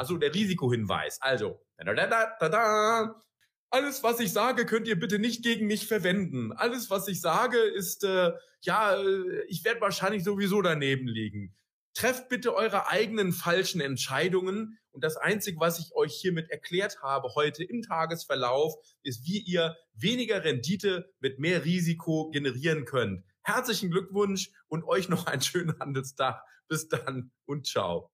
Also 0.00 0.16
der 0.16 0.34
Risikohinweis. 0.34 1.18
Also, 1.20 1.60
da, 1.76 1.92
da, 1.92 2.06
da, 2.40 2.48
da, 2.48 3.22
alles, 3.68 4.02
was 4.02 4.18
ich 4.18 4.32
sage, 4.32 4.64
könnt 4.64 4.88
ihr 4.88 4.98
bitte 4.98 5.18
nicht 5.18 5.42
gegen 5.42 5.66
mich 5.66 5.86
verwenden. 5.86 6.52
Alles, 6.52 6.88
was 6.88 7.06
ich 7.06 7.20
sage, 7.20 7.58
ist, 7.58 8.02
äh, 8.04 8.32
ja, 8.62 8.94
äh, 8.94 9.44
ich 9.48 9.62
werde 9.62 9.82
wahrscheinlich 9.82 10.24
sowieso 10.24 10.62
daneben 10.62 11.06
liegen. 11.06 11.54
Trefft 11.92 12.30
bitte 12.30 12.54
eure 12.54 12.88
eigenen 12.88 13.34
falschen 13.34 13.82
Entscheidungen. 13.82 14.78
Und 14.90 15.04
das 15.04 15.18
Einzige, 15.18 15.60
was 15.60 15.78
ich 15.78 15.94
euch 15.94 16.14
hiermit 16.14 16.48
erklärt 16.48 17.02
habe 17.02 17.34
heute 17.34 17.62
im 17.62 17.82
Tagesverlauf, 17.82 18.76
ist, 19.02 19.26
wie 19.26 19.40
ihr 19.40 19.76
weniger 19.92 20.44
Rendite 20.44 21.12
mit 21.20 21.38
mehr 21.38 21.66
Risiko 21.66 22.30
generieren 22.30 22.86
könnt. 22.86 23.22
Herzlichen 23.42 23.90
Glückwunsch 23.90 24.50
und 24.68 24.82
euch 24.84 25.10
noch 25.10 25.26
einen 25.26 25.42
schönen 25.42 25.78
Handelstag. 25.78 26.42
Bis 26.68 26.88
dann 26.88 27.32
und 27.44 27.66
ciao. 27.66 28.10